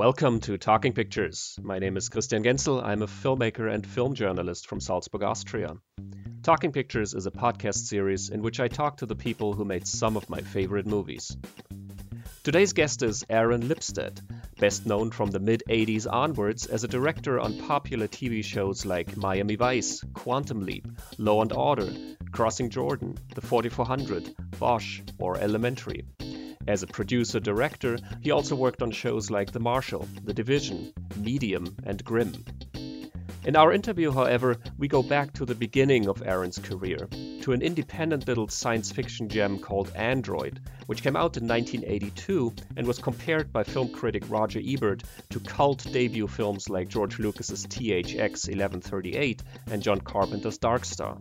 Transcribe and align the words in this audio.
Welcome 0.00 0.40
to 0.40 0.56
Talking 0.56 0.94
Pictures. 0.94 1.58
My 1.62 1.78
name 1.78 1.98
is 1.98 2.08
Christian 2.08 2.42
Genzel. 2.42 2.82
I'm 2.82 3.02
a 3.02 3.06
filmmaker 3.06 3.70
and 3.70 3.86
film 3.86 4.14
journalist 4.14 4.66
from 4.66 4.80
Salzburg, 4.80 5.22
Austria. 5.22 5.76
Talking 6.42 6.72
Pictures 6.72 7.12
is 7.12 7.26
a 7.26 7.30
podcast 7.30 7.86
series 7.86 8.30
in 8.30 8.40
which 8.40 8.60
I 8.60 8.68
talk 8.68 8.96
to 8.96 9.06
the 9.06 9.14
people 9.14 9.52
who 9.52 9.66
made 9.66 9.86
some 9.86 10.16
of 10.16 10.30
my 10.30 10.40
favorite 10.40 10.86
movies. 10.86 11.36
Today's 12.42 12.72
guest 12.72 13.02
is 13.02 13.26
Aaron 13.28 13.68
Lipstadt, 13.68 14.22
best 14.58 14.86
known 14.86 15.10
from 15.10 15.30
the 15.30 15.38
mid 15.38 15.62
80s 15.68 16.10
onwards 16.10 16.64
as 16.64 16.82
a 16.82 16.88
director 16.88 17.38
on 17.38 17.58
popular 17.58 18.08
TV 18.08 18.42
shows 18.42 18.86
like 18.86 19.18
Miami 19.18 19.56
Vice, 19.56 20.02
Quantum 20.14 20.64
Leap, 20.64 20.88
Law 21.18 21.42
and 21.42 21.52
Order, 21.52 21.92
Crossing 22.32 22.70
Jordan, 22.70 23.18
The 23.34 23.42
4400, 23.42 24.34
Bosch, 24.58 25.02
or 25.18 25.36
Elementary. 25.36 26.06
As 26.66 26.82
a 26.82 26.86
producer 26.86 27.40
director, 27.40 27.98
he 28.20 28.30
also 28.30 28.54
worked 28.54 28.82
on 28.82 28.90
shows 28.90 29.30
like 29.30 29.52
The 29.52 29.60
Marshal, 29.60 30.06
The 30.24 30.34
Division, 30.34 30.92
Medium, 31.16 31.74
and 31.84 32.04
Grimm. 32.04 32.44
In 33.42 33.56
our 33.56 33.72
interview, 33.72 34.12
however, 34.12 34.58
we 34.76 34.86
go 34.86 35.02
back 35.02 35.32
to 35.32 35.46
the 35.46 35.54
beginning 35.54 36.06
of 36.06 36.22
Aaron's 36.22 36.58
career, 36.58 37.08
to 37.40 37.52
an 37.52 37.62
independent 37.62 38.28
little 38.28 38.48
science 38.48 38.92
fiction 38.92 39.30
gem 39.30 39.58
called 39.58 39.90
Android, 39.96 40.60
which 40.84 41.02
came 41.02 41.16
out 41.16 41.38
in 41.38 41.48
1982 41.48 42.52
and 42.76 42.86
was 42.86 42.98
compared 42.98 43.50
by 43.50 43.64
film 43.64 43.88
critic 43.88 44.24
Roger 44.28 44.60
Ebert 44.62 45.02
to 45.30 45.40
cult 45.40 45.90
debut 45.90 46.28
films 46.28 46.68
like 46.68 46.88
George 46.88 47.18
Lucas's 47.18 47.66
THX 47.66 48.48
1138 48.48 49.42
and 49.70 49.82
John 49.82 50.02
Carpenter's 50.02 50.58
Dark 50.58 50.84
Star. 50.84 51.16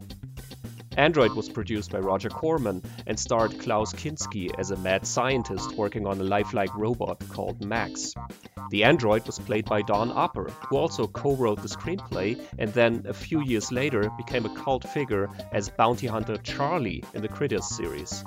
Android 1.00 1.32
was 1.32 1.48
produced 1.48 1.94
by 1.94 2.00
Roger 2.00 2.28
Corman 2.28 2.84
and 3.08 3.18
starred 3.18 3.58
Klaus 3.58 3.94
Kinski 3.94 4.52
as 4.60 4.72
a 4.72 4.76
mad 4.76 5.08
scientist 5.08 5.78
working 5.78 6.06
on 6.06 6.20
a 6.20 6.26
lifelike 6.26 6.76
robot 6.76 7.26
called 7.30 7.64
Max. 7.64 8.14
The 8.70 8.84
android 8.84 9.26
was 9.26 9.40
played 9.40 9.64
by 9.64 9.82
Don 9.82 10.12
Opper, 10.12 10.50
who 10.68 10.76
also 10.76 11.08
co 11.08 11.38
wrote 11.38 11.62
the 11.62 11.70
screenplay 11.70 12.38
and 12.58 12.74
then, 12.74 13.06
a 13.08 13.14
few 13.14 13.40
years 13.42 13.72
later, 13.72 14.12
became 14.18 14.46
a 14.46 14.54
cult 14.54 14.84
figure 14.90 15.30
as 15.54 15.70
bounty 15.70 16.08
hunter 16.08 16.36
Charlie 16.36 17.02
in 17.14 17.22
the 17.22 17.30
Critters 17.30 17.78
series. 17.78 18.22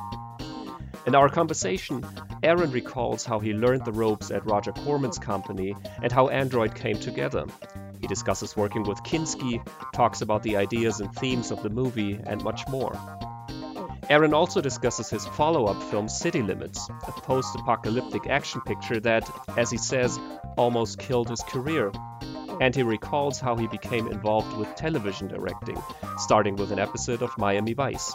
In 1.06 1.14
our 1.14 1.28
conversation, 1.28 2.02
Aaron 2.42 2.70
recalls 2.70 3.26
how 3.26 3.38
he 3.38 3.52
learned 3.52 3.84
the 3.84 3.92
ropes 3.92 4.30
at 4.30 4.46
Roger 4.46 4.72
Corman's 4.72 5.18
company 5.18 5.76
and 6.02 6.10
how 6.10 6.28
Android 6.28 6.74
came 6.74 6.98
together. 6.98 7.44
He 8.02 8.08
discusses 8.08 8.56
working 8.56 8.82
with 8.82 9.04
Kinski, 9.04 9.64
talks 9.94 10.22
about 10.22 10.42
the 10.42 10.56
ideas 10.56 10.98
and 10.98 11.14
themes 11.14 11.52
of 11.52 11.62
the 11.62 11.70
movie, 11.70 12.18
and 12.26 12.42
much 12.42 12.66
more. 12.68 12.98
Aaron 14.10 14.34
also 14.34 14.60
discusses 14.60 15.08
his 15.08 15.24
follow 15.24 15.66
up 15.66 15.80
film 15.84 16.08
City 16.08 16.42
Limits, 16.42 16.90
a 17.06 17.12
post 17.12 17.54
apocalyptic 17.54 18.26
action 18.26 18.60
picture 18.62 18.98
that, 18.98 19.30
as 19.56 19.70
he 19.70 19.78
says, 19.78 20.18
almost 20.58 20.98
killed 20.98 21.30
his 21.30 21.42
career. 21.42 21.92
And 22.62 22.74
he 22.76 22.84
recalls 22.84 23.40
how 23.40 23.56
he 23.56 23.66
became 23.66 24.06
involved 24.06 24.56
with 24.56 24.76
television 24.76 25.26
directing, 25.26 25.82
starting 26.16 26.54
with 26.54 26.70
an 26.70 26.78
episode 26.78 27.20
of 27.20 27.36
Miami 27.36 27.72
Vice. 27.72 28.14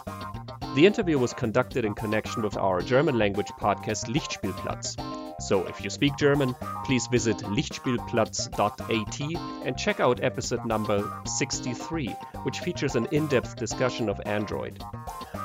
The 0.74 0.86
interview 0.86 1.18
was 1.18 1.34
conducted 1.34 1.84
in 1.84 1.94
connection 1.94 2.40
with 2.40 2.56
our 2.56 2.80
German 2.80 3.18
language 3.18 3.48
podcast 3.60 4.08
Lichtspielplatz. 4.08 5.42
So 5.42 5.66
if 5.66 5.84
you 5.84 5.90
speak 5.90 6.16
German, 6.16 6.56
please 6.86 7.08
visit 7.08 7.36
lichtspielplatz.at 7.36 9.66
and 9.66 9.76
check 9.76 10.00
out 10.00 10.24
episode 10.24 10.64
number 10.64 11.04
63, 11.26 12.06
which 12.44 12.60
features 12.60 12.96
an 12.96 13.06
in 13.12 13.26
depth 13.26 13.56
discussion 13.56 14.08
of 14.08 14.18
Android. 14.24 14.82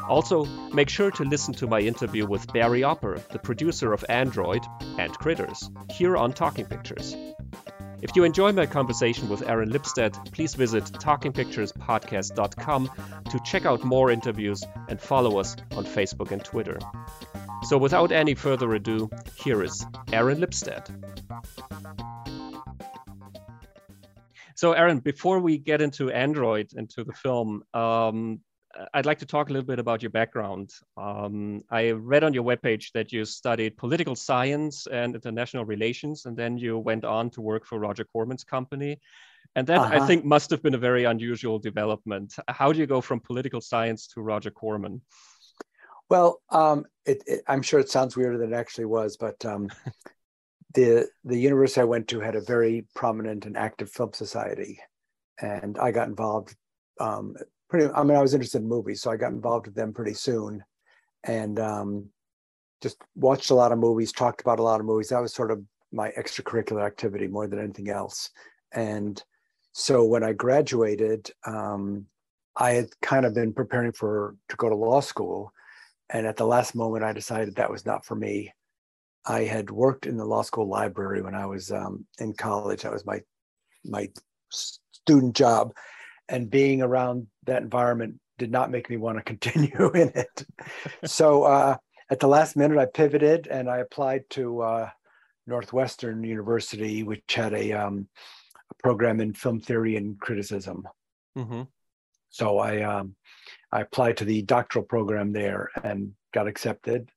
Also, 0.08 0.46
make 0.74 0.88
sure 0.88 1.12
to 1.12 1.26
listen 1.26 1.54
to 1.56 1.68
my 1.68 1.82
interview 1.82 2.26
with 2.26 2.54
Barry 2.54 2.84
Opper, 2.84 3.22
the 3.32 3.40
producer 3.40 3.92
of 3.92 4.06
Android 4.08 4.66
and 4.98 5.12
Critters, 5.12 5.70
here 5.92 6.16
on 6.16 6.32
Talking 6.32 6.66
Pictures. 6.66 7.18
If 8.04 8.16
you 8.18 8.26
enjoy 8.26 8.52
my 8.52 8.66
conversation 8.66 9.30
with 9.30 9.48
Aaron 9.48 9.70
Lipstadt, 9.70 10.34
please 10.34 10.56
visit 10.56 10.84
talkingpicturespodcast.com 10.84 12.92
to 13.30 13.40
check 13.46 13.66
out 13.66 13.86
more 13.86 14.12
interviews 14.12 14.62
and 14.90 15.00
follow 15.00 15.40
us 15.40 15.56
on 15.72 15.86
Facebook 15.86 16.32
and 16.32 16.44
Twitter. 16.44 16.78
So 17.64 17.78
without 17.78 18.12
any 18.12 18.36
further 18.36 18.74
ado, 18.74 19.10
here 19.38 19.64
is 19.64 19.86
Aaron 20.12 20.40
Lipstadt. 20.40 20.90
So 24.56 24.74
Aaron, 24.74 25.00
before 25.00 25.40
we 25.40 25.58
get 25.58 25.82
into 25.82 26.12
Android, 26.12 26.74
into 26.76 27.06
the 27.06 27.14
film, 27.14 27.64
um, 27.74 28.42
I'd 28.94 29.06
like 29.06 29.20
to 29.20 29.26
talk 29.26 29.50
a 29.50 29.54
little 29.54 29.68
bit 29.68 29.80
about 29.80 30.02
your 30.02 30.10
background. 30.10 30.72
Um, 30.98 31.64
I 31.70 31.92
read 31.92 32.24
on 32.24 32.34
your 32.34 32.44
webpage 32.44 32.92
that 32.94 33.12
you 33.12 33.24
studied 33.26 33.78
political 33.78 34.16
science 34.16 34.88
and 34.88 35.16
international 35.16 35.66
relations, 35.66 36.26
and 36.26 36.36
then 36.36 36.58
you 36.58 36.78
went 36.78 37.06
on 37.06 37.30
to 37.32 37.42
work 37.42 37.66
for 37.66 37.80
Roger 37.80 38.04
Corman's 38.04 38.44
company. 38.44 39.00
And 39.56 39.68
that 39.68 39.80
uh-huh. 39.80 40.04
I 40.04 40.08
think 40.08 40.26
must 40.26 40.50
have 40.50 40.64
been 40.64 40.74
a 40.74 40.80
very 40.80 41.04
unusual 41.04 41.60
development. 41.60 42.34
How 42.48 42.74
do 42.74 42.80
you 42.80 42.88
go 42.88 43.02
from 43.02 43.20
political 43.20 43.62
science 43.62 44.08
to 44.08 44.22
Roger 44.22 44.50
Corman? 44.50 45.02
Well, 46.10 46.42
um, 46.50 46.86
it, 47.06 47.24
it, 47.28 47.42
I'm 47.48 47.62
sure 47.62 47.80
it 47.80 47.90
sounds 47.90 48.18
weirder 48.18 48.38
than 48.38 48.54
it 48.54 48.56
actually 48.56 48.86
was, 48.86 49.18
but 49.18 49.44
um, 49.46 49.70
the 50.74 51.08
the 51.24 51.38
university 51.38 51.82
I 51.82 51.86
went 51.86 52.08
to 52.10 52.20
had 52.20 52.36
a 52.36 52.42
very 52.42 52.86
prominent 52.96 53.46
and 53.46 53.56
active 53.56 53.92
film 53.92 54.14
society, 54.14 54.80
and 55.40 55.78
I 55.78 55.92
got 55.92 56.08
involved. 56.08 56.56
Um, 57.00 57.36
pretty, 57.74 57.94
I 57.94 58.04
mean, 58.04 58.18
I 58.18 58.22
was 58.22 58.34
interested 58.34 58.62
in 58.62 58.68
movies, 58.68 59.02
so 59.02 59.12
I 59.12 59.18
got 59.18 59.32
involved 59.32 59.68
with 59.68 59.76
them 59.76 59.94
pretty 59.94 60.14
soon, 60.14 60.64
and 61.24 61.60
um, 61.60 62.10
just 62.82 62.98
watched 63.16 63.50
a 63.50 63.56
lot 63.56 63.72
of 63.72 63.80
movies, 63.80 64.12
talked 64.12 64.42
about 64.42 64.60
a 64.60 64.64
lot 64.64 64.80
of 64.80 64.86
movies. 64.86 65.10
That 65.10 65.22
was 65.22 65.34
sort 65.34 65.52
of 65.52 65.64
my 65.92 66.12
extracurricular 66.12 66.86
activity 66.86 67.28
more 67.28 67.48
than 67.48 67.60
anything 67.60 67.90
else. 67.90 68.30
And 68.74 69.22
so 69.72 70.04
when 70.04 70.24
I 70.24 70.34
graduated, 70.34 71.30
um, 71.46 72.06
I 72.56 72.72
had 72.72 72.90
kind 73.02 73.26
of 73.26 73.34
been 73.34 73.54
preparing 73.54 73.92
for 73.92 74.36
to 74.50 74.56
go 74.56 74.70
to 74.70 74.76
law 74.76 75.00
school 75.00 75.52
and 76.14 76.28
at 76.28 76.38
the 76.38 76.46
last 76.46 76.76
moment, 76.76 77.04
I 77.04 77.12
decided 77.12 77.56
that 77.56 77.72
was 77.72 77.86
not 77.86 78.06
for 78.06 78.16
me. 78.16 78.54
I 79.26 79.42
had 79.42 79.72
worked 79.72 80.06
in 80.06 80.16
the 80.16 80.26
law 80.26 80.44
school 80.44 80.68
library 80.68 81.22
when 81.22 81.34
I 81.34 81.48
was 81.48 81.72
um, 81.72 82.06
in 82.20 82.34
college. 82.34 82.84
That 82.84 82.92
was 82.92 83.06
my 83.06 83.22
my 83.84 84.10
student 84.50 85.36
job, 85.36 85.74
and 86.34 86.50
being 86.50 86.82
around 86.82 87.28
that 87.46 87.62
environment 87.62 88.20
did 88.40 88.52
not 88.52 88.72
make 88.72 88.90
me 88.90 88.98
want 88.98 89.20
to 89.20 89.24
continue 89.34 89.92
in 89.92 90.12
it. 90.16 90.46
so 91.06 91.44
uh, 91.44 91.78
at 92.10 92.20
the 92.20 92.28
last 92.28 92.58
minute, 92.58 92.78
I 92.78 92.86
pivoted 92.86 93.48
and 93.48 93.70
I 93.70 93.78
applied 93.78 94.24
to 94.32 94.62
uh, 94.62 94.90
Northwestern 95.46 96.24
University, 96.24 97.04
which 97.04 97.22
had 97.30 97.54
a, 97.54 97.72
um, 97.74 98.08
a, 98.72 98.74
program 98.82 99.22
in 99.22 99.34
film 99.34 99.60
theory 99.60 99.96
and 99.96 100.20
criticism. 100.20 100.88
Mm-hmm. 101.38 101.64
So 102.30 102.58
I 102.58 102.82
um, 102.82 103.16
I 103.72 103.82
applied 103.82 104.18
to 104.18 104.26
the 104.26 104.42
doctoral 104.42 104.86
program 104.86 105.34
there 105.34 105.70
and 105.84 106.14
got 106.34 106.48
accepted 106.48 107.10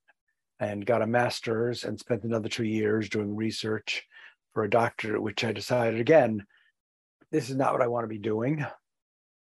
and 0.60 0.84
got 0.84 1.00
a 1.00 1.06
master's 1.06 1.84
and 1.84 1.98
spent 1.98 2.24
another 2.24 2.50
two 2.50 2.64
years 2.64 3.08
doing 3.08 3.34
research 3.34 4.04
for 4.52 4.64
a 4.64 4.70
doctorate, 4.70 5.22
which 5.22 5.42
I 5.42 5.52
decided 5.52 6.00
again, 6.00 6.44
this 7.30 7.48
is 7.48 7.56
not 7.56 7.72
what 7.72 7.82
I 7.82 7.88
want 7.88 8.04
to 8.04 8.08
be 8.08 8.18
doing. 8.18 8.66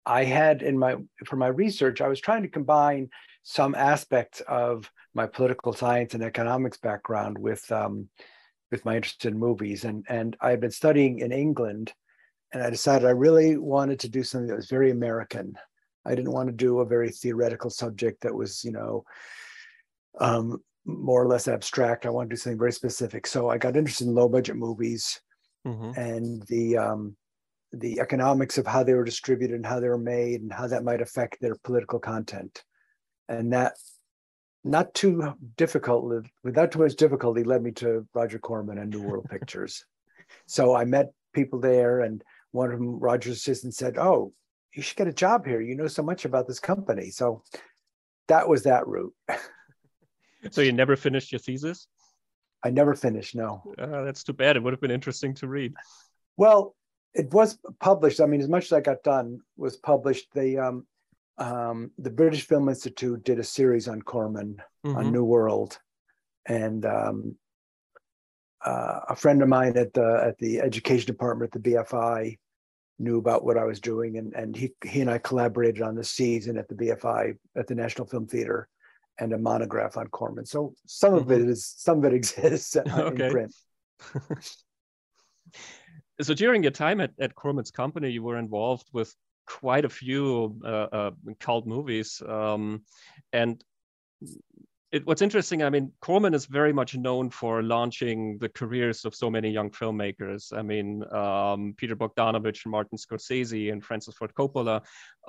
I 0.06 0.25
had 0.25 0.62
in 0.62 0.78
my 0.78 0.97
for 1.25 1.37
my 1.37 1.49
research, 1.49 2.00
I 2.00 2.09
was 2.09 2.21
trying 2.21 2.43
to 2.43 2.49
combine 2.49 3.11
some 3.43 3.75
aspects 3.75 4.41
of 4.49 4.91
my 5.15 5.27
political 5.27 5.72
science 5.72 6.15
and 6.15 6.22
economics 6.22 6.78
background 6.78 7.39
with 7.39 7.71
um, 7.72 8.09
with 8.71 8.84
my 8.84 8.97
interest 8.97 9.25
in 9.25 9.39
movies, 9.39 9.84
and 9.84 10.05
and 10.09 10.37
I 10.41 10.50
had 10.50 10.61
been 10.61 10.71
studying 10.71 11.19
in 11.19 11.33
England, 11.33 11.93
and 12.53 12.62
I 12.62 12.71
decided 12.71 13.06
I 13.06 13.12
really 13.12 13.56
wanted 13.56 14.00
to 14.00 14.09
do 14.09 14.22
something 14.22 14.49
that 14.49 14.56
was 14.56 14.71
very 14.71 14.91
American, 14.91 15.56
I 16.06 16.15
didn't 16.15 16.33
want 16.33 16.49
to 16.49 16.55
do 16.55 16.81
a 16.81 16.87
very 16.87 17.11
theoretical 17.11 17.71
subject 17.71 18.22
that 18.22 18.34
was, 18.34 18.65
you 18.65 18.71
know, 18.71 19.05
um, 20.21 20.62
more 20.84 21.22
or 21.22 21.27
less 21.27 21.49
abstract. 21.49 22.06
I 22.06 22.11
wanted 22.11 22.31
to 22.31 22.37
do 22.37 22.41
something 22.41 22.59
very 22.59 22.72
specific. 22.72 23.27
So 23.27 23.51
I 23.51 23.59
got 23.59 23.77
interested 23.77 24.07
in 24.07 24.15
low 24.15 24.28
budget 24.28 24.57
movies 24.57 25.21
mm-hmm. 25.66 25.98
and 25.98 26.42
the 26.47 26.78
um, 26.78 27.16
the 27.78 28.01
economics 28.01 28.59
of 28.59 28.67
how 28.67 28.83
they 28.83 28.95
were 28.95 29.05
distributed 29.05 29.55
and 29.55 29.67
how 29.67 29.81
they 29.81 29.89
were 29.89 29.99
made 29.99 30.41
and 30.41 30.53
how 30.53 30.67
that 30.67 30.84
might 30.84 31.01
affect 31.01 31.41
their 31.41 31.57
political 31.65 31.99
content. 31.99 32.63
And 33.28 33.53
that 33.53 33.75
not 34.65 34.95
too 34.95 35.34
difficult, 35.57 36.25
without 36.43 36.73
too 36.73 36.81
much 36.81 36.97
difficulty, 36.97 37.45
led 37.45 37.63
me 37.63 37.73
to 37.73 38.07
Roger 38.15 38.39
Corman 38.39 38.78
and 38.78 38.91
New 38.91 39.03
World 39.03 39.27
Pictures. 39.31 39.84
So 40.47 40.75
I 40.75 40.84
met 40.84 41.13
people 41.33 41.61
there, 41.61 42.01
and 42.01 42.23
one 42.51 42.73
of 42.73 42.78
them, 42.78 42.99
Roger's 42.99 43.37
assistant, 43.37 43.75
said, 43.75 43.97
"Oh, 43.97 44.33
you 44.77 44.83
should 44.83 44.97
get 44.97 45.09
a 45.09 45.13
job 45.13 45.47
here. 45.47 45.61
You 45.61 45.75
know 45.75 45.89
so 45.89 46.03
much 46.03 46.25
about 46.25 46.47
this 46.47 46.61
company. 46.61 47.11
So 47.11 47.43
that 48.29 48.47
was 48.49 48.65
that 48.65 48.87
route. 48.87 49.15
so 50.51 50.61
you 50.61 50.72
never 50.72 50.97
finished 50.97 51.33
your 51.33 51.39
thesis? 51.39 51.89
I 52.63 52.71
never 52.71 52.95
finished, 52.95 53.34
no. 53.34 53.63
Uh, 53.79 54.03
that's 54.03 54.22
too 54.22 54.34
bad. 54.34 54.57
It 54.57 54.63
would 54.63 54.72
have 54.72 54.81
been 54.81 54.91
interesting 54.91 55.34
to 55.34 55.49
read. 55.49 55.72
Well, 56.37 56.76
it 57.16 57.33
was 57.33 57.59
published. 57.80 58.21
I 58.21 58.27
mean, 58.27 58.41
as 58.41 58.48
much 58.48 58.66
as 58.66 58.72
I 58.72 58.80
got 58.80 59.03
done 59.03 59.41
was 59.57 59.77
published. 59.77 60.27
The 60.34 60.59
um, 60.59 60.86
um, 61.39 61.91
the 61.98 62.10
British 62.10 62.47
Film 62.47 62.68
Institute 62.68 63.24
did 63.24 63.39
a 63.39 63.45
series 63.45 63.89
on 63.89 64.03
Corman 64.03 64.63
mm-hmm. 64.84 64.97
on 64.97 65.13
New 65.13 65.24
World, 65.24 65.78
and 66.47 66.84
um, 66.84 67.36
uh, 68.65 69.01
a 69.09 69.16
friend 69.16 69.42
of 69.42 69.48
mine 69.48 69.77
at 69.77 69.95
the 69.95 70.22
at 70.24 70.39
the 70.39 70.60
education 70.60 71.07
department 71.07 71.54
at 71.54 71.63
the 71.63 71.71
BFI 71.71 72.39
knew 72.98 73.19
about 73.19 73.45
what 73.45 73.59
I 73.59 73.65
was 73.65 73.80
doing, 73.80 74.19
and 74.19 74.34
and 74.34 74.54
he 74.54 74.72
he 74.84 75.01
and 75.01 75.10
I 75.10 75.19
collaborated 75.19 75.83
on 75.83 75.95
the 75.95 76.04
season 76.04 76.59
at 76.59 76.69
the 76.69 76.74
BFI 76.74 77.36
at 77.57 77.66
the 77.66 77.74
National 77.74 78.07
Film 78.07 78.27
Theater, 78.27 78.69
and 79.19 79.33
a 79.33 79.39
monograph 79.39 79.97
on 79.97 80.09
Corman. 80.09 80.45
So 80.45 80.74
some 80.86 81.15
mm-hmm. 81.15 81.30
of 81.30 81.30
it 81.30 81.42
mm-hmm. 81.42 81.53
some 81.54 81.98
of 81.98 82.04
it 82.04 82.15
exists 82.21 82.77
okay. 82.77 83.24
in 83.24 83.30
print. 83.30 83.54
so 86.21 86.34
during 86.34 86.63
your 86.63 86.72
time 86.72 87.01
at, 87.01 87.13
at 87.21 87.34
Corman's 87.34 87.71
company, 87.71 88.10
you 88.10 88.22
were 88.22 88.39
involved 88.39 88.89
with 88.92 89.15
quite 89.47 89.84
a 89.84 89.89
few 89.89 90.59
uh, 90.65 90.68
uh, 90.68 91.10
cult 91.41 91.66
movies, 91.66 92.22
um, 92.27 92.83
and 93.33 93.63
it, 94.92 95.07
what's 95.07 95.22
interesting, 95.22 95.63
I 95.63 95.71
mean, 95.71 95.92
Corman 96.01 96.33
is 96.33 96.47
very 96.47 96.72
much 96.72 96.97
known 96.97 97.28
for 97.28 97.63
launching 97.63 98.39
the 98.39 98.48
careers 98.48 99.04
of 99.04 99.15
so 99.15 99.28
many 99.28 99.51
young 99.51 99.71
filmmakers. 99.71 100.57
I 100.57 100.63
mean, 100.63 101.03
um, 101.13 101.74
Peter 101.77 101.97
Bogdanovich, 101.97 102.65
and 102.65 102.71
Martin 102.71 102.97
Scorsese, 102.97 103.72
and 103.72 103.84
Francis 103.84 104.15
Ford 104.15 104.33
Coppola, 104.34 104.83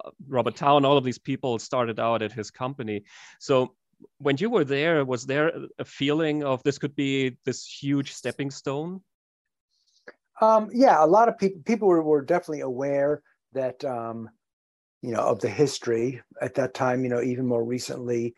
uh, 0.04 0.10
Robert 0.28 0.56
Towne, 0.56 0.86
all 0.86 0.98
of 0.98 1.04
these 1.04 1.18
people 1.18 1.58
started 1.60 2.00
out 2.00 2.22
at 2.22 2.32
his 2.32 2.52
company. 2.52 3.04
So 3.40 3.76
when 4.20 4.38
you 4.38 4.50
were 4.50 4.64
there, 4.64 5.04
was 5.04 5.26
there 5.26 5.52
a 5.80 5.86
feeling 5.86 6.44
of 6.44 6.62
this 6.64 6.78
could 6.78 6.96
be 6.96 7.38
this 7.44 7.66
huge 7.66 8.14
stepping 8.14 8.52
stone? 8.52 9.02
Um, 10.42 10.70
yeah, 10.74 11.04
a 11.04 11.08
lot 11.08 11.30
of 11.30 11.38
people 11.38 11.62
people 11.66 11.88
were, 11.88 12.04
were 12.04 12.22
definitely 12.22 12.62
aware 12.62 13.22
that 13.54 13.84
um, 13.84 14.30
you 15.02 15.12
know 15.12 15.22
of 15.22 15.40
the 15.40 15.50
history 15.50 16.22
at 16.42 16.56
that 16.56 16.74
time. 16.74 17.04
You 17.04 17.10
know, 17.10 17.22
even 17.22 17.48
more 17.48 17.64
recently. 17.64 18.36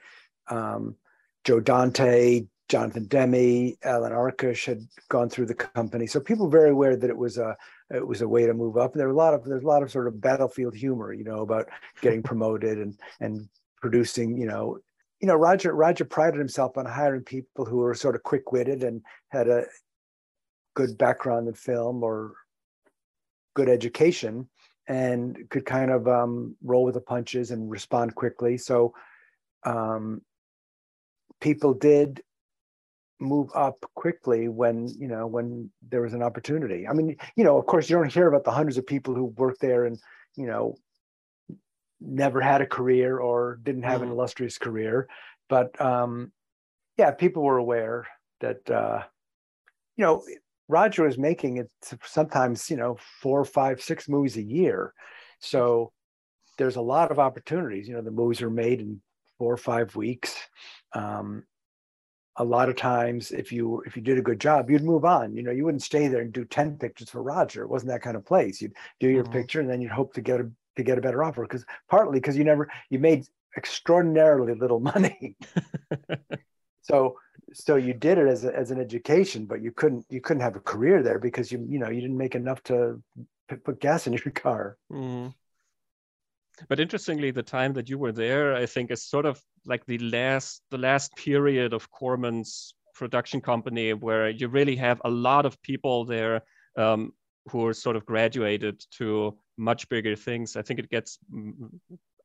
Um, 0.47 0.95
Joe 1.43 1.59
Dante, 1.59 2.45
Jonathan 2.69 3.05
Demme, 3.05 3.75
Alan 3.83 4.11
Arkush 4.11 4.65
had 4.65 4.87
gone 5.09 5.29
through 5.29 5.47
the 5.47 5.55
company. 5.55 6.05
So 6.05 6.19
people 6.19 6.45
were 6.45 6.59
very 6.59 6.69
aware 6.69 6.95
that 6.95 7.09
it 7.09 7.17
was 7.17 7.37
a 7.37 7.57
it 7.89 8.05
was 8.05 8.21
a 8.21 8.27
way 8.27 8.45
to 8.45 8.53
move 8.53 8.77
up. 8.77 8.91
And 8.91 8.99
there 8.99 9.07
were 9.07 9.13
a 9.13 9.17
lot 9.17 9.33
of 9.33 9.43
there's 9.43 9.63
a 9.63 9.67
lot 9.67 9.83
of 9.83 9.91
sort 9.91 10.07
of 10.07 10.21
battlefield 10.21 10.75
humor, 10.75 11.11
you 11.13 11.23
know, 11.23 11.41
about 11.41 11.67
getting 12.01 12.21
promoted 12.21 12.77
and 12.77 12.97
and 13.19 13.49
producing, 13.81 14.37
you 14.37 14.45
know, 14.45 14.77
you 15.19 15.27
know, 15.27 15.35
Roger 15.35 15.73
Roger 15.73 16.05
prided 16.05 16.39
himself 16.39 16.77
on 16.77 16.85
hiring 16.85 17.23
people 17.23 17.65
who 17.65 17.77
were 17.77 17.95
sort 17.95 18.15
of 18.15 18.23
quick-witted 18.23 18.83
and 18.83 19.01
had 19.29 19.47
a 19.47 19.65
good 20.79 20.97
background 20.97 21.45
in 21.45 21.53
film 21.53 22.01
or 22.03 22.31
good 23.53 23.67
education 23.67 24.47
and 24.87 25.37
could 25.49 25.65
kind 25.65 25.91
of 25.91 26.07
um, 26.07 26.55
roll 26.63 26.85
with 26.85 26.93
the 26.93 27.01
punches 27.01 27.51
and 27.51 27.69
respond 27.69 28.15
quickly. 28.15 28.57
So 28.57 28.93
um, 29.65 30.21
people 31.41 31.73
did 31.73 32.21
move 33.19 33.49
up 33.53 33.83
quickly 33.93 34.47
when 34.47 34.87
you 34.97 35.09
know 35.09 35.27
when 35.27 35.69
there 35.89 36.01
was 36.01 36.13
an 36.13 36.23
opportunity. 36.23 36.87
I 36.87 36.93
mean 36.93 37.17
you 37.35 37.43
know 37.43 37.57
of 37.57 37.65
course 37.65 37.89
you 37.89 37.97
don't 37.97 38.13
hear 38.13 38.29
about 38.29 38.45
the 38.45 38.51
hundreds 38.51 38.77
of 38.77 38.87
people 38.87 39.13
who 39.13 39.25
worked 39.25 39.59
there 39.59 39.83
and 39.83 39.99
you 40.37 40.47
know 40.47 40.77
never 41.99 42.39
had 42.39 42.61
a 42.61 42.65
career 42.65 43.17
or 43.17 43.59
didn't 43.63 43.83
have 43.83 44.01
an 44.01 44.09
illustrious 44.09 44.57
career. 44.57 45.09
But 45.49 45.69
um 45.81 46.31
yeah 46.97 47.11
people 47.11 47.43
were 47.43 47.57
aware 47.57 48.07
that 48.39 48.71
uh 48.71 49.03
you 49.97 50.05
know 50.05 50.23
roger 50.69 51.03
was 51.03 51.17
making 51.17 51.57
it 51.57 51.69
sometimes 52.05 52.69
you 52.69 52.77
know 52.77 52.95
four 53.21 53.43
five 53.43 53.81
six 53.81 54.07
movies 54.07 54.37
a 54.37 54.41
year 54.41 54.93
so 55.39 55.91
there's 56.57 56.77
a 56.77 56.81
lot 56.81 57.11
of 57.11 57.19
opportunities 57.19 57.87
you 57.87 57.93
know 57.93 58.01
the 58.01 58.11
movies 58.11 58.41
are 58.41 58.49
made 58.49 58.79
in 58.79 59.01
four 59.39 59.53
or 59.53 59.57
five 59.57 59.95
weeks. 59.95 60.35
Um, 60.93 61.43
a 62.35 62.43
lot 62.43 62.69
of 62.69 62.75
times, 62.75 63.31
if 63.31 63.51
you 63.51 63.81
if 63.85 63.95
you 63.97 64.03
did 64.03 64.17
a 64.17 64.21
good 64.21 64.39
job, 64.39 64.69
you'd 64.69 64.83
move 64.83 65.03
on. 65.03 65.35
You 65.35 65.43
know, 65.43 65.51
you 65.51 65.65
wouldn't 65.65 65.81
stay 65.81 66.07
there 66.07 66.21
and 66.21 66.31
do 66.31 66.45
ten 66.45 66.77
pictures 66.77 67.09
for 67.09 67.23
Roger. 67.23 67.63
It 67.63 67.69
wasn't 67.69 67.91
that 67.91 68.01
kind 68.01 68.15
of 68.15 68.25
place. 68.25 68.61
You'd 68.61 68.75
do 68.99 69.09
your 69.09 69.23
mm-hmm. 69.23 69.33
picture 69.33 69.59
and 69.59 69.69
then 69.69 69.81
you'd 69.81 69.91
hope 69.91 70.13
to 70.13 70.21
get 70.21 70.39
a 70.39 70.49
to 70.77 70.83
get 70.83 70.97
a 70.97 71.01
better 71.01 71.23
offer 71.23 71.41
because 71.41 71.65
partly 71.89 72.19
because 72.19 72.37
you 72.37 72.43
never 72.43 72.69
you 72.89 72.99
made 72.99 73.25
extraordinarily 73.57 74.53
little 74.53 74.79
money. 74.79 75.35
so 76.81 77.17
so 77.53 77.75
you 77.75 77.93
did 77.93 78.17
it 78.17 78.27
as 78.27 78.45
a, 78.45 78.55
as 78.55 78.71
an 78.71 78.79
education, 78.79 79.45
but 79.45 79.61
you 79.61 79.71
couldn't 79.71 80.05
you 80.09 80.21
couldn't 80.21 80.41
have 80.41 80.55
a 80.55 80.59
career 80.59 81.01
there 81.03 81.19
because 81.19 81.51
you 81.51 81.65
you 81.67 81.79
know 81.79 81.89
you 81.89 82.01
didn't 82.01 82.17
make 82.17 82.35
enough 82.35 82.61
to 82.63 83.01
put 83.63 83.79
gas 83.79 84.07
in 84.07 84.13
your 84.13 84.31
car. 84.33 84.77
Mm. 84.91 85.33
But 86.67 86.79
interestingly, 86.79 87.31
the 87.31 87.43
time 87.43 87.73
that 87.73 87.89
you 87.89 87.97
were 87.97 88.11
there, 88.11 88.53
I 88.53 88.65
think, 88.65 88.91
is 88.91 89.03
sort 89.03 89.25
of 89.25 89.41
like 89.65 89.85
the 89.85 89.97
last 89.99 90.61
the 90.71 90.77
last 90.77 91.15
period 91.15 91.73
of 91.73 91.89
Corman's 91.91 92.73
production 92.93 93.39
company 93.39 93.93
where 93.93 94.29
you 94.29 94.49
really 94.49 94.75
have 94.75 95.01
a 95.05 95.09
lot 95.09 95.45
of 95.45 95.61
people 95.61 96.03
there 96.03 96.41
um, 96.77 97.13
who 97.49 97.65
are 97.65 97.73
sort 97.73 97.95
of 97.95 98.05
graduated 98.05 98.83
to 98.91 99.37
much 99.57 99.87
bigger 99.89 100.15
things. 100.15 100.55
I 100.55 100.61
think 100.61 100.79
it 100.79 100.89
gets. 100.89 101.17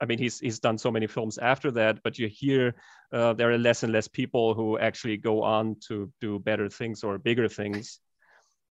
I 0.00 0.06
mean, 0.06 0.19
he's 0.19 0.41
he's 0.41 0.58
done 0.58 0.79
so 0.79 0.91
many 0.91 1.06
films 1.06 1.38
after 1.38 1.70
that, 1.73 2.02
but 2.02 2.19
you 2.19 2.29
hear 2.29 2.75
uh, 3.12 3.32
there 3.32 3.50
are 3.50 3.58
less 3.58 3.82
and 3.82 3.93
less 3.93 4.08
people 4.08 4.55
who 4.55 4.79
actually 4.79 5.17
go 5.17 5.43
on 5.43 5.76
to 5.88 6.12
do 6.20 6.38
better 6.38 6.69
things 6.69 7.05
or 7.05 7.19
bigger 7.19 7.49
things. 7.49 8.00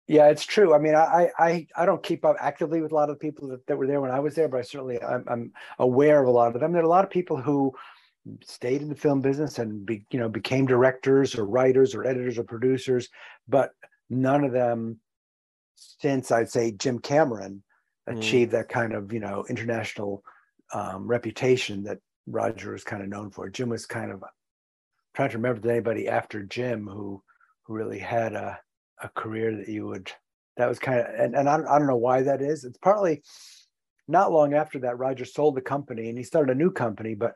Yeah, 0.07 0.29
it's 0.29 0.45
true. 0.45 0.73
I 0.73 0.79
mean, 0.79 0.95
I 0.95 1.29
I 1.37 1.67
I 1.75 1.85
don't 1.85 2.01
keep 2.01 2.25
up 2.25 2.35
actively 2.39 2.81
with 2.81 2.91
a 2.91 2.95
lot 2.95 3.09
of 3.09 3.19
the 3.19 3.19
people 3.19 3.47
that, 3.49 3.65
that 3.67 3.77
were 3.77 3.85
there 3.85 4.01
when 4.01 4.11
I 4.11 4.19
was 4.19 4.33
there, 4.33 4.47
but 4.47 4.57
I 4.57 4.63
certainly 4.63 5.01
I'm, 5.01 5.23
I'm 5.27 5.51
aware 5.77 6.21
of 6.21 6.27
a 6.27 6.31
lot 6.31 6.55
of 6.55 6.59
them. 6.59 6.71
There 6.71 6.81
are 6.81 6.85
a 6.85 6.89
lot 6.89 7.03
of 7.03 7.11
people 7.11 7.37
who 7.37 7.73
stayed 8.43 8.81
in 8.81 8.89
the 8.89 8.95
film 8.95 9.21
business 9.21 9.59
and 9.59 9.85
be, 9.85 10.05
you 10.11 10.19
know 10.19 10.29
became 10.29 10.65
directors 10.65 11.35
or 11.35 11.45
writers 11.45 11.93
or 11.93 12.05
editors 12.05 12.39
or 12.39 12.43
producers, 12.43 13.09
but 13.47 13.71
none 14.09 14.43
of 14.43 14.51
them 14.51 14.99
since 15.75 16.31
I'd 16.31 16.49
say 16.49 16.71
Jim 16.71 16.99
Cameron 16.99 17.63
mm. 18.09 18.17
achieved 18.17 18.51
that 18.53 18.69
kind 18.69 18.93
of 18.93 19.13
you 19.13 19.19
know 19.19 19.45
international 19.47 20.23
um, 20.73 21.07
reputation 21.07 21.83
that 21.83 21.99
Roger 22.27 22.73
was 22.73 22.83
kind 22.83 23.01
of 23.01 23.09
known 23.09 23.31
for. 23.31 23.49
Jim 23.49 23.69
was 23.69 23.85
kind 23.85 24.11
of 24.11 24.23
I'm 24.23 24.29
trying 25.15 25.29
to 25.31 25.37
remember 25.37 25.69
anybody 25.69 26.07
after 26.07 26.43
Jim 26.43 26.87
who 26.87 27.21
who 27.63 27.73
really 27.73 27.99
had 27.99 28.33
a 28.33 28.59
a 29.01 29.09
career 29.09 29.55
that 29.55 29.69
you 29.69 29.87
would 29.87 30.11
that 30.57 30.67
was 30.67 30.79
kind 30.79 30.99
of 30.99 31.07
and, 31.17 31.35
and 31.35 31.49
I, 31.49 31.57
don't, 31.57 31.67
I 31.67 31.77
don't 31.77 31.87
know 31.87 31.95
why 31.95 32.23
that 32.23 32.41
is. 32.41 32.63
It's 32.63 32.77
partly 32.77 33.23
not 34.07 34.31
long 34.31 34.53
after 34.53 34.79
that 34.79 34.97
roger 34.97 35.23
sold 35.23 35.55
the 35.55 35.61
company 35.61 36.09
and 36.09 36.17
he 36.17 36.23
started 36.23 36.51
a 36.51 36.57
new 36.57 36.71
company 36.71 37.13
but 37.13 37.35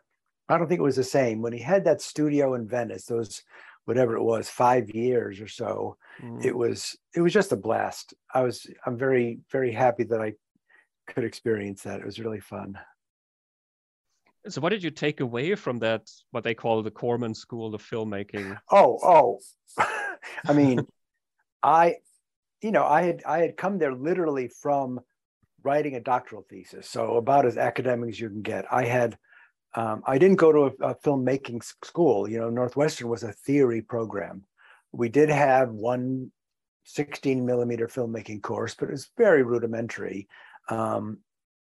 i 0.50 0.57
don't 0.57 0.68
think 0.68 0.80
it 0.80 0.83
was 0.83 0.95
the 0.95 1.03
same. 1.03 1.41
When 1.41 1.53
he 1.53 1.59
had 1.59 1.85
that 1.85 2.01
studio 2.01 2.56
in 2.56 2.68
venice 2.68 3.06
those 3.06 3.44
whatever 3.85 4.15
it 4.15 4.24
was 4.24 4.50
five 4.50 4.89
years 4.89 5.39
or 5.41 5.47
so 5.47 5.97
mm. 6.21 6.44
it 6.44 6.56
was 6.56 6.97
it 7.15 7.21
was 7.21 7.33
just 7.33 7.52
a 7.52 7.57
blast. 7.57 8.13
I 8.33 8.42
was 8.42 8.68
i'm 8.85 8.97
very 8.97 9.40
very 9.52 9.71
happy 9.71 10.04
that 10.06 10.21
i 10.21 10.33
could 11.07 11.23
experience 11.23 11.83
that. 11.83 11.99
It 11.99 12.06
was 12.06 12.19
really 12.19 12.40
fun 12.40 12.78
so 14.47 14.59
what 14.62 14.69
did 14.69 14.83
you 14.83 14.92
take 14.92 15.19
away 15.19 15.56
from 15.56 15.80
that 15.80 16.09
what 16.31 16.44
they 16.44 16.54
call 16.54 16.81
the 16.83 16.92
corman 16.92 17.33
school 17.33 17.73
of 17.73 17.81
filmmaking 17.81 18.57
oh 18.71 19.00
oh 19.04 19.40
i 20.47 20.54
mean 20.54 20.85
I, 21.64 21.95
you 22.62 22.71
know, 22.71 22.85
I 22.85 23.04
had 23.04 23.23
I 23.26 23.40
had 23.40 23.57
come 23.57 23.78
there 23.78 23.95
literally 23.95 24.50
from 24.50 25.00
writing 25.64 25.95
a 25.95 26.02
doctoral 26.02 26.45
thesis, 26.50 26.90
so 26.90 27.16
about 27.16 27.45
as 27.45 27.57
academic 27.57 28.09
as 28.09 28.19
you 28.19 28.30
can 28.30 28.42
get. 28.42 28.66
I 28.71 28.83
had, 28.83 29.18
um, 29.76 30.04
I 30.06 30.18
didn't 30.18 30.35
go 30.35 30.52
to 30.52 30.59
a, 30.85 30.90
a 30.90 30.95
filmmaking 30.95 31.64
school. 31.83 32.30
You 32.30 32.40
know, 32.40 32.50
Northwestern 32.50 33.07
was 33.07 33.23
a 33.23 33.31
theory 33.31 33.81
program. 33.81 34.44
We 34.92 35.07
did 35.09 35.30
have 35.30 35.69
one 35.69 36.31
16 36.83 37.45
millimeter 37.45 37.88
filmmaking 37.88 38.42
course, 38.42 38.76
but 38.76 38.90
it 38.90 38.92
was 38.92 39.09
very 39.18 39.44
rudimentary. 39.44 40.28
Um, 40.68 41.19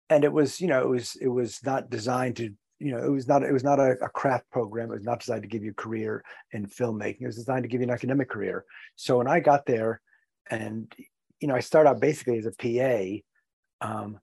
and 0.09 0.25
it 0.25 0.33
was, 0.33 0.61
you 0.61 0.67
know, 0.67 0.81
it 0.81 0.89
was 0.89 1.17
it 1.21 1.29
was 1.29 1.61
not 1.63 1.91
designed 1.91 2.37
to, 2.37 2.55
you 2.81 2.93
know, 2.93 3.05
it 3.05 3.11
was 3.11 3.29
not 3.29 3.43
it 3.43 3.53
was 3.53 3.63
not 3.63 3.79
a, 3.79 3.93
a, 4.03 4.09
craft 4.09 4.51
program. 4.51 4.91
It 4.91 4.97
was 4.97 5.05
not 5.05 5.21
designed 5.21 5.43
to 5.43 5.49
give 5.49 5.63
you 5.63 5.73
a 5.73 5.75
career 5.75 6.25
in 6.53 6.67
filmmaking. 6.67 7.21
It 7.21 7.27
was 7.27 7.37
designed 7.37 7.63
to 7.63 7.69
give 7.69 7.81
you 7.81 7.87
an 7.87 7.93
academic 7.93 8.31
career. 8.31 8.65
So 8.97 9.19
when 9.19 9.29
I 9.29 9.41
got 9.41 9.67
there, 9.67 10.01
and 10.51 10.93
you 11.41 11.47
know, 11.47 11.55
I 11.55 11.61
started 11.61 11.91
out 11.91 12.01
basically 12.01 12.39
as 12.39 12.47
a 12.47 13.23
PA. 13.83 13.87
Um, 13.87 14.19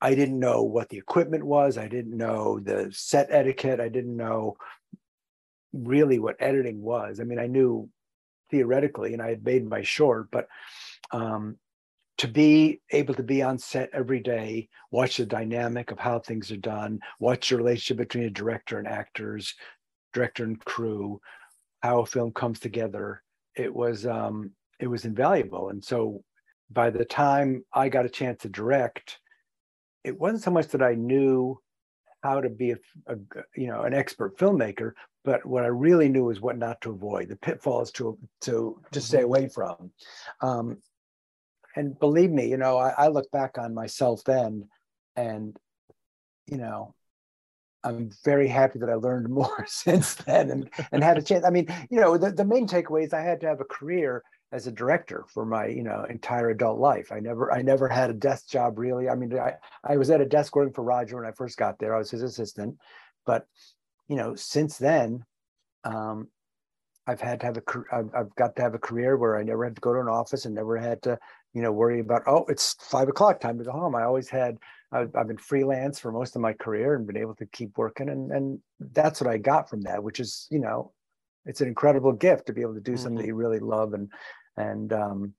I 0.00 0.14
didn't 0.14 0.38
know 0.38 0.62
what 0.62 0.88
the 0.88 0.98
equipment 0.98 1.44
was. 1.44 1.76
I 1.76 1.88
didn't 1.88 2.16
know 2.16 2.60
the 2.60 2.90
set 2.92 3.28
etiquette. 3.30 3.80
I 3.80 3.88
didn't 3.88 4.16
know 4.16 4.56
really 5.72 6.20
what 6.20 6.36
editing 6.38 6.80
was. 6.80 7.18
I 7.18 7.24
mean, 7.24 7.40
I 7.40 7.48
knew 7.48 7.88
theoretically, 8.50 9.12
and 9.12 9.20
I 9.20 9.30
had 9.30 9.44
made 9.44 9.68
my 9.68 9.82
short, 9.82 10.28
but 10.30 10.46
um, 11.10 11.56
to 12.18 12.28
be 12.28 12.80
able 12.90 13.14
to 13.14 13.22
be 13.22 13.42
on 13.42 13.58
set 13.58 13.90
every 13.92 14.20
day, 14.20 14.68
watch 14.90 15.16
the 15.16 15.26
dynamic 15.26 15.90
of 15.90 15.98
how 15.98 16.18
things 16.18 16.50
are 16.50 16.56
done, 16.56 16.98
watch 17.20 17.48
the 17.48 17.56
relationship 17.56 17.96
between 17.96 18.24
a 18.24 18.30
director 18.30 18.78
and 18.78 18.88
actors, 18.88 19.54
director 20.12 20.44
and 20.44 20.62
crew, 20.64 21.20
how 21.82 22.00
a 22.00 22.06
film 22.06 22.32
comes 22.32 22.58
together. 22.58 23.22
It 23.54 23.72
was 23.72 24.04
um, 24.04 24.50
it 24.80 24.88
was 24.88 25.04
invaluable. 25.04 25.70
And 25.70 25.82
so 25.82 26.22
by 26.70 26.90
the 26.90 27.04
time 27.04 27.64
I 27.72 27.88
got 27.88 28.06
a 28.06 28.10
chance 28.10 28.42
to 28.42 28.48
direct, 28.48 29.18
it 30.04 30.18
wasn't 30.18 30.42
so 30.42 30.50
much 30.50 30.68
that 30.68 30.82
I 30.82 30.94
knew 30.94 31.60
how 32.22 32.40
to 32.40 32.48
be 32.48 32.72
a, 32.72 32.76
a, 33.06 33.16
you 33.54 33.68
know 33.68 33.82
an 33.82 33.94
expert 33.94 34.36
filmmaker 34.36 34.92
but 35.24 35.44
what 35.46 35.62
i 35.62 35.68
really 35.68 36.08
knew 36.08 36.24
was 36.24 36.40
what 36.40 36.58
not 36.58 36.80
to 36.80 36.90
avoid 36.90 37.28
the 37.28 37.36
pitfalls 37.36 37.92
to 37.92 38.18
to 38.40 38.80
to 38.90 39.00
stay 39.00 39.18
mm-hmm. 39.18 39.24
away 39.26 39.48
from 39.48 39.90
um, 40.40 40.76
and 41.78 41.98
believe 41.98 42.30
me 42.30 42.48
you 42.48 42.56
know 42.56 42.78
I, 42.78 42.90
I 42.90 43.08
look 43.08 43.30
back 43.30 43.58
on 43.58 43.74
myself 43.74 44.22
then 44.24 44.68
and 45.16 45.56
you 46.46 46.58
know 46.58 46.94
I'm 47.84 48.10
very 48.24 48.48
happy 48.48 48.80
that 48.80 48.90
I 48.90 48.94
learned 48.94 49.28
more 49.40 49.64
since 49.68 50.14
then 50.14 50.50
and, 50.50 50.70
and 50.92 51.02
had 51.02 51.16
a 51.16 51.22
chance. 51.22 51.44
I 51.44 51.50
mean, 51.50 51.68
you 51.90 52.00
know, 52.00 52.18
the, 52.18 52.32
the 52.32 52.44
main 52.44 52.66
takeaway 52.66 53.04
is 53.04 53.12
I 53.12 53.20
had 53.20 53.40
to 53.42 53.46
have 53.46 53.60
a 53.60 53.64
career 53.64 54.24
as 54.50 54.66
a 54.66 54.72
director 54.72 55.24
for 55.28 55.44
my 55.44 55.66
you 55.66 55.82
know 55.82 56.06
entire 56.08 56.50
adult 56.50 56.78
life. 56.78 57.12
I 57.12 57.20
never 57.20 57.52
I 57.52 57.62
never 57.62 57.88
had 57.88 58.10
a 58.10 58.14
desk 58.14 58.48
job 58.48 58.78
really. 58.78 59.08
I 59.08 59.14
mean 59.14 59.38
I 59.38 59.54
I 59.84 59.96
was 59.96 60.10
at 60.10 60.20
a 60.20 60.26
desk 60.26 60.56
working 60.56 60.72
for 60.72 60.82
Roger 60.82 61.16
when 61.16 61.26
I 61.26 61.32
first 61.32 61.58
got 61.58 61.78
there. 61.78 61.94
I 61.94 61.98
was 61.98 62.10
his 62.10 62.22
assistant, 62.22 62.78
but 63.26 63.46
you 64.08 64.16
know 64.16 64.34
since 64.34 64.78
then, 64.78 65.24
um, 65.84 66.28
I've 67.06 67.20
had 67.20 67.40
to 67.40 67.46
have 67.46 67.56
a 67.58 67.62
I've, 67.92 68.10
I've 68.14 68.34
got 68.36 68.56
to 68.56 68.62
have 68.62 68.74
a 68.74 68.78
career 68.78 69.16
where 69.18 69.38
I 69.38 69.42
never 69.42 69.64
had 69.64 69.74
to 69.76 69.80
go 69.80 69.92
to 69.92 70.00
an 70.00 70.08
office 70.08 70.46
and 70.46 70.54
never 70.54 70.78
had 70.78 71.02
to 71.02 71.18
you 71.54 71.62
know 71.62 71.72
worry 71.72 72.00
about 72.00 72.22
oh 72.26 72.44
it's 72.48 72.74
five 72.80 73.08
o'clock 73.08 73.40
time 73.40 73.58
to 73.58 73.64
go 73.64 73.72
home. 73.72 73.94
I 73.94 74.04
always 74.04 74.28
had 74.28 74.58
I've, 74.92 75.14
I've 75.14 75.28
been 75.28 75.38
freelance 75.38 75.98
for 75.98 76.12
most 76.12 76.34
of 76.34 76.42
my 76.42 76.52
career 76.52 76.94
and 76.94 77.06
been 77.06 77.16
able 77.16 77.34
to 77.36 77.46
keep 77.46 77.76
working 77.76 78.08
and 78.08 78.30
and 78.32 78.60
that's 78.80 79.20
what 79.20 79.30
I 79.30 79.38
got 79.38 79.68
from 79.68 79.82
that, 79.82 80.02
which 80.02 80.20
is 80.20 80.46
you 80.50 80.58
know 80.58 80.92
it's 81.46 81.60
an 81.60 81.68
incredible 81.68 82.12
gift 82.12 82.46
to 82.46 82.52
be 82.52 82.60
able 82.60 82.74
to 82.74 82.80
do 82.80 82.92
mm-hmm. 82.92 83.02
something 83.02 83.26
you 83.26 83.34
really 83.34 83.58
love 83.58 83.94
and 83.94 84.10
and 84.56 84.92
um, 84.92 85.34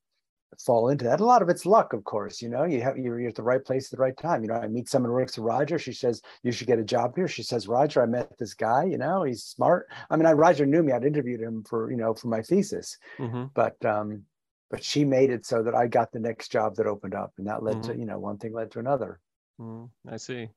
fall 0.57 0.89
into 0.89 1.05
that. 1.05 1.19
A 1.19 1.25
lot 1.25 1.41
of 1.41 1.49
it's 1.49 1.65
luck, 1.65 1.93
of 1.93 2.03
course. 2.03 2.41
You 2.41 2.49
know, 2.49 2.63
you 2.63 2.81
have 2.81 2.97
you're, 2.97 3.19
you're, 3.19 3.29
at 3.29 3.35
the 3.35 3.43
right 3.43 3.63
place 3.63 3.87
at 3.87 3.97
the 3.97 4.01
right 4.01 4.17
time. 4.17 4.41
You 4.41 4.49
know, 4.49 4.55
I 4.55 4.67
meet 4.67 4.89
someone 4.89 5.11
who 5.11 5.15
works 5.15 5.37
at 5.37 5.43
Roger. 5.43 5.77
She 5.77 5.93
says 5.93 6.21
you 6.43 6.51
should 6.51 6.67
get 6.67 6.79
a 6.79 6.83
job 6.83 7.15
here. 7.15 7.27
She 7.27 7.43
says, 7.43 7.67
Roger, 7.67 8.01
I 8.01 8.05
met 8.05 8.37
this 8.37 8.53
guy. 8.53 8.85
You 8.85 8.97
know, 8.97 9.23
he's 9.23 9.43
smart. 9.43 9.87
I 10.09 10.15
mean, 10.15 10.25
I 10.25 10.33
Roger 10.33 10.65
knew 10.65 10.83
me. 10.83 10.91
I'd 10.91 11.05
interviewed 11.05 11.41
him 11.41 11.63
for 11.63 11.91
you 11.91 11.97
know 11.97 12.13
for 12.13 12.27
my 12.27 12.41
thesis, 12.41 12.97
mm-hmm. 13.17 13.45
but 13.53 13.83
um, 13.85 14.23
but 14.69 14.83
she 14.83 15.03
made 15.03 15.29
it 15.29 15.45
so 15.45 15.63
that 15.63 15.75
I 15.75 15.87
got 15.87 16.11
the 16.11 16.19
next 16.19 16.51
job 16.51 16.75
that 16.75 16.87
opened 16.87 17.15
up, 17.15 17.33
and 17.37 17.47
that 17.47 17.63
led 17.63 17.77
mm-hmm. 17.77 17.91
to 17.91 17.97
you 17.97 18.05
know 18.05 18.19
one 18.19 18.37
thing 18.37 18.53
led 18.53 18.71
to 18.71 18.79
another. 18.79 19.19
Mm, 19.59 19.89
I 20.07 20.17
see. 20.17 20.49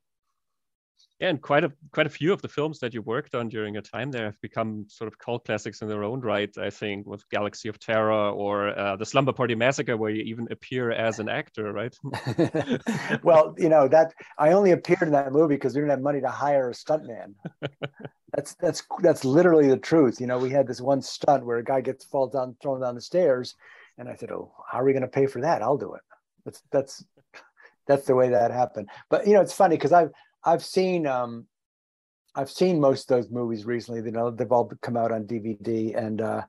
Yeah, 1.19 1.29
and 1.29 1.41
quite 1.41 1.63
a 1.63 1.73
quite 1.93 2.07
a 2.07 2.11
few 2.11 2.33
of 2.33 2.43
the 2.43 2.49
films 2.49 2.81
that 2.81 2.93
you 2.93 3.03
worked 3.03 3.35
on 3.35 3.49
during 3.49 3.75
your 3.75 3.83
time 3.83 4.11
there 4.11 4.25
have 4.25 4.41
become 4.41 4.87
sort 4.89 5.07
of 5.07 5.19
cult 5.19 5.45
classics 5.45 5.81
in 5.81 5.89
their 5.89 6.03
own 6.03 6.21
right. 6.21 6.51
I 6.59 6.69
think 6.69 7.07
with 7.07 7.29
Galaxy 7.29 7.69
of 7.69 7.79
Terror 7.79 8.31
or 8.31 8.77
uh, 8.77 8.97
the 8.97 9.07
Slumber 9.07 9.33
Party 9.33 9.55
Massacre, 9.55 9.97
where 9.97 10.11
you 10.11 10.23
even 10.23 10.49
appear 10.51 10.91
as 10.91 11.21
an 11.21 11.29
actor, 11.29 11.73
right? 11.73 11.97
well, 13.23 13.55
you 13.57 13.69
know 13.69 13.87
that 13.89 14.15
I 14.39 14.51
only 14.53 14.73
appeared 14.73 15.03
in 15.03 15.13
that 15.13 15.33
movie 15.33 15.55
because 15.55 15.75
we 15.75 15.81
didn't 15.81 15.91
have 15.91 16.01
money 16.01 16.21
to 16.21 16.29
hire 16.29 16.71
a 16.71 16.73
stuntman. 16.73 17.35
that's 18.35 18.55
that's 18.55 18.83
that's 19.01 19.25
literally 19.25 19.69
the 19.69 19.77
truth. 19.77 20.21
You 20.21 20.27
know, 20.27 20.39
we 20.39 20.51
had 20.51 20.67
this 20.67 20.81
one 20.81 21.03
stunt 21.03 21.47
where 21.47 21.59
a 21.59 21.65
guy 21.65 21.83
gets 21.83 22.05
falls 22.05 22.33
down, 22.33 22.57
thrown 22.61 22.81
down 22.81 22.97
the 22.97 23.01
stairs, 23.01 23.55
and 23.99 24.09
I 24.09 24.17
said, 24.17 24.31
"Oh, 24.31 24.53
how 24.71 24.81
are 24.81 24.85
we 24.85 24.93
going 24.93 25.03
to 25.03 25.09
pay 25.09 25.27
for 25.27 25.41
that? 25.41 25.63
I'll 25.63 25.79
do 25.79 25.95
it." 25.95 26.03
That's 26.45 26.63
that's 26.71 27.05
that's 27.87 28.07
the 28.07 28.15
way 28.15 28.31
that 28.31 28.51
happened. 28.51 28.89
But 29.11 29.27
you 29.27 29.35
know, 29.35 29.41
it's 29.41 29.55
funny 29.55 29.77
because 29.77 29.93
I've 29.93 30.11
I've 30.45 30.65
seen 30.65 31.07
um, 31.07 31.47
I've 32.35 32.51
seen 32.51 32.81
most 32.81 33.11
of 33.11 33.17
those 33.17 33.31
movies 33.31 33.65
recently. 33.65 34.03
You 34.03 34.11
know, 34.11 34.31
they've 34.31 34.51
all 34.51 34.71
come 34.81 34.97
out 34.97 35.13
on 35.13 35.25
DVD, 35.25 35.97
and 35.97 36.21
uh, 36.21 36.43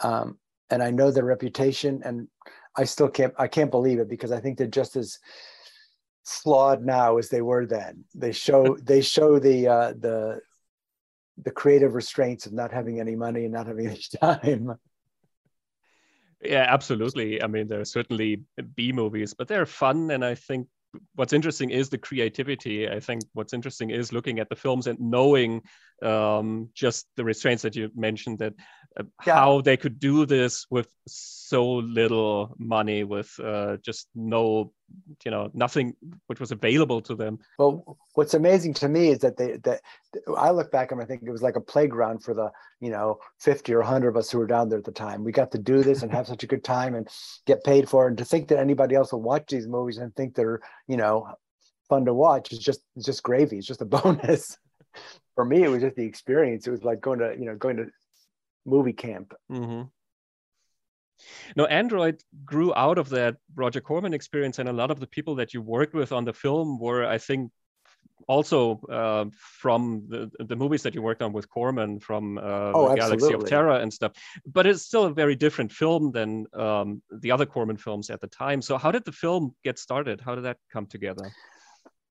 um, 0.00 0.38
and 0.70 0.82
I 0.82 0.90
know 0.90 1.10
their 1.10 1.24
reputation, 1.24 2.02
and 2.04 2.28
I 2.76 2.84
still 2.84 3.08
can't 3.08 3.34
I 3.38 3.48
can't 3.48 3.70
believe 3.70 3.98
it 3.98 4.08
because 4.08 4.32
I 4.32 4.40
think 4.40 4.58
they're 4.58 4.66
just 4.66 4.96
as 4.96 5.18
flawed 6.24 6.84
now 6.84 7.18
as 7.18 7.28
they 7.28 7.42
were 7.42 7.66
then. 7.66 8.04
They 8.14 8.32
show 8.32 8.76
they 8.82 9.00
show 9.00 9.38
the 9.38 9.68
uh, 9.68 9.92
the 9.98 10.40
the 11.38 11.50
creative 11.50 11.94
restraints 11.94 12.46
of 12.46 12.52
not 12.52 12.72
having 12.72 13.00
any 13.00 13.16
money 13.16 13.44
and 13.44 13.52
not 13.52 13.66
having 13.66 13.88
any 13.88 14.02
time. 14.20 14.78
Yeah, 16.44 16.66
absolutely. 16.68 17.42
I 17.42 17.46
mean, 17.46 17.68
there 17.68 17.80
are 17.80 17.84
certainly 17.86 18.42
B 18.74 18.92
movies, 18.92 19.34
but 19.34 19.48
they're 19.48 19.66
fun, 19.66 20.10
and 20.10 20.24
I 20.24 20.34
think 20.34 20.68
what's 21.14 21.32
interesting 21.32 21.70
is 21.70 21.88
the 21.88 21.98
creativity. 21.98 22.88
I 22.88 23.00
think 23.00 23.22
what's 23.32 23.52
interesting 23.52 23.90
is 23.90 24.12
looking 24.12 24.38
at 24.38 24.48
the 24.48 24.56
films 24.56 24.86
and 24.86 25.00
knowing 25.00 25.62
um, 26.02 26.68
just 26.74 27.06
the 27.16 27.24
restraints 27.24 27.62
that 27.62 27.76
you 27.76 27.90
mentioned 27.94 28.38
that 28.38 28.54
uh, 28.98 29.04
yeah. 29.26 29.34
how 29.34 29.60
they 29.60 29.76
could 29.76 29.98
do 29.98 30.24
this 30.24 30.66
with 30.70 30.88
so 31.06 31.64
little 31.64 32.54
money, 32.58 33.02
with 33.02 33.32
uh, 33.42 33.76
just 33.78 34.08
no, 34.14 34.72
you 35.24 35.30
know, 35.30 35.50
nothing 35.52 35.94
which 36.28 36.38
was 36.38 36.52
available 36.52 37.00
to 37.00 37.16
them. 37.16 37.38
Well, 37.58 37.98
what's 38.14 38.34
amazing 38.34 38.74
to 38.74 38.88
me 38.88 39.08
is 39.08 39.18
that 39.20 39.36
they 39.36 39.56
that 39.64 39.80
I 40.36 40.50
look 40.50 40.70
back 40.70 40.92
and 40.92 41.00
I 41.00 41.06
think 41.06 41.22
it 41.24 41.30
was 41.30 41.42
like 41.42 41.56
a 41.56 41.60
playground 41.60 42.22
for 42.22 42.34
the 42.34 42.50
you 42.80 42.90
know 42.90 43.18
50 43.40 43.72
or 43.74 43.80
100 43.80 44.08
of 44.08 44.16
us 44.16 44.30
who 44.30 44.38
were 44.38 44.46
down 44.46 44.68
there 44.68 44.78
at 44.78 44.84
the 44.84 44.92
time. 44.92 45.24
We 45.24 45.32
got 45.32 45.50
to 45.52 45.58
do 45.58 45.82
this 45.82 46.02
and 46.02 46.12
have 46.12 46.26
such 46.28 46.44
a 46.44 46.48
good 46.48 46.64
time 46.64 46.94
and 46.94 47.08
get 47.46 47.64
paid 47.64 47.88
for 47.88 48.06
it. 48.06 48.10
And 48.10 48.18
to 48.18 48.24
think 48.24 48.48
that 48.48 48.58
anybody 48.58 48.94
else 48.94 49.12
will 49.12 49.22
watch 49.22 49.46
these 49.48 49.66
movies 49.66 49.98
and 49.98 50.14
think 50.14 50.34
they're 50.34 50.60
you 50.86 50.96
know 50.96 51.28
fun 51.88 52.04
to 52.04 52.14
watch 52.14 52.52
is 52.52 52.60
just 52.60 52.82
just 53.04 53.22
gravy. 53.24 53.58
It's 53.58 53.66
just 53.66 53.82
a 53.82 53.84
bonus 53.86 54.56
for 55.34 55.44
me, 55.44 55.62
it 55.62 55.68
was 55.68 55.82
just 55.82 55.96
the 55.96 56.04
experience. 56.04 56.66
It 56.66 56.70
was 56.70 56.84
like 56.84 57.00
going 57.00 57.18
to, 57.18 57.34
you 57.38 57.46
know, 57.46 57.56
going 57.56 57.76
to 57.76 57.86
movie 58.64 58.92
camp. 58.92 59.34
Mm-hmm. 59.50 59.82
No, 61.56 61.66
Android 61.66 62.22
grew 62.44 62.74
out 62.74 62.98
of 62.98 63.08
that 63.10 63.36
Roger 63.54 63.80
Corman 63.80 64.14
experience, 64.14 64.58
and 64.58 64.68
a 64.68 64.72
lot 64.72 64.90
of 64.90 65.00
the 65.00 65.06
people 65.06 65.36
that 65.36 65.54
you 65.54 65.62
worked 65.62 65.94
with 65.94 66.12
on 66.12 66.24
the 66.24 66.32
film 66.32 66.78
were, 66.78 67.06
I 67.06 67.18
think, 67.18 67.50
also 68.26 68.80
uh, 68.90 69.26
from 69.32 70.04
the, 70.08 70.30
the 70.44 70.56
movies 70.56 70.82
that 70.82 70.94
you 70.94 71.02
worked 71.02 71.22
on 71.22 71.32
with 71.32 71.48
Corman 71.48 72.00
from 72.00 72.38
uh, 72.38 72.72
oh, 72.74 72.94
Galaxy 72.94 73.32
of 73.32 73.46
Terror 73.46 73.76
and 73.76 73.92
stuff. 73.92 74.12
But 74.46 74.66
it's 74.66 74.82
still 74.82 75.04
a 75.04 75.12
very 75.12 75.36
different 75.36 75.72
film 75.72 76.10
than 76.12 76.46
um, 76.54 77.02
the 77.10 77.30
other 77.30 77.46
Corman 77.46 77.76
films 77.76 78.10
at 78.10 78.20
the 78.20 78.26
time. 78.26 78.62
So, 78.62 78.78
how 78.78 78.90
did 78.90 79.04
the 79.04 79.12
film 79.12 79.54
get 79.62 79.78
started? 79.78 80.20
How 80.20 80.34
did 80.34 80.44
that 80.44 80.58
come 80.72 80.86
together? 80.86 81.30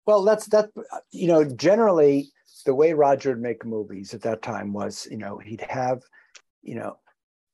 Well, 0.07 0.25
that's 0.25 0.47
that. 0.49 0.71
You 1.11 1.29
know, 1.29 1.45
generally 1.45 2.31
the 2.65 2.75
way 2.75 2.93
Roger 2.93 3.31
would 3.31 3.41
make 3.41 3.65
movies 3.65 4.15
at 4.15 4.23
that 4.23 4.43
time 4.43 4.73
was, 4.73 5.07
you 5.11 5.17
know, 5.17 5.39
he'd 5.39 5.65
have, 5.69 6.03
you 6.63 6.75
know, 6.75 6.97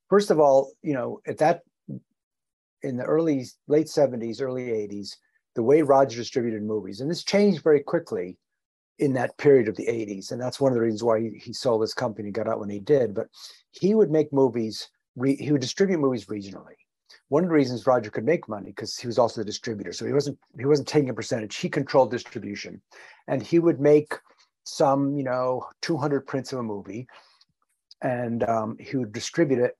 first 0.08 0.30
of 0.30 0.40
all, 0.40 0.72
you 0.82 0.94
know, 0.94 1.20
at 1.26 1.38
that 1.38 1.62
in 2.82 2.96
the 2.96 3.04
early 3.04 3.46
late 3.68 3.86
70s, 3.86 4.40
early 4.40 4.68
80s, 4.68 5.16
the 5.54 5.62
way 5.62 5.82
Roger 5.82 6.16
distributed 6.16 6.62
movies, 6.62 7.00
and 7.00 7.10
this 7.10 7.24
changed 7.24 7.62
very 7.62 7.80
quickly 7.80 8.38
in 8.98 9.12
that 9.14 9.36
period 9.38 9.68
of 9.68 9.76
the 9.76 9.86
80s. 9.86 10.32
And 10.32 10.40
that's 10.40 10.60
one 10.60 10.72
of 10.72 10.76
the 10.76 10.82
reasons 10.82 11.02
why 11.02 11.20
he, 11.20 11.30
he 11.38 11.52
sold 11.52 11.82
his 11.82 11.94
company, 11.94 12.28
and 12.28 12.34
got 12.34 12.48
out 12.48 12.60
when 12.60 12.70
he 12.70 12.80
did. 12.80 13.14
But 13.14 13.28
he 13.72 13.94
would 13.94 14.10
make 14.10 14.32
movies, 14.32 14.88
re, 15.16 15.36
he 15.36 15.52
would 15.52 15.60
distribute 15.60 15.98
movies 15.98 16.26
regionally. 16.26 16.74
One 17.28 17.42
of 17.42 17.48
the 17.48 17.54
reasons 17.54 17.86
Roger 17.86 18.10
could 18.10 18.24
make 18.24 18.48
money 18.48 18.70
because 18.70 18.96
he 18.96 19.06
was 19.06 19.18
also 19.18 19.40
the 19.40 19.44
distributor, 19.44 19.92
so 19.92 20.06
he 20.06 20.12
wasn't 20.12 20.38
he 20.56 20.64
wasn't 20.64 20.88
taking 20.88 21.10
a 21.10 21.14
percentage. 21.14 21.56
He 21.56 21.68
controlled 21.68 22.10
distribution, 22.10 22.80
and 23.26 23.42
he 23.42 23.58
would 23.58 23.80
make 23.80 24.14
some, 24.66 25.16
you 25.16 25.24
know, 25.24 25.64
200 25.82 26.26
prints 26.26 26.52
of 26.52 26.58
a 26.58 26.62
movie, 26.62 27.06
and 28.02 28.42
um, 28.48 28.76
he 28.78 28.96
would 28.96 29.12
distribute 29.12 29.60
it. 29.60 29.76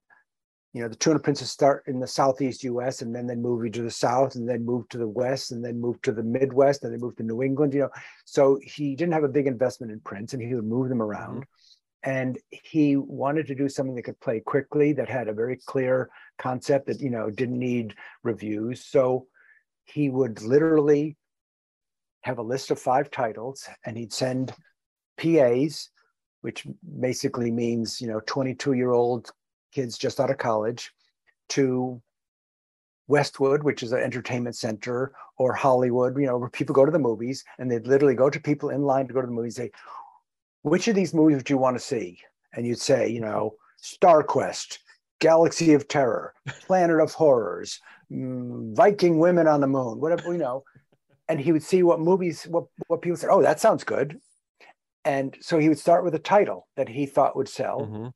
You 0.72 0.82
know, 0.82 0.88
the 0.88 0.96
200 0.96 1.20
prints 1.20 1.40
would 1.40 1.48
start 1.48 1.84
in 1.86 2.00
the 2.00 2.06
southeast 2.06 2.62
U.S. 2.64 3.02
and 3.02 3.14
then 3.14 3.26
then 3.26 3.42
move 3.42 3.70
to 3.72 3.82
the 3.82 3.90
south, 3.90 4.36
and 4.36 4.48
then 4.48 4.64
move 4.64 4.88
to 4.90 4.98
the 4.98 5.08
west, 5.08 5.52
and 5.52 5.64
then 5.64 5.80
move 5.80 6.00
to 6.02 6.12
the 6.12 6.22
Midwest, 6.22 6.84
and 6.84 6.92
then 6.92 7.00
move 7.00 7.16
to 7.16 7.22
New 7.22 7.42
England. 7.42 7.74
You 7.74 7.80
know, 7.80 7.90
so 8.24 8.58
he 8.62 8.94
didn't 8.94 9.14
have 9.14 9.24
a 9.24 9.28
big 9.28 9.46
investment 9.46 9.92
in 9.92 10.00
prints, 10.00 10.32
and 10.32 10.42
he 10.42 10.54
would 10.54 10.64
move 10.64 10.88
them 10.88 11.02
around. 11.02 11.42
Mm-hmm. 11.42 12.10
And 12.10 12.38
he 12.50 12.96
wanted 12.96 13.48
to 13.48 13.54
do 13.56 13.68
something 13.68 13.96
that 13.96 14.02
could 14.02 14.20
play 14.20 14.38
quickly, 14.38 14.92
that 14.92 15.08
had 15.08 15.26
a 15.26 15.32
very 15.32 15.58
clear 15.66 16.08
concept 16.38 16.86
that 16.86 17.00
you 17.00 17.10
know 17.10 17.30
didn't 17.30 17.58
need 17.58 17.94
reviews. 18.22 18.84
So 18.84 19.26
he 19.84 20.10
would 20.10 20.42
literally 20.42 21.16
have 22.20 22.38
a 22.38 22.42
list 22.42 22.70
of 22.70 22.78
five 22.78 23.10
titles, 23.10 23.68
and 23.84 23.96
he'd 23.96 24.12
send 24.12 24.52
PAs, 25.16 25.90
which 26.42 26.66
basically 27.00 27.50
means, 27.50 28.00
you 28.00 28.08
know, 28.08 28.20
22 28.26 28.74
year 28.74 28.90
old 28.90 29.30
kids 29.72 29.98
just 29.98 30.20
out 30.20 30.30
of 30.30 30.38
college, 30.38 30.92
to 31.50 32.00
Westwood, 33.08 33.62
which 33.62 33.82
is 33.82 33.92
an 33.92 34.00
entertainment 34.00 34.56
center, 34.56 35.12
or 35.38 35.52
Hollywood, 35.52 36.18
you 36.18 36.26
know, 36.26 36.38
where 36.38 36.48
people 36.48 36.74
go 36.74 36.84
to 36.84 36.92
the 36.92 36.98
movies 36.98 37.44
and 37.58 37.70
they'd 37.70 37.86
literally 37.86 38.14
go 38.14 38.30
to 38.30 38.40
people 38.40 38.70
in 38.70 38.82
line 38.82 39.06
to 39.06 39.14
go 39.14 39.20
to 39.20 39.26
the 39.26 39.32
movies, 39.32 39.56
say, 39.56 39.70
which 40.62 40.88
of 40.88 40.94
these 40.94 41.14
movies 41.14 41.36
would 41.36 41.50
you 41.50 41.58
want 41.58 41.76
to 41.76 41.84
see? 41.84 42.18
And 42.54 42.66
you'd 42.66 42.80
say, 42.80 43.08
you 43.08 43.20
know, 43.20 43.54
Star 43.76 44.22
Quest, 44.22 44.80
Galaxy 45.20 45.74
of 45.74 45.88
Terror, 45.88 46.34
Planet 46.66 47.00
of 47.00 47.12
Horrors, 47.12 47.80
mm, 48.10 48.74
Viking 48.74 49.18
Women 49.18 49.46
on 49.46 49.60
the 49.60 49.66
Moon, 49.66 50.00
whatever, 50.00 50.32
you 50.32 50.38
know. 50.38 50.64
And 51.28 51.40
he 51.40 51.52
would 51.52 51.62
see 51.62 51.82
what 51.82 52.00
movies, 52.00 52.44
what, 52.44 52.64
what 52.86 53.02
people 53.02 53.16
said, 53.16 53.30
oh, 53.30 53.42
that 53.42 53.60
sounds 53.60 53.84
good. 53.84 54.20
And 55.06 55.34
so 55.40 55.58
he 55.58 55.68
would 55.70 55.78
start 55.78 56.04
with 56.04 56.14
a 56.14 56.18
title 56.18 56.68
that 56.76 56.88
he 56.88 57.06
thought 57.06 57.36
would 57.36 57.48
sell. 57.48 57.80
Mm-hmm. 57.80 58.08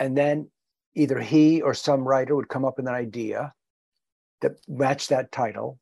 And 0.00 0.16
then 0.16 0.50
either 0.94 1.20
he 1.20 1.62
or 1.62 1.74
some 1.74 2.08
writer 2.08 2.34
would 2.34 2.48
come 2.48 2.64
up 2.64 2.78
with 2.78 2.88
an 2.88 2.94
idea 2.94 3.52
that 4.40 4.52
matched 4.66 5.10
that 5.10 5.30
title. 5.30 5.78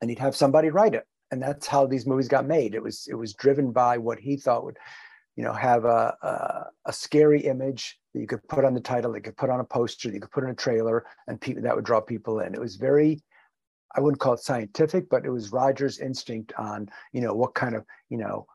And 0.00 0.10
he'd 0.10 0.18
have 0.18 0.34
somebody 0.34 0.70
write 0.70 0.94
it. 0.94 1.06
and 1.30 1.40
that's 1.40 1.66
how 1.66 1.86
these 1.86 2.06
movies 2.06 2.28
got 2.28 2.46
made. 2.46 2.74
It 2.74 2.82
was 2.82 3.06
it 3.08 3.14
was 3.14 3.34
driven 3.34 3.72
by 3.72 3.98
what 3.98 4.18
he 4.18 4.36
thought 4.36 4.64
would, 4.64 4.78
you 5.36 5.44
know, 5.44 5.52
have 5.52 5.84
a 5.84 6.16
a, 6.22 6.64
a 6.86 6.92
scary 6.92 7.40
image 7.42 7.98
that 8.12 8.20
you 8.20 8.26
could 8.26 8.46
put 8.48 8.64
on 8.64 8.74
the 8.74 8.80
title, 8.80 9.12
that 9.12 9.18
you 9.18 9.22
could 9.22 9.36
put 9.36 9.50
on 9.50 9.60
a 9.60 9.64
poster, 9.64 10.08
that 10.08 10.14
you 10.14 10.20
could 10.20 10.32
put 10.32 10.44
in 10.44 10.50
a 10.50 10.54
trailer, 10.54 11.04
and 11.28 11.40
people 11.40 11.62
that 11.62 11.76
would 11.76 11.84
draw 11.84 12.00
people 12.00 12.40
in. 12.40 12.54
It 12.54 12.60
was 12.60 12.76
very 12.76 13.22
I 13.94 14.00
wouldn't 14.00 14.20
call 14.20 14.34
it 14.34 14.40
scientific, 14.40 15.08
but 15.10 15.24
it 15.24 15.30
was 15.30 15.50
Roger's 15.50 15.98
instinct 15.98 16.52
on, 16.56 16.88
you 17.12 17.20
know, 17.20 17.34
what 17.34 17.54
kind 17.54 17.74
of, 17.74 17.84
you 18.08 18.18
know, 18.18 18.46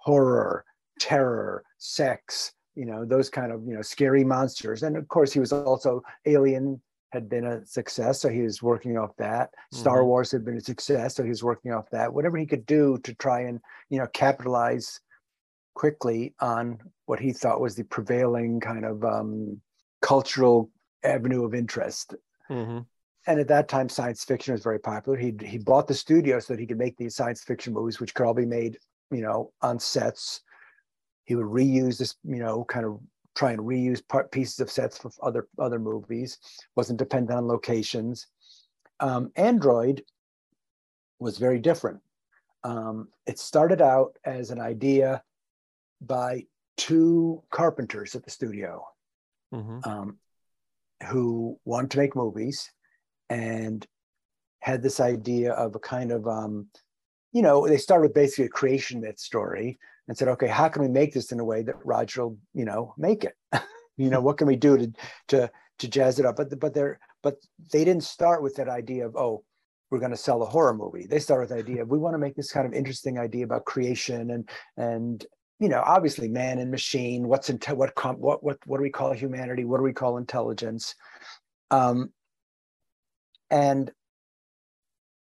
horror, 0.00 0.64
terror, 0.98 1.64
sex, 1.78 2.52
you 2.74 2.84
know, 2.84 3.04
those 3.04 3.28
kind 3.28 3.52
of, 3.52 3.66
you 3.66 3.74
know, 3.74 3.82
scary 3.82 4.24
monsters. 4.24 4.82
And 4.82 4.96
of 4.96 5.08
course, 5.08 5.32
he 5.32 5.40
was 5.40 5.52
also 5.52 6.02
Alien 6.26 6.80
had 7.12 7.28
been 7.28 7.44
a 7.44 7.66
success, 7.66 8.20
so 8.20 8.28
he 8.28 8.42
was 8.42 8.62
working 8.62 8.96
off 8.96 9.16
that. 9.16 9.50
Mm-hmm. 9.50 9.78
Star 9.78 10.04
Wars 10.04 10.30
had 10.30 10.44
been 10.44 10.56
a 10.56 10.60
success, 10.60 11.16
so 11.16 11.22
he 11.22 11.28
was 11.28 11.42
working 11.42 11.72
off 11.72 11.90
that. 11.90 12.12
Whatever 12.12 12.38
he 12.38 12.46
could 12.46 12.66
do 12.66 12.98
to 12.98 13.14
try 13.14 13.42
and, 13.42 13.60
you 13.88 13.98
know, 13.98 14.06
capitalize 14.08 15.00
quickly 15.74 16.34
on 16.40 16.78
what 17.06 17.20
he 17.20 17.32
thought 17.32 17.60
was 17.60 17.74
the 17.74 17.84
prevailing 17.84 18.60
kind 18.60 18.84
of 18.84 19.04
um, 19.04 19.60
cultural 20.02 20.70
avenue 21.02 21.44
of 21.44 21.54
interest. 21.54 22.14
Mm-hmm 22.48 22.80
and 23.26 23.38
at 23.38 23.48
that 23.48 23.68
time 23.68 23.88
science 23.88 24.24
fiction 24.24 24.52
was 24.52 24.62
very 24.62 24.78
popular 24.78 25.16
he 25.18 25.34
he 25.44 25.58
bought 25.58 25.86
the 25.86 25.94
studio 25.94 26.38
so 26.38 26.52
that 26.52 26.60
he 26.60 26.66
could 26.66 26.78
make 26.78 26.96
these 26.96 27.14
science 27.14 27.42
fiction 27.42 27.72
movies 27.72 28.00
which 28.00 28.14
could 28.14 28.26
all 28.26 28.34
be 28.34 28.46
made 28.46 28.78
you 29.10 29.22
know 29.22 29.52
on 29.62 29.78
sets. 29.78 30.42
He 31.24 31.34
would 31.34 31.46
reuse 31.46 31.98
this 31.98 32.16
you 32.24 32.38
know 32.38 32.64
kind 32.64 32.86
of 32.86 33.00
try 33.34 33.52
and 33.52 33.60
reuse 33.60 34.06
part 34.06 34.32
pieces 34.32 34.60
of 34.60 34.70
sets 34.70 34.98
for 34.98 35.10
other 35.22 35.48
other 35.58 35.78
movies. 35.78 36.38
Wasn't 36.76 36.98
dependent 36.98 37.36
on 37.36 37.46
locations. 37.46 38.26
Um, 38.98 39.32
android 39.36 40.02
was 41.18 41.38
very 41.38 41.58
different. 41.58 42.00
Um, 42.64 43.08
it 43.26 43.38
started 43.38 43.80
out 43.80 44.18
as 44.24 44.50
an 44.50 44.60
idea 44.60 45.22
by 46.00 46.44
two 46.76 47.42
carpenters 47.50 48.14
at 48.14 48.24
the 48.24 48.30
studio 48.30 48.84
mm-hmm. 49.54 49.78
um, 49.88 50.16
who 51.08 51.58
wanted 51.64 51.90
to 51.92 51.98
make 51.98 52.16
movies 52.16 52.70
and 53.28 53.86
had 54.60 54.82
this 54.82 55.00
idea 55.00 55.52
of 55.52 55.74
a 55.74 55.78
kind 55.78 56.12
of 56.12 56.26
um, 56.26 56.66
you 57.32 57.42
know 57.42 57.66
they 57.66 57.76
started 57.76 58.02
with 58.02 58.14
basically 58.14 58.46
a 58.46 58.48
creation 58.48 59.00
myth 59.00 59.18
story 59.18 59.78
and 60.08 60.16
said 60.16 60.28
okay 60.28 60.48
how 60.48 60.68
can 60.68 60.82
we 60.82 60.88
make 60.88 61.14
this 61.14 61.32
in 61.32 61.40
a 61.40 61.44
way 61.44 61.62
that 61.62 61.84
roger 61.84 62.26
will 62.26 62.38
you 62.54 62.64
know 62.64 62.94
make 62.98 63.24
it? 63.24 63.34
You 63.96 64.08
know 64.08 64.22
what 64.22 64.38
can 64.38 64.46
we 64.46 64.56
do 64.56 64.78
to 64.78 64.92
to 65.28 65.50
to 65.80 65.88
jazz 65.88 66.18
it 66.18 66.24
up? 66.24 66.36
But 66.36 66.58
but 66.58 66.72
they're 66.72 66.98
but 67.22 67.36
they 67.70 67.84
didn't 67.84 68.04
start 68.04 68.42
with 68.42 68.54
that 68.56 68.68
idea 68.68 69.06
of 69.06 69.14
oh 69.14 69.44
we're 69.90 69.98
going 69.98 70.12
to 70.12 70.16
sell 70.16 70.42
a 70.42 70.46
horror 70.46 70.72
movie. 70.72 71.06
They 71.06 71.18
start 71.18 71.40
with 71.40 71.50
the 71.50 71.56
idea 71.56 71.82
of 71.82 71.88
we 71.88 71.98
want 71.98 72.14
to 72.14 72.18
make 72.18 72.34
this 72.34 72.50
kind 72.50 72.66
of 72.66 72.72
interesting 72.72 73.18
idea 73.18 73.44
about 73.44 73.66
creation 73.66 74.30
and 74.30 74.48
and 74.78 75.26
you 75.58 75.68
know 75.68 75.82
obviously 75.84 76.28
man 76.28 76.58
and 76.58 76.70
machine 76.70 77.28
what's 77.28 77.50
in 77.50 77.58
what 77.74 77.92
what 78.18 78.42
what 78.42 78.58
what 78.64 78.78
do 78.78 78.82
we 78.82 78.90
call 78.90 79.12
humanity? 79.12 79.66
What 79.66 79.76
do 79.76 79.82
we 79.82 79.92
call 79.92 80.16
intelligence? 80.16 80.94
Um, 81.70 82.12
and 83.50 83.92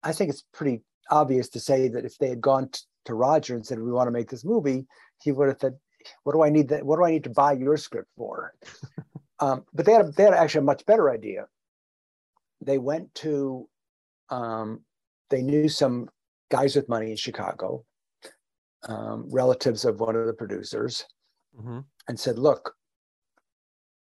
I 0.04 0.12
think 0.12 0.32
it's 0.32 0.44
pretty 0.54 0.82
obvious 1.10 1.50
to 1.50 1.60
say 1.60 1.88
that 1.90 2.06
if 2.06 2.18
they 2.18 2.30
had 2.30 2.42
gone 2.42 2.70
t- 2.70 2.82
to 3.06 3.14
Roger 3.14 3.56
and 3.56 3.66
said, 3.66 3.80
"We 3.80 3.92
want 3.92 4.08
to 4.08 4.12
make 4.12 4.30
this 4.30 4.46
movie," 4.46 4.88
he 5.22 5.32
would 5.32 5.48
have 5.48 5.60
said, 5.60 5.78
"What 6.24 6.34
do 6.34 6.44
I 6.44 6.50
need? 6.50 6.70
That 6.70 6.86
what 6.86 6.98
do 6.98 7.06
I 7.06 7.12
need 7.12 7.24
to 7.26 7.30
buy 7.30 7.54
your 7.54 7.78
script 7.78 8.10
for?" 8.18 8.54
um, 9.40 9.66
but 9.74 9.86
they 9.86 9.94
had 9.94 10.06
a, 10.06 10.12
they 10.12 10.24
had 10.24 10.34
actually 10.34 10.60
a 10.60 10.72
much 10.72 10.86
better 10.86 11.10
idea. 11.10 11.48
They 12.62 12.78
went 12.78 13.14
to, 13.16 13.70
um, 14.30 14.82
they 15.30 15.42
knew 15.42 15.70
some 15.70 16.10
guys 16.50 16.76
with 16.76 16.90
money 16.90 17.12
in 17.12 17.18
Chicago, 17.18 17.86
um, 18.88 19.26
relatives 19.30 19.86
of 19.86 20.00
one 20.00 20.16
of 20.16 20.26
the 20.26 20.34
producers, 20.34 21.06
mm-hmm. 21.58 21.80
and 22.08 22.20
said, 22.20 22.40
"Look, 22.40 22.76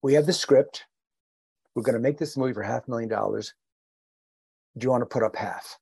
we 0.01 0.13
have 0.13 0.25
the 0.25 0.33
script. 0.33 0.85
We're 1.75 1.83
going 1.83 1.93
to 1.93 2.01
make 2.01 2.17
this 2.17 2.35
movie 2.35 2.53
for 2.53 2.63
half 2.63 2.87
a 2.87 2.91
million 2.91 3.09
dollars 3.09 3.53
do 4.77 4.85
you 4.85 4.91
want 4.91 5.01
to 5.01 5.05
put 5.05 5.23
up 5.23 5.35
half? 5.35 5.77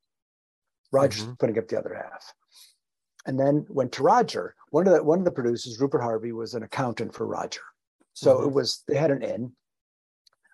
Roger's 0.92 1.24
mm-hmm. 1.24 1.34
putting 1.34 1.58
up 1.58 1.68
the 1.68 1.80
other 1.80 1.94
half. 1.94 2.34
And 3.26 3.40
then 3.40 3.66
went 3.70 3.92
to 3.94 4.04
Roger. 4.04 4.56
One 4.70 4.88
of 4.88 4.94
the 4.94 5.04
one 5.04 5.20
of 5.20 5.26
the 5.26 5.32
producers, 5.32 5.80
Rupert 5.80 6.02
Harvey, 6.02 6.32
was 6.32 6.54
an 6.54 6.64
accountant 6.64 7.14
for 7.14 7.26
Roger. 7.28 7.62
So 8.14 8.38
mm-hmm. 8.38 8.50
it 8.50 8.54
was 8.54 8.84
they 8.88 8.96
had 8.96 9.12
an 9.12 9.22
in. 9.22 9.52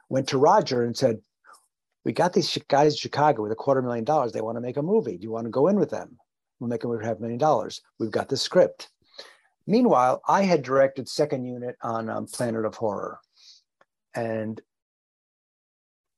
Went 0.09 0.27
to 0.29 0.37
Roger 0.37 0.83
and 0.83 0.97
said, 0.97 1.19
"We 2.03 2.13
got 2.13 2.33
these 2.33 2.57
guys 2.67 2.93
in 2.93 2.97
Chicago 2.97 3.43
with 3.43 3.51
a 3.51 3.55
quarter 3.55 3.81
million 3.81 4.05
dollars. 4.05 4.31
They 4.31 4.41
want 4.41 4.57
to 4.57 4.61
make 4.61 4.77
a 4.77 4.81
movie. 4.81 5.17
Do 5.17 5.23
you 5.23 5.31
want 5.31 5.45
to 5.45 5.51
go 5.51 5.67
in 5.67 5.79
with 5.79 5.91
them? 5.91 6.17
We'll 6.59 6.69
make 6.69 6.83
a 6.83 6.87
movie 6.87 7.01
for 7.01 7.07
half 7.07 7.17
a 7.17 7.21
million 7.21 7.39
dollars. 7.39 7.81
We've 7.99 8.11
got 8.11 8.29
the 8.29 8.37
script." 8.37 8.89
Meanwhile, 9.65 10.21
I 10.27 10.43
had 10.43 10.61
directed 10.61 11.07
second 11.07 11.45
unit 11.45 11.77
on 11.81 12.09
um, 12.09 12.25
Planet 12.25 12.65
of 12.65 12.75
Horror, 12.75 13.19
and 14.13 14.59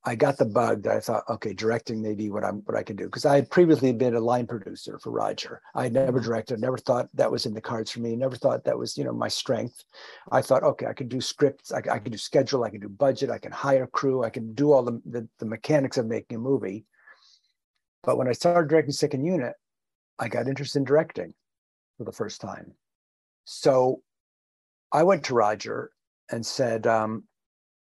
I 0.07 0.13
got 0.13 0.37
the 0.37 0.45
bug 0.45 0.83
that 0.83 0.95
I 0.95 0.99
thought, 0.99 1.23
okay, 1.27 1.53
directing 1.53 1.99
may 1.99 2.13
be 2.13 2.29
what 2.29 2.43
I'm 2.43 2.57
what 2.65 2.77
I 2.77 2.83
can 2.83 2.95
do 2.95 3.05
because 3.05 3.25
I 3.25 3.35
had 3.35 3.49
previously 3.49 3.91
been 3.91 4.13
a 4.13 4.19
line 4.19 4.45
producer 4.45 4.99
for 4.99 5.09
Roger. 5.09 5.61
I 5.73 5.83
had 5.83 5.93
never 5.93 6.19
mm-hmm. 6.19 6.27
directed, 6.27 6.61
never 6.61 6.77
thought 6.77 7.09
that 7.15 7.31
was 7.31 7.47
in 7.47 7.55
the 7.55 7.61
cards 7.61 7.89
for 7.89 8.01
me. 8.01 8.15
Never 8.15 8.35
thought 8.35 8.63
that 8.65 8.77
was 8.77 8.97
you 8.97 9.03
know 9.03 9.13
my 9.13 9.27
strength. 9.27 9.83
I 10.31 10.43
thought, 10.43 10.61
okay, 10.61 10.85
I 10.85 10.93
could 10.93 11.09
do 11.09 11.19
scripts, 11.19 11.71
I, 11.71 11.79
I 11.91 11.97
could 11.97 12.11
do 12.11 12.19
schedule, 12.19 12.63
I 12.63 12.69
could 12.69 12.81
do 12.81 12.89
budget, 12.89 13.31
I 13.31 13.39
can 13.39 13.51
hire 13.51 13.87
crew, 13.87 14.23
I 14.23 14.29
can 14.29 14.53
do 14.53 14.71
all 14.71 14.83
the, 14.83 15.01
the 15.05 15.27
the 15.39 15.45
mechanics 15.45 15.97
of 15.97 16.05
making 16.05 16.37
a 16.37 16.39
movie. 16.39 16.85
But 18.03 18.17
when 18.17 18.27
I 18.27 18.33
started 18.33 18.69
directing 18.69 18.93
second 18.93 19.25
unit, 19.25 19.53
I 20.19 20.27
got 20.27 20.47
interested 20.47 20.79
in 20.79 20.85
directing 20.85 21.33
for 21.97 22.03
the 22.03 22.11
first 22.11 22.41
time. 22.41 22.73
So 23.45 24.03
I 24.91 25.01
went 25.01 25.23
to 25.25 25.33
Roger 25.33 25.89
and 26.31 26.45
said, 26.45 26.85
um, 26.85 27.23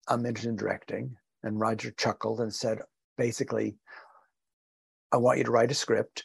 I'm 0.08 0.24
interested 0.24 0.50
in 0.50 0.56
directing 0.56 1.16
and 1.46 1.60
Roger 1.60 1.92
chuckled 1.92 2.40
and 2.40 2.52
said, 2.52 2.80
basically, 3.16 3.76
I 5.12 5.18
want 5.18 5.38
you 5.38 5.44
to 5.44 5.50
write 5.52 5.70
a 5.70 5.74
script. 5.74 6.24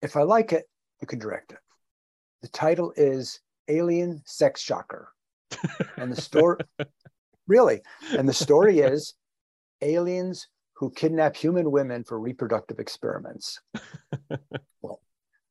If 0.00 0.16
I 0.16 0.22
like 0.22 0.52
it, 0.52 0.64
you 1.00 1.06
can 1.06 1.18
direct 1.18 1.52
it. 1.52 1.58
The 2.40 2.48
title 2.48 2.94
is 2.96 3.40
Alien 3.68 4.22
Sex 4.24 4.62
Shocker. 4.62 5.12
And 5.98 6.10
the 6.10 6.20
story, 6.20 6.58
really, 7.46 7.82
and 8.16 8.26
the 8.26 8.32
story 8.32 8.80
is 8.80 9.14
aliens 9.82 10.48
who 10.74 10.90
kidnap 10.90 11.36
human 11.36 11.70
women 11.70 12.02
for 12.02 12.18
reproductive 12.18 12.78
experiments. 12.78 13.60
well, 14.80 15.00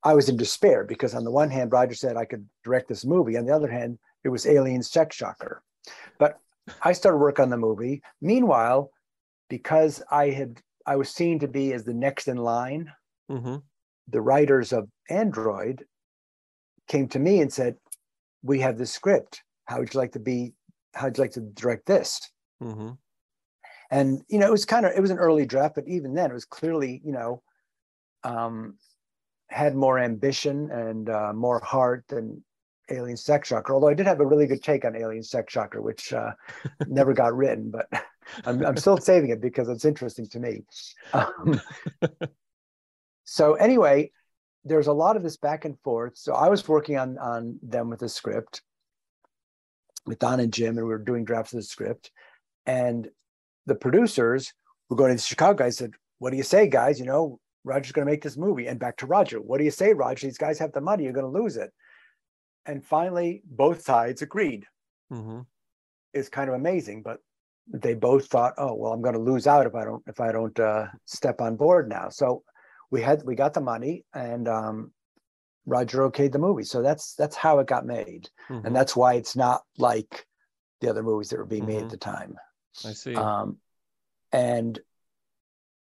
I 0.04 0.16
was 0.16 0.28
in 0.28 0.38
despair 0.38 0.84
because, 0.84 1.14
on 1.14 1.24
the 1.24 1.32
one 1.32 1.52
hand, 1.52 1.72
Roger 1.72 1.96
said 1.96 2.18
I 2.18 2.26
could 2.26 2.48
direct 2.64 2.88
this 2.88 3.06
movie. 3.06 3.38
On 3.38 3.46
the 3.46 3.56
other 3.56 3.70
hand, 3.70 4.00
it 4.24 4.30
was 4.30 4.48
Alien 4.48 4.82
Sex 4.82 5.16
Shocker. 5.16 5.62
But 6.18 6.40
I 6.82 6.94
started 6.94 7.18
work 7.18 7.40
on 7.40 7.50
the 7.50 7.58
movie. 7.58 8.02
Meanwhile, 8.22 8.92
because 9.50 10.02
I 10.12 10.30
had 10.30 10.62
I 10.86 10.96
was 10.96 11.10
seen 11.10 11.40
to 11.40 11.48
be 11.48 11.74
as 11.74 11.84
the 11.84 11.94
next 11.94 12.28
in 12.28 12.38
line, 12.38 12.92
mm-hmm. 13.30 13.58
the 14.08 14.22
writers 14.22 14.72
of 14.72 14.88
Android 15.10 15.84
came 16.88 17.08
to 17.10 17.20
me 17.20 17.42
and 17.42 17.52
said, 17.52 17.76
"We 18.44 18.60
have 18.60 18.78
this 18.78 18.92
script. 18.92 19.42
How 19.66 19.80
would 19.80 19.94
you 19.94 20.00
like 20.00 20.14
to 20.14 20.20
be? 20.20 20.54
How 20.94 21.08
would 21.08 21.18
you 21.18 21.24
like 21.24 21.34
to 21.34 21.42
direct 21.42 21.86
this?" 21.86 22.20
Mm-hmm. 22.62 22.92
And 23.92 24.22
you 24.28 24.40
know, 24.40 24.48
it 24.48 24.52
was 24.52 24.66
kind 24.66 24.86
of 24.86 24.94
it 24.96 25.02
was 25.02 25.12
an 25.12 25.20
early 25.20 25.46
draft, 25.46 25.76
but 25.76 25.88
even 25.88 26.14
then, 26.14 26.32
it 26.32 26.34
was 26.34 26.46
clearly 26.46 27.02
you 27.04 27.12
know 27.12 27.42
um, 28.24 28.78
had 29.50 29.76
more 29.76 30.00
ambition 30.00 30.72
and 30.72 31.10
uh, 31.10 31.34
more 31.34 31.60
heart 31.60 32.04
than 32.10 32.44
Alien 32.90 33.18
Sex 33.18 33.48
Shocker. 33.48 33.74
Although 33.74 33.88
I 33.88 33.94
did 33.94 34.06
have 34.06 34.20
a 34.20 34.26
really 34.26 34.48
good 34.48 34.64
take 34.64 34.86
on 34.86 34.96
Alien 34.96 35.24
Sex 35.24 35.52
Shocker, 35.52 35.82
which 35.82 36.14
uh, 36.14 36.32
never 36.88 37.14
got 37.14 37.36
written, 37.36 37.72
but 37.72 37.88
I'm, 38.46 38.66
I'm 38.66 38.78
still 38.78 38.98
saving 38.98 39.30
it 39.30 39.42
because 39.42 39.70
it's 39.70 39.86
interesting 39.86 40.28
to 40.30 40.40
me. 40.40 40.64
Um, 41.14 41.62
so 43.24 43.54
anyway, 43.56 44.12
there's 44.64 44.88
a 44.88 44.94
lot 44.94 45.16
of 45.16 45.24
this 45.24 45.38
back 45.38 45.66
and 45.66 45.80
forth. 45.80 46.18
So 46.18 46.34
I 46.34 46.50
was 46.50 46.68
working 46.68 46.98
on 46.98 47.18
on 47.18 47.60
them 47.62 47.90
with 47.90 48.00
the 48.00 48.10
script 48.10 48.62
with 50.06 50.20
Don 50.20 50.40
and 50.40 50.54
Jim, 50.54 50.78
and 50.78 50.86
we 50.86 50.92
were 50.92 50.98
doing 51.00 51.26
drafts 51.26 51.54
of 51.54 51.58
the 51.58 51.64
script. 51.64 52.12
And 52.66 53.10
the 53.66 53.76
producers 53.76 54.54
were 54.90 54.96
going 54.96 55.10
to 55.10 55.16
the 55.16 55.22
Chicago 55.22 55.58
guys 55.58 55.78
said, 55.78 55.92
"What 56.20 56.32
do 56.32 56.38
you 56.38 56.44
say, 56.44 56.68
guys? 56.68 57.00
You 57.00 57.06
know, 57.06 57.40
Roger's 57.64 57.92
going 57.92 58.06
to 58.06 58.12
make 58.12 58.24
this 58.24 58.38
movie." 58.38 58.68
And 58.68 58.80
back 58.80 58.98
to 58.98 59.06
Roger, 59.06 59.40
"What 59.40 59.60
do 59.60 59.64
you 59.64 59.72
say, 59.72 59.94
Roger? 59.94 60.28
These 60.28 60.38
guys 60.38 60.60
have 60.60 60.72
the 60.72 60.82
money. 60.82 61.04
You're 61.04 61.14
going 61.14 61.32
to 61.32 61.42
lose 61.42 61.58
it." 61.58 61.72
And 62.66 62.84
finally 62.84 63.42
both 63.46 63.82
sides 63.82 64.22
agreed 64.22 64.66
mm-hmm. 65.12 65.42
it's 66.14 66.30
kind 66.30 66.50
of 66.50 66.56
amazing 66.56 67.02
but 67.02 67.20
they 67.72 67.94
both 67.94 68.28
thought 68.28 68.54
oh 68.58 68.74
well 68.74 68.94
i'm 68.94 69.02
going 69.02 69.16
to 69.16 69.20
lose 69.20 69.48
out 69.48 69.66
if 69.66 69.76
i 69.76 69.84
don't 69.84 70.04
if 70.08 70.20
i 70.20 70.32
don't 70.32 70.60
uh, 70.60 70.86
step 71.06 71.42
on 71.42 71.56
board 71.56 71.90
now 71.90 72.10
so 72.10 72.44
we 72.92 73.02
had 73.02 73.24
we 73.24 73.36
got 73.36 73.54
the 73.54 73.62
money 73.62 74.06
and 74.14 74.48
um, 74.48 74.92
roger 75.66 76.10
okayed 76.10 76.32
the 76.32 76.40
movie 76.40 76.64
so 76.64 76.82
that's 76.82 77.16
that's 77.16 77.36
how 77.36 77.60
it 77.60 77.68
got 77.68 77.86
made 77.86 78.30
mm-hmm. 78.50 78.66
and 78.66 78.76
that's 78.76 78.96
why 78.96 79.16
it's 79.16 79.36
not 79.36 79.62
like 79.78 80.26
the 80.82 80.90
other 80.90 81.04
movies 81.04 81.30
that 81.30 81.38
were 81.38 81.46
being 81.46 81.64
mm-hmm. 81.64 81.72
made 81.72 81.78
at 81.78 81.84
mm-hmm. 81.84 81.90
the 81.90 81.98
time 81.98 82.36
i 82.86 82.92
see 82.92 83.16
um, 83.16 83.58
and 84.32 84.80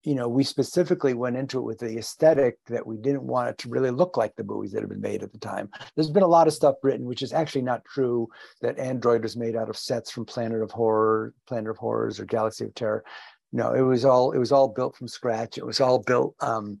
you 0.04 0.14
know, 0.14 0.28
we 0.28 0.44
specifically 0.44 1.14
went 1.14 1.36
into 1.36 1.58
it 1.58 1.64
with 1.64 1.78
the 1.78 1.98
aesthetic 1.98 2.58
that 2.66 2.86
we 2.86 2.96
didn't 2.96 3.24
want 3.24 3.48
it 3.48 3.58
to 3.58 3.68
really 3.68 3.90
look 3.90 4.16
like 4.16 4.34
the 4.36 4.44
movies 4.44 4.72
that 4.72 4.80
had 4.80 4.88
been 4.88 5.00
made 5.00 5.22
at 5.22 5.32
the 5.32 5.38
time. 5.38 5.68
There's 5.94 6.10
been 6.10 6.22
a 6.22 6.28
lot 6.28 6.46
of 6.46 6.54
stuff 6.54 6.76
written, 6.82 7.04
which 7.04 7.22
is 7.22 7.32
actually 7.32 7.62
not 7.62 7.84
true, 7.84 8.28
that 8.60 8.78
Android 8.78 9.22
was 9.22 9.36
made 9.36 9.56
out 9.56 9.68
of 9.68 9.76
sets 9.76 10.10
from 10.10 10.24
Planet 10.24 10.62
of 10.62 10.70
Horror, 10.70 11.34
Planet 11.46 11.70
of 11.70 11.78
Horrors, 11.78 12.20
or 12.20 12.24
Galaxy 12.26 12.64
of 12.64 12.74
Terror. 12.74 13.04
No, 13.52 13.72
it 13.72 13.80
was 13.80 14.04
all 14.04 14.32
it 14.32 14.38
was 14.38 14.52
all 14.52 14.68
built 14.68 14.94
from 14.96 15.08
scratch. 15.08 15.58
It 15.58 15.66
was 15.66 15.80
all 15.80 15.98
built 15.98 16.34
um, 16.40 16.78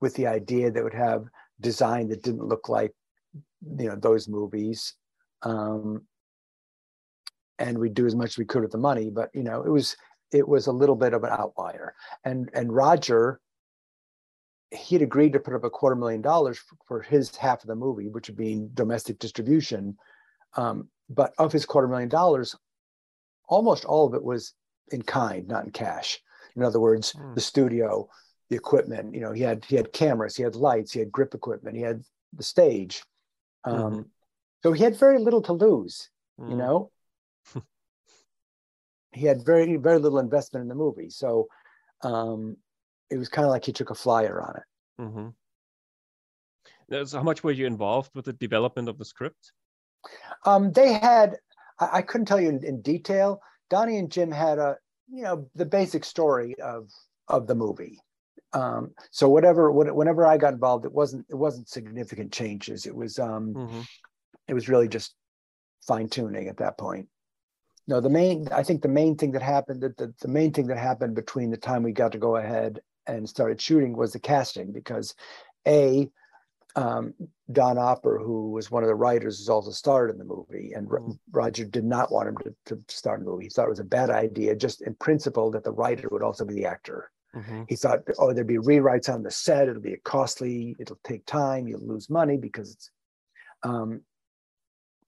with 0.00 0.14
the 0.14 0.26
idea 0.26 0.70
that 0.70 0.82
would 0.82 0.94
have 0.94 1.24
design 1.60 2.08
that 2.08 2.22
didn't 2.22 2.46
look 2.46 2.68
like, 2.68 2.94
you 3.76 3.88
know, 3.88 3.96
those 3.96 4.28
movies. 4.28 4.94
Um, 5.42 6.02
and 7.58 7.76
we'd 7.76 7.94
do 7.94 8.06
as 8.06 8.16
much 8.16 8.30
as 8.30 8.38
we 8.38 8.46
could 8.46 8.62
with 8.62 8.72
the 8.72 8.78
money, 8.78 9.10
but 9.10 9.28
you 9.34 9.42
know, 9.42 9.62
it 9.62 9.68
was 9.68 9.96
it 10.32 10.46
was 10.46 10.66
a 10.66 10.72
little 10.72 10.96
bit 10.96 11.14
of 11.14 11.24
an 11.24 11.30
outlier. 11.30 11.94
And 12.24 12.50
and 12.54 12.72
Roger, 12.72 13.40
he'd 14.70 15.02
agreed 15.02 15.32
to 15.32 15.40
put 15.40 15.54
up 15.54 15.64
a 15.64 15.70
quarter 15.70 15.96
million 15.96 16.22
dollars 16.22 16.58
for, 16.58 16.76
for 16.86 17.02
his 17.02 17.34
half 17.36 17.62
of 17.62 17.68
the 17.68 17.74
movie, 17.74 18.08
which 18.08 18.28
would 18.28 18.36
be 18.36 18.66
domestic 18.74 19.18
distribution. 19.18 19.96
Um, 20.56 20.88
but 21.08 21.32
of 21.38 21.52
his 21.52 21.66
quarter 21.66 21.88
million 21.88 22.08
dollars, 22.08 22.54
almost 23.48 23.84
all 23.84 24.06
of 24.06 24.14
it 24.14 24.22
was 24.22 24.54
in 24.92 25.02
kind, 25.02 25.46
not 25.48 25.64
in 25.64 25.70
cash. 25.70 26.20
In 26.56 26.62
other 26.62 26.80
words, 26.80 27.12
mm. 27.12 27.34
the 27.34 27.40
studio, 27.40 28.08
the 28.48 28.56
equipment. 28.56 29.14
You 29.14 29.20
know, 29.20 29.32
he 29.32 29.42
had 29.42 29.64
he 29.64 29.76
had 29.76 29.92
cameras, 29.92 30.36
he 30.36 30.42
had 30.42 30.56
lights, 30.56 30.92
he 30.92 31.00
had 31.00 31.12
grip 31.12 31.34
equipment, 31.34 31.76
he 31.76 31.82
had 31.82 32.02
the 32.32 32.42
stage. 32.42 33.02
Um, 33.64 33.76
mm-hmm. 33.76 34.00
So 34.62 34.72
he 34.72 34.84
had 34.84 34.96
very 34.96 35.18
little 35.18 35.42
to 35.42 35.52
lose. 35.52 36.10
Mm. 36.40 36.50
You 36.50 36.56
know, 36.56 36.90
he 39.12 39.26
had 39.26 39.44
very 39.44 39.76
very 39.76 39.98
little 39.98 40.18
investment 40.18 40.62
in 40.62 40.68
the 40.68 40.74
movie, 40.74 41.10
so 41.10 41.48
um, 42.02 42.56
it 43.10 43.18
was 43.18 43.28
kind 43.28 43.44
of 43.44 43.50
like 43.50 43.64
he 43.64 43.72
took 43.72 43.90
a 43.90 43.94
flyer 43.94 44.40
on 44.40 44.56
it. 44.56 45.02
Mm-hmm. 45.02 45.28
So 47.04 47.18
how 47.18 47.24
much 47.24 47.44
were 47.44 47.52
you 47.52 47.66
involved 47.66 48.10
with 48.14 48.24
the 48.24 48.32
development 48.32 48.88
of 48.88 48.98
the 48.98 49.04
script? 49.04 49.52
Um, 50.44 50.72
they 50.72 50.94
had 50.94 51.36
I, 51.78 51.88
I, 51.94 52.02
couldn't 52.02 52.26
tell 52.26 52.40
you 52.40 52.48
in, 52.48 52.64
in, 52.64 52.82
detail. 52.82 53.40
Donnie 53.68 53.98
and 53.98 54.10
Jim 54.10 54.30
had 54.30 54.58
a 54.58 54.76
you 55.08 55.22
know 55.22 55.48
the 55.54 55.66
basic 55.66 56.04
story 56.04 56.54
of 56.60 56.90
of 57.28 57.46
the 57.46 57.54
movie. 57.54 58.00
Um, 58.52 58.92
so 59.10 59.28
whatever 59.28 59.70
whenever 59.70 60.26
I 60.26 60.36
got 60.36 60.54
involved, 60.54 60.84
it 60.84 60.92
wasn't 60.92 61.26
it 61.28 61.36
wasn't 61.36 61.68
significant 61.68 62.32
changes. 62.32 62.86
It 62.86 62.94
was 62.94 63.18
um, 63.18 63.54
mm-hmm. 63.54 63.80
it 64.48 64.54
was 64.54 64.68
really 64.68 64.88
just 64.88 65.14
fine 65.86 66.08
tuning 66.08 66.48
at 66.48 66.58
that 66.58 66.76
point 66.76 67.08
no, 67.86 68.00
the 68.00 68.10
main, 68.10 68.48
I 68.52 68.62
think 68.62 68.82
the 68.82 68.88
main 68.88 69.16
thing 69.16 69.32
that 69.32 69.42
happened, 69.42 69.82
that 69.82 69.96
the, 69.96 70.14
the 70.20 70.28
main 70.28 70.52
thing 70.52 70.66
that 70.68 70.78
happened 70.78 71.14
between 71.14 71.50
the 71.50 71.56
time 71.56 71.82
we 71.82 71.92
got 71.92 72.12
to 72.12 72.18
go 72.18 72.36
ahead 72.36 72.80
and 73.06 73.28
started 73.28 73.60
shooting 73.60 73.96
was 73.96 74.12
the 74.12 74.18
casting 74.20 74.72
because 74.72 75.14
A, 75.66 76.08
um, 76.76 77.14
Don 77.50 77.78
Opper, 77.78 78.18
who 78.18 78.50
was 78.52 78.70
one 78.70 78.84
of 78.84 78.88
the 78.88 78.94
writers, 78.94 79.38
was 79.38 79.48
also 79.48 79.70
starred 79.70 80.10
in 80.10 80.18
the 80.18 80.24
movie, 80.24 80.72
and 80.74 80.88
mm. 80.88 81.18
Roger 81.32 81.64
did 81.64 81.84
not 81.84 82.12
want 82.12 82.28
him 82.28 82.36
to, 82.44 82.76
to 82.76 82.84
star 82.88 83.16
in 83.16 83.24
the 83.24 83.30
movie. 83.30 83.44
He 83.44 83.50
thought 83.50 83.66
it 83.66 83.70
was 83.70 83.80
a 83.80 83.84
bad 83.84 84.10
idea, 84.10 84.54
just 84.54 84.82
in 84.82 84.94
principle, 84.94 85.50
that 85.50 85.64
the 85.64 85.72
writer 85.72 86.08
would 86.12 86.22
also 86.22 86.44
be 86.44 86.54
the 86.54 86.66
actor. 86.66 87.10
Mm-hmm. 87.34 87.62
He 87.68 87.76
thought, 87.76 88.00
oh, 88.18 88.32
there'd 88.32 88.46
be 88.46 88.58
rewrites 88.58 89.12
on 89.12 89.22
the 89.22 89.30
set. 89.30 89.68
It'll 89.68 89.80
be 89.82 89.96
costly. 90.04 90.76
It'll 90.78 90.98
take 91.04 91.24
time. 91.26 91.68
You'll 91.68 91.86
lose 91.86 92.10
money 92.10 92.36
because 92.36 92.72
it's. 92.72 92.90
Um, 93.62 94.02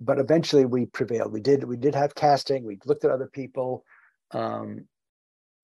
but 0.05 0.19
eventually 0.19 0.65
we 0.65 0.87
prevailed. 0.87 1.33
We 1.33 1.41
did 1.41 1.65
we 1.65 1.77
did 1.77 1.95
have 1.95 2.15
casting. 2.15 2.65
We 2.65 2.79
looked 2.85 3.05
at 3.05 3.11
other 3.11 3.31
people, 3.33 3.85
um, 4.33 4.87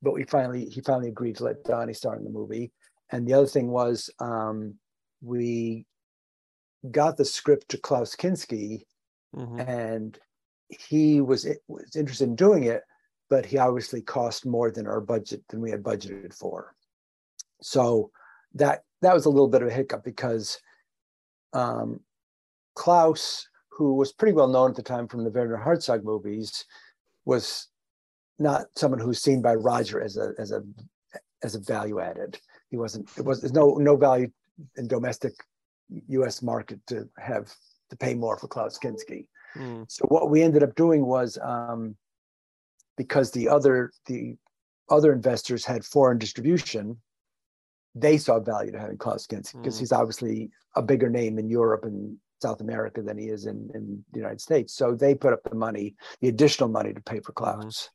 but 0.01 0.15
we 0.15 0.25
finally 0.25 0.67
he 0.67 0.81
finally 0.81 1.09
agreed 1.09 1.37
to 1.37 1.45
let 1.45 1.65
Donnie 1.65 1.95
star 1.95 2.17
in 2.17 2.25
the 2.25 2.31
movie. 2.31 2.73
And 3.11 3.27
the 3.27 3.35
other 3.35 3.47
thing 3.47 3.69
was 3.69 4.11
um, 4.21 4.75
we 5.23 5.87
got 6.91 7.17
the 7.17 7.25
script 7.25 7.71
to 7.71 7.79
Klaus 7.79 8.15
Kinski, 8.15 8.83
mm-hmm. 9.35 9.61
and 9.61 10.19
he 10.69 11.21
was 11.21 11.47
was 11.67 11.97
interested 11.97 12.29
in 12.29 12.37
doing 12.37 12.65
it, 12.65 12.83
but 13.29 13.45
he 13.45 13.59
obviously 13.59 14.03
cost 14.03 14.47
more 14.47 14.71
than 14.71 14.87
our 14.87 15.01
budget 15.01 15.43
than 15.49 15.61
we 15.61 15.71
had 15.71 15.83
budgeted 15.83 16.33
for. 16.35 16.75
So 17.61 18.13
that 18.55 18.83
that 19.03 19.15
was 19.15 19.25
a 19.25 19.31
little 19.31 19.49
bit 19.49 19.63
of 19.63 19.69
a 19.69 19.73
hiccup 19.73 20.05
because 20.05 20.61
um, 21.53 22.01
Klaus 22.75 23.49
who 23.79 23.95
was 23.95 24.13
pretty 24.13 24.33
well 24.35 24.49
known 24.49 24.71
at 24.71 24.77
the 24.77 24.83
time 24.83 25.07
from 25.07 25.23
the 25.23 25.31
Werner 25.31 25.57
Herzog 25.57 26.03
movies, 26.05 26.65
was 27.25 27.69
not 28.41 28.67
someone 28.75 28.99
who's 28.99 29.23
seen 29.23 29.41
by 29.41 29.55
Roger 29.55 30.03
as 30.03 30.17
a 30.17 30.33
as 30.37 30.51
a 30.51 30.63
as 31.45 31.55
a 31.55 31.61
value 31.61 32.01
added. 32.01 32.41
He 32.71 32.77
wasn't. 32.77 33.09
It 33.17 33.25
was 33.25 33.41
there's 33.41 33.53
no 33.53 33.75
no 33.77 33.97
value 33.97 34.31
in 34.77 34.89
domestic 34.89 35.33
U.S. 36.09 36.43
market 36.43 36.81
to 36.89 37.09
have 37.19 37.55
to 37.91 37.97
pay 37.97 38.15
more 38.15 38.37
for 38.37 38.49
Klaus 38.49 38.81
Kinski. 38.81 39.27
Mm. 39.57 39.85
So 39.89 40.05
what 40.09 40.29
we 40.29 40.43
ended 40.43 40.65
up 40.65 40.75
doing 40.75 41.07
was 41.07 41.39
um, 41.41 41.97
because 42.97 43.31
the 43.31 43.49
other 43.49 43.93
the 44.07 44.37
other 44.91 45.13
investors 45.13 45.65
had 45.65 45.85
foreign 45.85 46.19
distribution, 46.19 46.97
they 47.95 48.19
saw 48.19 48.41
value 48.41 48.73
to 48.73 48.81
having 48.81 48.99
Klaus 48.99 49.25
Kinski 49.25 49.63
because 49.63 49.77
mm. 49.77 49.81
he's 49.81 49.93
obviously 49.93 50.51
a 50.75 50.83
bigger 50.83 51.09
name 51.09 51.39
in 51.39 51.49
Europe 51.49 51.85
and 51.85 52.17
South 52.43 52.61
America 52.61 53.03
than 53.03 53.19
he 53.19 53.27
is 53.27 53.47
in, 53.47 53.71
in 53.75 54.05
the 54.13 54.19
United 54.19 54.41
States. 54.41 54.75
So 54.75 54.95
they 54.95 55.15
put 55.15 55.33
up 55.33 55.43
the 55.45 55.55
money, 55.57 55.97
the 56.21 56.29
additional 56.29 56.69
money 56.69 56.93
to 56.93 57.01
pay 57.01 57.21
for. 57.21 57.33
Klaus. 57.39 57.91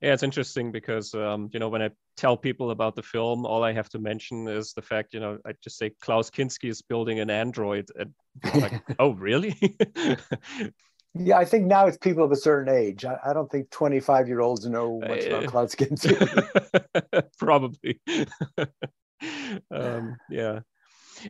Yeah, 0.00 0.14
it's 0.14 0.22
interesting 0.22 0.72
because 0.72 1.14
um, 1.14 1.50
you 1.52 1.60
know 1.60 1.68
when 1.68 1.82
I 1.82 1.90
tell 2.16 2.36
people 2.36 2.70
about 2.70 2.96
the 2.96 3.02
film, 3.02 3.44
all 3.44 3.62
I 3.62 3.72
have 3.72 3.88
to 3.90 3.98
mention 3.98 4.48
is 4.48 4.72
the 4.72 4.82
fact 4.82 5.14
you 5.14 5.20
know 5.20 5.38
I 5.46 5.52
just 5.62 5.78
say 5.78 5.92
Klaus 6.00 6.30
Kinski 6.30 6.70
is 6.70 6.82
building 6.82 7.20
an 7.20 7.30
android, 7.30 7.88
and 7.98 8.12
like, 8.60 8.82
oh 8.98 9.12
really? 9.12 9.56
yeah, 11.14 11.38
I 11.38 11.44
think 11.44 11.66
now 11.66 11.86
it's 11.86 11.98
people 11.98 12.24
of 12.24 12.32
a 12.32 12.36
certain 12.36 12.74
age. 12.74 13.04
I, 13.04 13.18
I 13.24 13.32
don't 13.34 13.50
think 13.50 13.70
twenty-five 13.70 14.26
year 14.26 14.40
olds 14.40 14.66
know 14.66 15.00
much 15.00 15.26
about 15.26 15.44
uh, 15.44 15.48
Klaus 15.48 15.74
Kinski. 15.76 17.28
Probably. 17.38 18.00
um, 19.70 20.16
yeah 20.30 20.60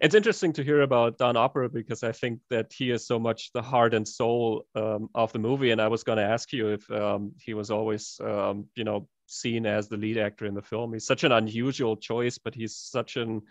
it's 0.01 0.15
interesting 0.15 0.53
to 0.55 0.65
hear 0.65 0.83
about 0.83 1.19
Don 1.19 1.37
Opper 1.37 1.69
because 1.69 2.03
I 2.03 2.13
think 2.13 2.41
that 2.51 2.73
he 2.73 2.91
is 2.91 3.07
so 3.07 3.19
much 3.19 3.53
the 3.53 3.63
heart 3.63 3.95
and 3.95 4.07
soul 4.07 4.67
um, 4.75 5.09
of 5.15 5.33
the 5.33 5.39
movie. 5.39 5.71
And 5.71 5.81
I 5.81 5.89
was 5.89 6.05
going 6.05 6.19
to 6.19 6.25
ask 6.25 6.53
you 6.53 6.69
if 6.69 6.91
um, 6.91 7.33
he 7.41 7.55
was 7.55 7.71
always, 7.71 8.21
um, 8.23 8.67
you 8.75 8.85
know, 8.85 9.09
seen 9.27 9.67
as 9.67 9.89
the 9.89 9.97
lead 9.97 10.19
actor 10.19 10.47
in 10.47 10.55
the 10.55 10.63
film. 10.63 10.93
He's 10.93 11.07
such 11.07 11.25
an 11.25 11.33
unusual 11.33 11.97
choice, 11.97 12.39
but 12.39 12.55
he's 12.55 12.77
such 12.77 13.17
an 13.17 13.43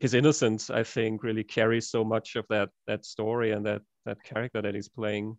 his 0.00 0.14
innocence, 0.14 0.70
I 0.70 0.82
think, 0.82 1.22
really 1.22 1.44
carries 1.44 1.88
so 1.88 2.04
much 2.04 2.36
of 2.36 2.46
that 2.48 2.70
that 2.86 3.04
story 3.04 3.52
and 3.52 3.64
that 3.66 3.82
that 4.04 4.22
character 4.22 4.60
that 4.60 4.74
he's 4.74 4.88
playing. 4.88 5.36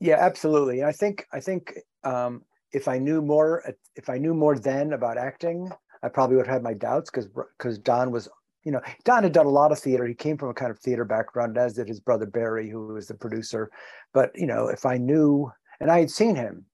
Yeah, 0.00 0.16
absolutely. 0.18 0.84
I 0.84 0.92
think 0.92 1.26
I 1.32 1.40
think 1.40 1.78
um, 2.04 2.42
if 2.72 2.88
I 2.88 2.98
knew 2.98 3.22
more, 3.22 3.62
if 3.94 4.08
I 4.08 4.18
knew 4.18 4.34
more 4.34 4.58
then 4.58 4.92
about 4.92 5.16
acting, 5.16 5.70
I 6.02 6.08
probably 6.08 6.36
would 6.36 6.46
have 6.46 6.56
had 6.56 6.62
my 6.62 6.74
doubts 6.74 7.10
because 7.10 7.28
because 7.58 7.78
Don 7.78 8.10
was 8.10 8.28
you 8.66 8.72
know, 8.72 8.80
Don 9.04 9.22
had 9.22 9.32
done 9.32 9.46
a 9.46 9.50
lot 9.50 9.70
of 9.70 9.78
theater. 9.78 10.04
He 10.04 10.14
came 10.14 10.36
from 10.36 10.50
a 10.50 10.54
kind 10.54 10.72
of 10.72 10.78
theater 10.80 11.04
background, 11.04 11.56
as 11.56 11.74
did 11.74 11.86
his 11.86 12.00
brother 12.00 12.26
Barry, 12.26 12.68
who 12.68 12.88
was 12.88 13.06
the 13.06 13.14
producer. 13.14 13.70
But 14.12 14.32
you 14.34 14.46
know, 14.46 14.66
if 14.66 14.84
I 14.84 14.98
knew, 14.98 15.52
and 15.78 15.88
I 15.88 16.00
had 16.00 16.10
seen 16.10 16.34
him, 16.34 16.64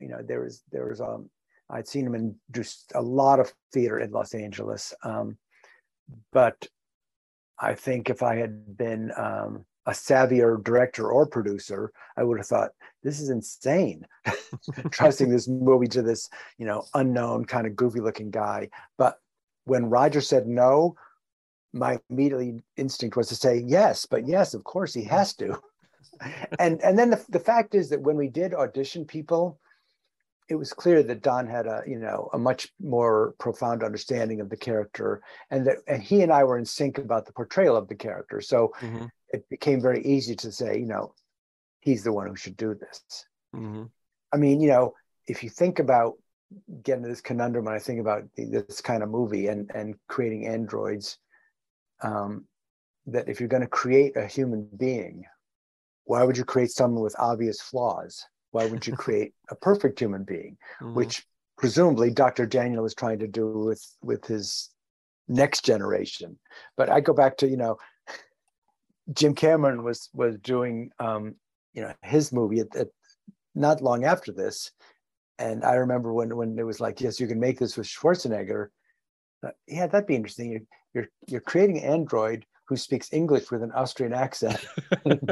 you 0.00 0.08
know, 0.08 0.22
there 0.26 0.40
was 0.40 0.62
there 0.72 0.88
was 0.88 1.02
um, 1.02 1.28
I'd 1.68 1.86
seen 1.86 2.06
him 2.06 2.14
in 2.14 2.34
just 2.52 2.90
a 2.94 3.02
lot 3.02 3.38
of 3.38 3.52
theater 3.70 4.00
in 4.00 4.12
Los 4.12 4.32
Angeles. 4.32 4.94
Um, 5.02 5.36
but 6.32 6.66
I 7.58 7.74
think 7.74 8.08
if 8.08 8.22
I 8.22 8.36
had 8.36 8.74
been 8.74 9.12
um, 9.18 9.66
a 9.84 9.90
savvier 9.90 10.64
director 10.64 11.10
or 11.10 11.26
producer, 11.26 11.92
I 12.16 12.22
would 12.22 12.38
have 12.38 12.46
thought 12.46 12.70
this 13.02 13.20
is 13.20 13.28
insane, 13.28 14.06
trusting 14.90 15.28
this 15.28 15.48
movie 15.48 15.88
to 15.88 16.00
this, 16.00 16.30
you 16.56 16.64
know, 16.64 16.86
unknown 16.94 17.44
kind 17.44 17.66
of 17.66 17.76
goofy 17.76 18.00
looking 18.00 18.30
guy. 18.30 18.70
But 18.96 19.18
when 19.64 19.90
Roger 19.90 20.22
said 20.22 20.46
no, 20.46 20.96
my 21.76 21.98
immediate 22.10 22.62
instinct 22.76 23.16
was 23.16 23.28
to 23.28 23.36
say 23.36 23.58
yes, 23.58 24.06
but 24.06 24.26
yes, 24.26 24.54
of 24.54 24.64
course 24.64 24.94
he 24.94 25.04
has 25.04 25.34
to. 25.34 25.60
and 26.58 26.80
and 26.82 26.98
then 26.98 27.10
the, 27.10 27.24
the 27.28 27.40
fact 27.40 27.74
is 27.74 27.90
that 27.90 28.00
when 28.00 28.16
we 28.16 28.28
did 28.28 28.54
audition 28.54 29.04
people, 29.04 29.58
it 30.48 30.54
was 30.54 30.72
clear 30.72 31.02
that 31.02 31.22
Don 31.22 31.46
had 31.46 31.66
a 31.66 31.82
you 31.86 31.98
know 31.98 32.30
a 32.32 32.38
much 32.38 32.68
more 32.80 33.34
profound 33.38 33.82
understanding 33.82 34.40
of 34.40 34.48
the 34.48 34.56
character, 34.56 35.22
and 35.50 35.66
that 35.66 35.78
and 35.86 36.02
he 36.02 36.22
and 36.22 36.32
I 36.32 36.44
were 36.44 36.58
in 36.58 36.64
sync 36.64 36.98
about 36.98 37.26
the 37.26 37.32
portrayal 37.32 37.76
of 37.76 37.88
the 37.88 37.94
character. 37.94 38.40
So 38.40 38.72
mm-hmm. 38.80 39.06
it 39.30 39.48
became 39.48 39.80
very 39.80 40.02
easy 40.04 40.34
to 40.36 40.52
say, 40.52 40.78
you 40.78 40.86
know, 40.86 41.14
he's 41.80 42.04
the 42.04 42.12
one 42.12 42.28
who 42.28 42.36
should 42.36 42.56
do 42.56 42.74
this. 42.74 43.26
Mm-hmm. 43.54 43.84
I 44.32 44.36
mean, 44.36 44.60
you 44.60 44.68
know, 44.68 44.94
if 45.26 45.42
you 45.42 45.50
think 45.50 45.78
about 45.78 46.14
getting 46.82 47.02
to 47.02 47.08
this 47.08 47.20
conundrum, 47.20 47.66
when 47.66 47.74
I 47.74 47.78
think 47.78 48.00
about 48.00 48.24
this 48.36 48.80
kind 48.80 49.02
of 49.02 49.10
movie 49.10 49.48
and 49.48 49.70
and 49.74 49.96
creating 50.08 50.46
androids 50.46 51.18
um, 52.02 52.46
that 53.06 53.28
if 53.28 53.40
you're 53.40 53.48
going 53.48 53.62
to 53.62 53.68
create 53.68 54.16
a 54.16 54.26
human 54.26 54.68
being, 54.76 55.24
why 56.04 56.22
would 56.22 56.36
you 56.36 56.44
create 56.44 56.70
someone 56.70 57.02
with 57.02 57.16
obvious 57.18 57.60
flaws? 57.60 58.24
Why 58.50 58.66
would 58.66 58.86
you 58.86 58.96
create 58.96 59.32
a 59.50 59.54
perfect 59.54 59.98
human 59.98 60.24
being, 60.24 60.56
mm-hmm. 60.80 60.94
which 60.94 61.24
presumably 61.56 62.10
Dr. 62.10 62.46
Daniel 62.46 62.84
is 62.84 62.94
trying 62.94 63.18
to 63.20 63.26
do 63.26 63.46
with 63.48 63.84
with 64.02 64.24
his 64.26 64.70
next 65.28 65.64
generation. 65.64 66.38
But 66.76 66.90
I 66.90 67.00
go 67.00 67.12
back 67.12 67.38
to 67.38 67.48
you 67.48 67.56
know, 67.56 67.78
Jim 69.12 69.34
Cameron 69.34 69.82
was 69.82 70.08
was 70.12 70.36
doing 70.38 70.90
um, 70.98 71.36
you 71.72 71.82
know 71.82 71.92
his 72.02 72.32
movie 72.32 72.60
at, 72.60 72.74
at 72.76 72.88
not 73.54 73.82
long 73.82 74.04
after 74.04 74.32
this, 74.32 74.70
and 75.38 75.64
I 75.64 75.74
remember 75.74 76.12
when 76.12 76.36
when 76.36 76.58
it 76.58 76.64
was 76.64 76.80
like, 76.80 77.00
yes, 77.00 77.20
you 77.20 77.26
can 77.26 77.40
make 77.40 77.58
this 77.58 77.76
with 77.76 77.86
Schwarzenegger. 77.86 78.68
Uh, 79.44 79.50
yeah, 79.66 79.86
that'd 79.86 80.06
be 80.06 80.16
interesting. 80.16 80.66
You're, 80.96 81.08
you're 81.28 81.42
creating 81.42 81.76
an 81.76 81.84
android 81.84 82.46
who 82.68 82.76
speaks 82.78 83.12
English 83.12 83.50
with 83.50 83.62
an 83.62 83.70
Austrian 83.72 84.14
accent. 84.14 84.64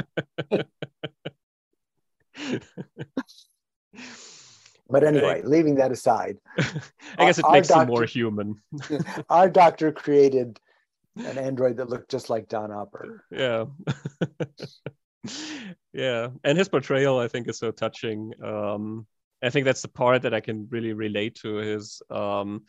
But 4.90 5.02
anyway, 5.02 5.40
leaving 5.42 5.76
that 5.76 5.90
aside, 5.92 6.36
I 6.58 7.26
guess 7.26 7.38
it 7.38 7.46
makes 7.50 7.68
doctor, 7.68 7.82
him 7.82 7.88
more 7.88 8.04
human. 8.04 8.56
our 9.30 9.48
doctor 9.48 9.90
created 9.90 10.60
an 11.16 11.38
android 11.38 11.78
that 11.78 11.88
looked 11.88 12.10
just 12.10 12.28
like 12.28 12.48
Don 12.48 12.70
Opper. 12.70 13.24
Yeah. 13.30 13.64
yeah. 15.94 16.28
And 16.44 16.58
his 16.58 16.68
portrayal, 16.68 17.18
I 17.18 17.28
think, 17.28 17.48
is 17.48 17.58
so 17.58 17.70
touching. 17.70 18.34
Um, 18.44 19.06
I 19.42 19.48
think 19.48 19.64
that's 19.64 19.82
the 19.82 19.88
part 19.88 20.22
that 20.22 20.34
I 20.34 20.40
can 20.40 20.68
really 20.70 20.92
relate 20.92 21.36
to 21.36 21.56
his, 21.56 22.02
um, 22.10 22.64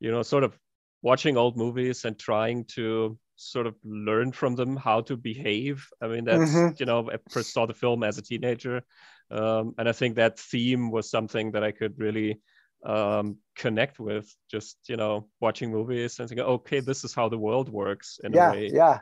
you 0.00 0.10
know, 0.10 0.22
sort 0.22 0.42
of 0.42 0.58
watching 1.02 1.36
old 1.36 1.56
movies 1.56 2.04
and 2.04 2.18
trying 2.18 2.64
to 2.64 3.18
sort 3.36 3.66
of 3.66 3.74
learn 3.84 4.32
from 4.32 4.54
them 4.54 4.76
how 4.76 5.00
to 5.00 5.16
behave. 5.16 5.86
I 6.02 6.08
mean, 6.08 6.24
that's, 6.24 6.50
mm-hmm. 6.50 6.74
you 6.78 6.86
know, 6.86 7.10
I 7.10 7.16
first 7.30 7.52
saw 7.52 7.66
the 7.66 7.74
film 7.74 8.02
as 8.02 8.18
a 8.18 8.22
teenager 8.22 8.82
um, 9.30 9.74
and 9.78 9.88
I 9.88 9.92
think 9.92 10.16
that 10.16 10.38
theme 10.38 10.90
was 10.90 11.10
something 11.10 11.52
that 11.52 11.62
I 11.62 11.70
could 11.70 11.98
really 11.98 12.40
um, 12.84 13.36
connect 13.56 14.00
with. 14.00 14.34
Just 14.50 14.78
you 14.88 14.96
know, 14.96 15.28
watching 15.40 15.70
movies 15.70 16.18
and 16.18 16.28
thinking, 16.28 16.46
okay, 16.46 16.80
this 16.80 17.04
is 17.04 17.14
how 17.14 17.28
the 17.28 17.38
world 17.38 17.68
works 17.68 18.18
in 18.24 18.32
yeah, 18.32 18.50
a 18.50 18.52
way. 18.52 18.70
Yeah, 18.72 18.98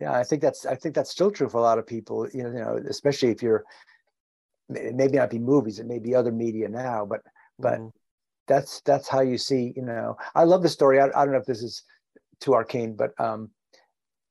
yeah. 0.00 0.12
I 0.12 0.22
think 0.22 0.42
that's 0.42 0.66
I 0.66 0.76
think 0.76 0.94
that's 0.94 1.10
still 1.10 1.30
true 1.30 1.48
for 1.48 1.58
a 1.58 1.62
lot 1.62 1.78
of 1.78 1.86
people. 1.86 2.28
You 2.32 2.44
know, 2.44 2.50
you 2.50 2.58
know, 2.60 2.80
especially 2.88 3.30
if 3.30 3.42
you're 3.42 3.64
maybe 4.68 5.18
not 5.18 5.30
be 5.30 5.38
movies, 5.38 5.78
it 5.80 5.86
may 5.86 5.98
be 5.98 6.14
other 6.14 6.32
media 6.32 6.68
now, 6.68 7.04
but 7.04 7.22
but 7.58 7.80
mm. 7.80 7.90
That's 8.46 8.80
that's 8.82 9.08
how 9.08 9.20
you 9.20 9.38
see. 9.38 9.72
You 9.76 9.82
know, 9.82 10.16
I 10.34 10.44
love 10.44 10.62
the 10.62 10.68
story. 10.68 11.00
I, 11.00 11.06
I 11.06 11.24
don't 11.24 11.32
know 11.32 11.38
if 11.38 11.46
this 11.46 11.62
is 11.62 11.82
too 12.40 12.54
arcane, 12.54 12.96
but 12.96 13.12
um, 13.18 13.50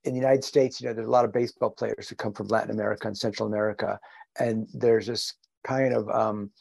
in 0.04 0.14
the 0.14 0.20
United 0.20 0.44
States, 0.44 0.80
you 0.80 0.88
know, 0.88 0.94
there's 0.94 1.08
a 1.08 1.12
lot 1.12 1.26
of 1.26 1.34
baseball 1.34 1.72
players 1.72 2.08
who 2.08 2.16
come 2.16 2.34
from 2.34 2.48
Latin 2.48 2.72
America 2.72 3.08
and 3.08 3.18
Central 3.18 3.48
America, 3.48 4.00
and 4.40 4.68
there's 4.74 5.08
this 5.08 5.34
kind 5.64 5.94
of 5.94 6.10
um, 6.10 6.52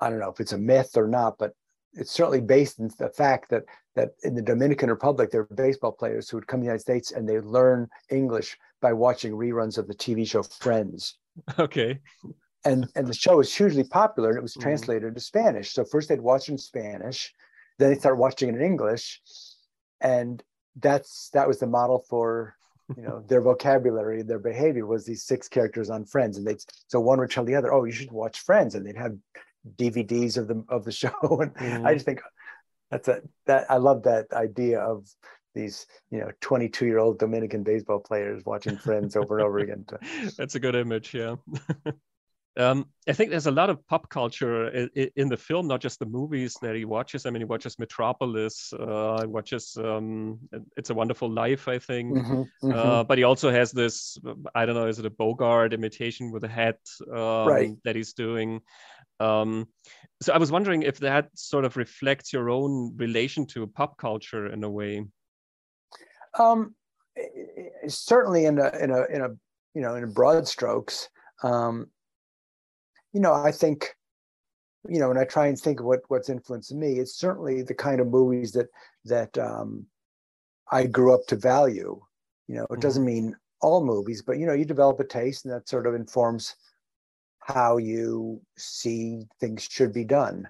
I 0.00 0.10
don't 0.10 0.18
know 0.18 0.30
if 0.30 0.40
it's 0.40 0.52
a 0.52 0.58
myth 0.58 0.96
or 0.96 1.08
not, 1.08 1.38
but 1.38 1.52
it's 1.94 2.12
certainly 2.12 2.40
based 2.40 2.78
in 2.78 2.90
the 2.98 3.08
fact 3.08 3.50
that 3.50 3.62
that 3.94 4.10
in 4.22 4.34
the 4.34 4.42
Dominican 4.42 4.90
Republic 4.90 5.30
there 5.30 5.42
are 5.42 5.54
baseball 5.56 5.92
players 5.92 6.28
who 6.28 6.36
would 6.36 6.46
come 6.46 6.60
to 6.60 6.62
the 6.62 6.66
United 6.66 6.82
States 6.82 7.12
and 7.12 7.28
they 7.28 7.40
learn 7.40 7.88
English 8.10 8.56
by 8.82 8.92
watching 8.92 9.32
reruns 9.32 9.78
of 9.78 9.88
the 9.88 9.94
TV 9.94 10.28
show 10.28 10.42
Friends. 10.42 11.18
Okay. 11.58 12.00
And 12.64 12.88
and 12.96 13.06
the 13.06 13.14
show 13.14 13.36
was 13.36 13.54
hugely 13.54 13.84
popular 13.84 14.30
and 14.30 14.38
it 14.38 14.42
was 14.42 14.52
mm-hmm. 14.52 14.62
translated 14.62 15.04
mm. 15.04 15.08
into 15.08 15.20
Spanish. 15.20 15.72
So 15.72 15.84
first 15.84 16.08
they'd 16.08 16.20
watch 16.20 16.48
it 16.48 16.52
in 16.52 16.58
Spanish, 16.58 17.32
then 17.78 17.90
they 17.90 17.98
start 17.98 18.18
watching 18.18 18.48
it 18.48 18.56
in 18.56 18.62
English, 18.62 19.20
and 20.00 20.42
that's 20.76 21.30
that 21.30 21.48
was 21.48 21.58
the 21.58 21.66
model 21.66 22.04
for 22.08 22.56
you 22.96 23.02
know 23.02 23.24
their 23.28 23.40
vocabulary 23.40 24.22
their 24.22 24.38
behavior 24.38 24.86
was 24.86 25.04
these 25.04 25.24
six 25.24 25.48
characters 25.48 25.90
on 25.90 26.04
friends 26.04 26.38
and 26.38 26.46
they 26.46 26.56
so 26.86 27.00
one 27.00 27.18
would 27.18 27.30
tell 27.30 27.44
the 27.44 27.54
other 27.54 27.72
oh 27.72 27.84
you 27.84 27.92
should 27.92 28.12
watch 28.12 28.40
friends 28.40 28.74
and 28.74 28.86
they'd 28.86 28.96
have 28.96 29.16
dvds 29.76 30.36
of 30.36 30.46
the 30.46 30.62
of 30.68 30.84
the 30.88 30.92
show 30.92 31.10
and 31.40 31.54
mm-hmm. 31.54 31.86
i 31.86 31.94
just 31.94 32.06
think 32.06 32.20
that's 32.90 33.08
a 33.08 33.20
that 33.46 33.68
i 33.70 33.76
love 33.76 34.02
that 34.04 34.26
idea 34.32 34.78
of 34.78 35.08
these 35.54 35.86
you 36.10 36.20
know 36.20 36.30
22 36.42 36.86
year 36.86 36.98
old 36.98 37.18
dominican 37.18 37.62
baseball 37.62 37.98
players 37.98 38.44
watching 38.44 38.76
friends 38.76 39.16
over 39.16 39.38
and 39.38 39.46
over 39.46 39.58
again 39.58 39.84
that's 40.36 40.54
a 40.54 40.60
good 40.60 40.76
image 40.76 41.14
yeah 41.14 41.34
Um, 42.58 42.86
I 43.06 43.12
think 43.12 43.30
there's 43.30 43.46
a 43.46 43.50
lot 43.50 43.68
of 43.68 43.86
pop 43.86 44.08
culture 44.08 44.68
in, 44.68 45.10
in, 45.14 45.28
the 45.28 45.36
film, 45.36 45.66
not 45.66 45.80
just 45.80 45.98
the 45.98 46.06
movies 46.06 46.56
that 46.62 46.74
he 46.74 46.86
watches. 46.86 47.26
I 47.26 47.30
mean, 47.30 47.42
he 47.42 47.44
watches 47.44 47.78
Metropolis, 47.78 48.72
uh, 48.72 49.20
he 49.20 49.26
watches 49.26 49.76
um, 49.76 50.38
It's 50.76 50.88
a 50.88 50.94
Wonderful 50.94 51.30
Life, 51.30 51.68
I 51.68 51.78
think. 51.78 52.16
Mm-hmm, 52.16 52.66
mm-hmm. 52.66 52.72
Uh, 52.72 53.04
but 53.04 53.18
he 53.18 53.24
also 53.24 53.50
has 53.50 53.72
this, 53.72 54.18
I 54.54 54.64
don't 54.64 54.74
know, 54.74 54.86
is 54.86 54.98
it 54.98 55.04
a 55.04 55.10
Bogart 55.10 55.74
imitation 55.74 56.32
with 56.32 56.44
a 56.44 56.48
hat 56.48 56.78
um, 57.14 57.46
right. 57.46 57.76
that 57.84 57.94
he's 57.94 58.14
doing? 58.14 58.62
Um, 59.20 59.68
so 60.22 60.32
I 60.32 60.38
was 60.38 60.50
wondering 60.50 60.82
if 60.82 60.98
that 61.00 61.28
sort 61.34 61.66
of 61.66 61.76
reflects 61.76 62.32
your 62.32 62.48
own 62.48 62.96
relation 62.96 63.46
to 63.48 63.66
pop 63.66 63.98
culture 63.98 64.46
in 64.46 64.64
a 64.64 64.70
way. 64.70 65.04
Um, 66.38 66.74
certainly 67.86 68.46
in 68.46 68.58
a 68.58 68.68
in 68.76 68.90
a 68.90 69.04
in 69.04 69.22
a 69.22 69.28
you 69.74 69.82
know 69.82 69.94
in 69.94 70.12
broad 70.12 70.46
strokes. 70.48 71.08
Um, 71.42 71.90
you 73.16 73.22
know, 73.22 73.32
I 73.32 73.50
think, 73.50 73.96
you 74.86 74.98
know, 75.00 75.08
when 75.08 75.16
I 75.16 75.24
try 75.24 75.46
and 75.46 75.58
think 75.58 75.80
of 75.80 75.86
what 75.86 76.00
what's 76.08 76.28
influenced 76.28 76.74
me, 76.74 76.98
it's 76.98 77.18
certainly 77.18 77.62
the 77.62 77.72
kind 77.72 77.98
of 77.98 78.08
movies 78.08 78.52
that 78.52 78.66
that 79.06 79.38
um, 79.38 79.86
I 80.70 80.84
grew 80.84 81.14
up 81.14 81.26
to 81.28 81.36
value. 81.36 81.98
You 82.46 82.56
know, 82.56 82.64
it 82.64 82.72
mm-hmm. 82.72 82.80
doesn't 82.80 83.06
mean 83.06 83.34
all 83.62 83.82
movies, 83.82 84.20
but 84.20 84.38
you 84.38 84.44
know, 84.44 84.52
you 84.52 84.66
develop 84.66 85.00
a 85.00 85.04
taste, 85.04 85.46
and 85.46 85.54
that 85.54 85.66
sort 85.66 85.86
of 85.86 85.94
informs 85.94 86.56
how 87.40 87.78
you 87.78 88.38
see 88.58 89.22
things 89.40 89.62
should 89.62 89.94
be 89.94 90.04
done. 90.04 90.46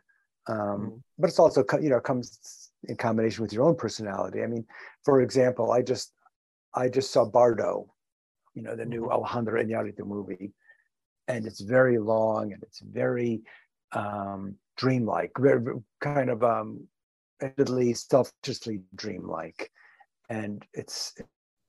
Um, 0.49 0.57
mm-hmm. 0.59 0.97
But 1.21 1.29
it's 1.29 1.39
also, 1.39 1.65
you 1.81 1.91
know, 1.91 2.01
comes 2.01 2.73
in 2.89 2.97
combination 2.97 3.43
with 3.43 3.53
your 3.53 3.63
own 3.63 3.77
personality. 3.77 4.43
I 4.43 4.49
mean, 4.49 4.67
for 5.05 5.21
example, 5.21 5.71
I 5.71 5.83
just 5.83 6.11
I 6.75 6.89
just 6.89 7.13
saw 7.13 7.27
Bardo, 7.27 7.95
you 8.55 8.63
know, 8.63 8.75
the 8.75 8.85
new 8.85 9.03
mm-hmm. 9.03 9.13
Alejandro 9.13 9.63
Iñárritu 9.63 10.05
movie, 10.05 10.53
and 11.29 11.47
it's 11.47 11.61
very 11.61 11.99
long 11.99 12.53
and 12.53 12.63
it's 12.63 12.81
very 12.81 13.43
um, 13.93 14.57
dreamlike, 14.77 15.33
very, 15.39 15.63
kind 16.01 16.31
of 16.31 16.43
um, 16.43 16.87
admittedly 17.43 17.95
selfishly 17.95 18.81
dreamlike, 18.95 19.71
and 20.29 20.65
it's 20.73 21.15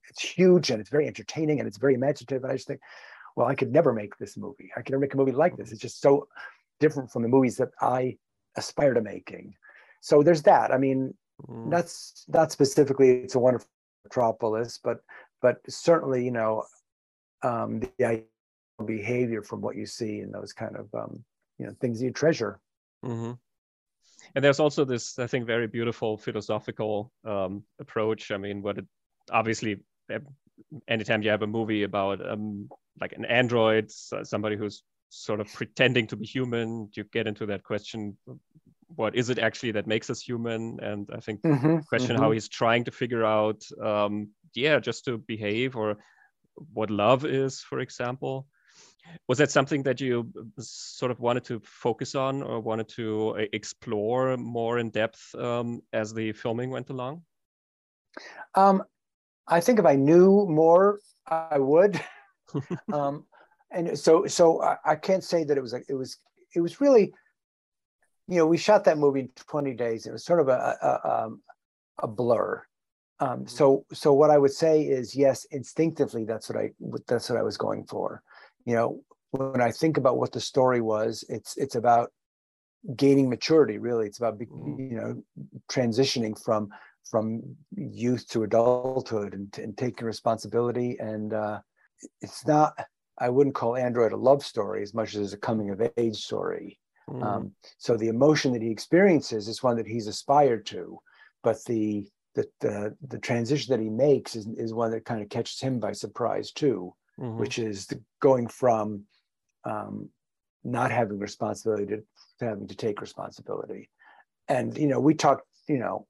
it's 0.09 0.21
huge 0.21 0.71
and 0.71 0.79
it's 0.79 0.89
very 0.89 1.07
entertaining 1.07 1.59
and 1.59 1.67
it's 1.67 1.77
very 1.77 1.93
imaginative. 1.93 2.43
And 2.43 2.51
I 2.51 2.55
just 2.55 2.67
think, 2.67 2.79
well, 3.35 3.47
I 3.47 3.55
could 3.55 3.71
never 3.71 3.93
make 3.93 4.17
this 4.17 4.37
movie. 4.37 4.71
I 4.75 4.81
could 4.81 4.91
never 4.91 5.01
make 5.01 5.13
a 5.13 5.17
movie 5.17 5.31
like 5.33 5.57
this. 5.57 5.71
It's 5.71 5.81
just 5.81 6.01
so 6.01 6.27
different 6.79 7.11
from 7.11 7.23
the 7.23 7.27
movies 7.27 7.57
that 7.57 7.69
I 7.81 8.17
aspire 8.55 8.93
to 8.93 9.01
making. 9.01 9.53
So 10.01 10.23
there's 10.23 10.43
that. 10.43 10.71
I 10.71 10.77
mean, 10.77 11.13
mm. 11.47 11.69
that's 11.69 12.25
not 12.27 12.51
specifically 12.51 13.11
it's 13.11 13.35
a 13.35 13.39
wonderful 13.39 13.69
metropolis, 14.03 14.79
but 14.81 14.99
but 15.41 15.57
certainly, 15.67 16.23
you 16.23 16.31
know, 16.31 16.63
um, 17.43 17.79
the 17.79 18.05
idea 18.05 18.23
behavior 18.85 19.41
from 19.41 19.61
what 19.61 19.75
you 19.75 19.85
see 19.85 20.19
and 20.19 20.33
those 20.33 20.53
kind 20.53 20.75
of 20.75 20.93
um, 20.93 21.23
you 21.57 21.65
know 21.65 21.73
things 21.79 22.01
you 22.01 22.11
treasure. 22.11 22.59
Mm-hmm. 23.03 23.33
And 24.35 24.43
there's 24.43 24.59
also 24.59 24.83
this, 24.83 25.17
I 25.19 25.27
think, 25.27 25.45
very 25.45 25.67
beautiful 25.67 26.17
philosophical 26.17 27.11
um, 27.25 27.63
approach. 27.79 28.31
I 28.31 28.37
mean, 28.37 28.61
what 28.61 28.77
it 28.77 28.85
obviously, 29.31 29.77
anytime 30.87 31.21
you 31.21 31.29
have 31.29 31.43
a 31.43 31.47
movie 31.47 31.83
about 31.83 32.27
um, 32.27 32.69
like 32.99 33.13
an 33.13 33.25
android, 33.25 33.91
somebody 33.91 34.55
who's 34.55 34.83
sort 35.09 35.39
of 35.39 35.51
pretending 35.53 36.07
to 36.07 36.15
be 36.15 36.25
human, 36.25 36.89
you 36.95 37.03
get 37.05 37.27
into 37.27 37.45
that 37.47 37.63
question 37.63 38.17
what 38.95 39.15
is 39.15 39.29
it 39.29 39.39
actually 39.39 39.71
that 39.71 39.87
makes 39.87 40.09
us 40.09 40.21
human 40.21 40.79
and 40.81 41.09
i 41.13 41.19
think 41.19 41.41
mm-hmm, 41.41 41.79
question 41.79 42.15
mm-hmm. 42.15 42.23
how 42.23 42.31
he's 42.31 42.47
trying 42.47 42.83
to 42.83 42.91
figure 42.91 43.25
out 43.25 43.61
um, 43.83 44.29
yeah 44.55 44.79
just 44.79 45.05
to 45.05 45.17
behave 45.17 45.75
or 45.75 45.97
what 46.73 46.89
love 46.89 47.25
is 47.25 47.59
for 47.59 47.79
example 47.79 48.47
was 49.27 49.37
that 49.39 49.51
something 49.51 49.83
that 49.83 49.99
you 49.99 50.31
uh, 50.37 50.43
sort 50.59 51.11
of 51.11 51.19
wanted 51.19 51.43
to 51.45 51.59
focus 51.59 52.15
on 52.15 52.41
or 52.41 52.59
wanted 52.59 52.87
to 52.89 53.29
uh, 53.37 53.45
explore 53.53 54.37
more 54.37 54.79
in 54.79 54.89
depth 54.89 55.35
um, 55.35 55.81
as 55.93 56.13
the 56.13 56.31
filming 56.31 56.69
went 56.69 56.89
along? 56.89 57.21
Um, 58.55 58.83
I 59.47 59.59
think 59.59 59.79
if 59.79 59.85
I 59.85 59.95
knew 59.95 60.45
more, 60.47 60.99
I 61.27 61.59
would. 61.59 62.01
um, 62.93 63.25
and 63.71 63.99
so, 63.99 64.25
so 64.25 64.61
I, 64.61 64.77
I, 64.85 64.95
can't 64.95 65.23
say 65.23 65.43
that 65.43 65.57
it 65.57 65.61
was. 65.61 65.73
A, 65.73 65.81
it 65.89 65.93
was. 65.93 66.17
It 66.55 66.61
was 66.61 66.79
really. 66.79 67.13
You 68.29 68.37
know, 68.37 68.47
we 68.47 68.57
shot 68.57 68.85
that 68.85 68.97
movie 68.97 69.21
in 69.21 69.29
20 69.35 69.73
days. 69.73 70.05
It 70.05 70.11
was 70.11 70.23
sort 70.23 70.39
of 70.39 70.47
a 70.47 70.77
a, 70.81 71.09
um, 71.09 71.41
a 72.01 72.07
blur. 72.07 72.63
Um, 73.19 73.47
so, 73.47 73.85
so 73.91 74.13
what 74.13 74.29
I 74.29 74.37
would 74.37 74.51
say 74.51 74.83
is, 74.83 75.15
yes, 75.15 75.45
instinctively, 75.51 76.23
that's 76.23 76.49
what 76.49 76.57
I 76.57 76.71
that's 77.07 77.29
what 77.29 77.37
I 77.37 77.43
was 77.43 77.57
going 77.57 77.83
for 77.85 78.23
you 78.67 78.75
know 78.75 79.01
when 79.31 79.61
i 79.61 79.71
think 79.71 79.97
about 79.97 80.17
what 80.17 80.31
the 80.31 80.39
story 80.39 80.81
was 80.81 81.23
it's 81.29 81.57
it's 81.57 81.75
about 81.75 82.11
gaining 82.95 83.29
maturity 83.29 83.77
really 83.79 84.05
it's 84.05 84.19
about 84.19 84.37
mm-hmm. 84.37 84.79
you 84.79 84.97
know 84.97 85.23
transitioning 85.71 86.39
from 86.43 86.69
from 87.09 87.41
youth 87.75 88.27
to 88.27 88.43
adulthood 88.43 89.33
and, 89.33 89.57
and 89.57 89.77
taking 89.77 90.05
responsibility 90.05 90.97
and 90.99 91.33
uh, 91.33 91.59
it's 92.21 92.45
not 92.45 92.73
i 93.17 93.29
wouldn't 93.29 93.55
call 93.55 93.75
android 93.75 94.11
a 94.11 94.17
love 94.17 94.43
story 94.45 94.83
as 94.83 94.93
much 94.93 95.15
as 95.15 95.33
a 95.33 95.37
coming 95.37 95.69
of 95.71 95.81
age 95.97 96.17
story 96.17 96.77
Mm. 97.09 97.23
Um, 97.23 97.51
so 97.77 97.95
the 97.95 98.09
emotion 98.09 98.53
that 98.53 98.61
he 98.61 98.69
experiences 98.69 99.47
is 99.47 99.63
one 99.63 99.77
that 99.77 99.87
he's 99.87 100.07
aspired 100.07 100.65
to, 100.67 100.99
but 101.43 101.63
the 101.65 102.07
the 102.35 102.45
the, 102.59 102.95
the 103.07 103.19
transition 103.19 103.73
that 103.73 103.81
he 103.81 103.89
makes 103.89 104.35
is, 104.35 104.47
is 104.57 104.73
one 104.73 104.91
that 104.91 105.05
kind 105.05 105.21
of 105.21 105.29
catches 105.29 105.59
him 105.59 105.79
by 105.79 105.93
surprise 105.93 106.51
too, 106.51 106.93
mm-hmm. 107.19 107.39
which 107.39 107.59
is 107.59 107.87
the, 107.87 108.01
going 108.21 108.47
from 108.47 109.03
um, 109.63 110.09
not 110.63 110.91
having 110.91 111.19
responsibility 111.19 111.85
to, 111.85 111.97
to 112.39 112.45
having 112.45 112.67
to 112.67 112.75
take 112.75 113.01
responsibility. 113.01 113.89
And 114.47 114.77
you 114.77 114.87
know, 114.87 114.99
we 114.99 115.13
talked, 115.13 115.43
you 115.67 115.79
know, 115.79 116.07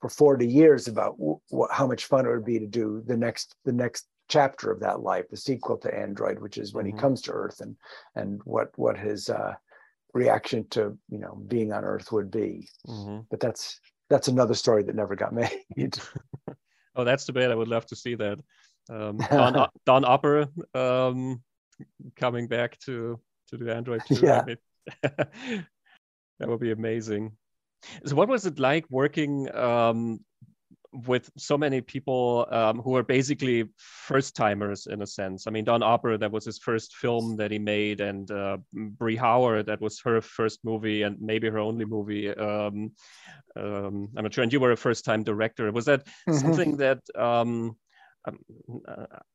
for 0.00 0.08
40 0.08 0.46
years 0.46 0.88
about 0.88 1.18
w- 1.18 1.40
w- 1.50 1.68
how 1.70 1.86
much 1.86 2.06
fun 2.06 2.26
it 2.26 2.30
would 2.30 2.44
be 2.44 2.58
to 2.58 2.66
do 2.66 3.02
the 3.06 3.16
next 3.16 3.54
the 3.64 3.72
next 3.72 4.06
chapter 4.28 4.70
of 4.70 4.80
that 4.80 5.00
life, 5.00 5.28
the 5.28 5.36
sequel 5.36 5.76
to 5.78 5.94
Android, 5.94 6.40
which 6.40 6.56
is 6.56 6.72
when 6.72 6.86
mm-hmm. 6.86 6.96
he 6.96 7.00
comes 7.00 7.22
to 7.22 7.32
Earth 7.32 7.60
and 7.60 7.76
and 8.14 8.40
what 8.44 8.70
what 8.76 8.96
his 8.96 9.28
uh, 9.28 9.54
reaction 10.14 10.66
to 10.70 10.96
you 11.08 11.18
know 11.18 11.42
being 11.48 11.72
on 11.72 11.84
Earth 11.84 12.12
would 12.12 12.30
be. 12.30 12.68
Mm-hmm. 12.86 13.20
But 13.30 13.40
that's 13.40 13.80
that's 14.08 14.28
another 14.28 14.54
story 14.54 14.82
that 14.84 14.96
never 14.96 15.14
got 15.14 15.32
made. 15.76 15.98
oh, 16.96 17.04
that's 17.04 17.26
too 17.26 17.32
bad. 17.32 17.50
I 17.50 17.54
would 17.54 17.68
love 17.68 17.86
to 17.86 17.96
see 17.96 18.14
that. 18.16 18.38
Um, 18.90 19.18
Don, 19.30 19.68
Don 19.86 20.04
Opper 20.04 20.48
um, 20.74 21.42
coming 22.16 22.48
back 22.48 22.78
to 22.80 23.20
to 23.48 23.58
do 23.58 23.70
Android 23.70 24.02
2. 24.06 24.14
Yeah. 24.22 24.44
that 25.02 26.48
would 26.48 26.60
be 26.60 26.72
amazing. 26.72 27.32
So, 28.04 28.14
what 28.14 28.28
was 28.28 28.46
it 28.46 28.58
like 28.58 28.84
working 28.90 29.52
um, 29.54 30.20
with 30.92 31.30
so 31.36 31.56
many 31.56 31.80
people 31.80 32.46
um, 32.50 32.80
who 32.80 32.96
are 32.96 33.02
basically 33.02 33.68
first 33.76 34.34
timers 34.34 34.86
in 34.86 35.02
a 35.02 35.06
sense. 35.06 35.46
I 35.46 35.50
mean, 35.50 35.64
Don 35.64 35.82
Opper, 35.82 36.18
that 36.18 36.32
was 36.32 36.44
his 36.44 36.58
first 36.58 36.96
film 36.96 37.36
that 37.36 37.50
he 37.50 37.58
made, 37.58 38.00
and 38.00 38.30
uh, 38.30 38.58
Brie 38.72 39.16
Howard, 39.16 39.66
that 39.66 39.80
was 39.80 40.00
her 40.00 40.20
first 40.20 40.60
movie 40.64 41.02
and 41.02 41.20
maybe 41.20 41.48
her 41.48 41.58
only 41.58 41.84
movie. 41.84 42.34
Um, 42.34 42.92
um, 43.56 44.08
I'm 44.16 44.24
not 44.24 44.34
sure. 44.34 44.42
And 44.42 44.52
you 44.52 44.60
were 44.60 44.72
a 44.72 44.76
first 44.76 45.04
time 45.04 45.22
director. 45.22 45.70
Was 45.70 45.84
that 45.84 46.06
mm-hmm. 46.28 46.38
something 46.38 46.76
that, 46.78 47.00
um, 48.26 48.38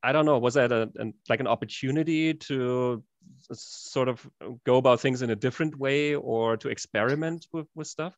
I 0.04 0.12
don't 0.12 0.26
know, 0.26 0.38
was 0.38 0.54
that 0.56 0.72
a, 0.72 0.90
a, 1.00 1.06
like 1.30 1.40
an 1.40 1.48
opportunity 1.48 2.34
to 2.34 3.04
sort 3.52 4.08
of 4.08 4.28
go 4.66 4.78
about 4.78 5.00
things 5.00 5.22
in 5.22 5.30
a 5.32 5.36
different 5.36 5.78
way 5.78 6.16
or 6.16 6.58
to 6.58 6.70
experiment 6.70 7.48
with, 7.52 7.68
with 7.76 7.88
stuff? 7.88 8.16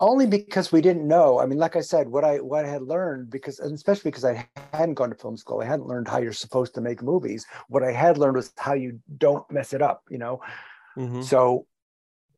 only 0.00 0.26
because 0.26 0.72
we 0.72 0.80
didn't 0.80 1.06
know. 1.06 1.38
I 1.38 1.46
mean, 1.46 1.58
like 1.58 1.76
I 1.76 1.82
said, 1.82 2.08
what 2.08 2.24
I 2.24 2.38
what 2.38 2.64
I 2.64 2.68
had 2.68 2.82
learned 2.82 3.30
because, 3.30 3.58
and 3.58 3.74
especially 3.74 4.10
because 4.10 4.24
I 4.24 4.48
hadn't 4.72 4.94
gone 4.94 5.10
to 5.10 5.16
film 5.16 5.36
school, 5.36 5.60
I 5.60 5.66
hadn't 5.66 5.86
learned 5.86 6.08
how 6.08 6.18
you're 6.18 6.32
supposed 6.32 6.74
to 6.74 6.80
make 6.80 7.02
movies. 7.02 7.46
What 7.68 7.82
I 7.82 7.92
had 7.92 8.16
learned 8.16 8.36
was 8.36 8.52
how 8.56 8.72
you 8.72 9.00
don't 9.18 9.48
mess 9.50 9.72
it 9.74 9.82
up. 9.82 10.02
You 10.10 10.18
know, 10.18 10.40
mm-hmm. 10.96 11.22
so 11.22 11.66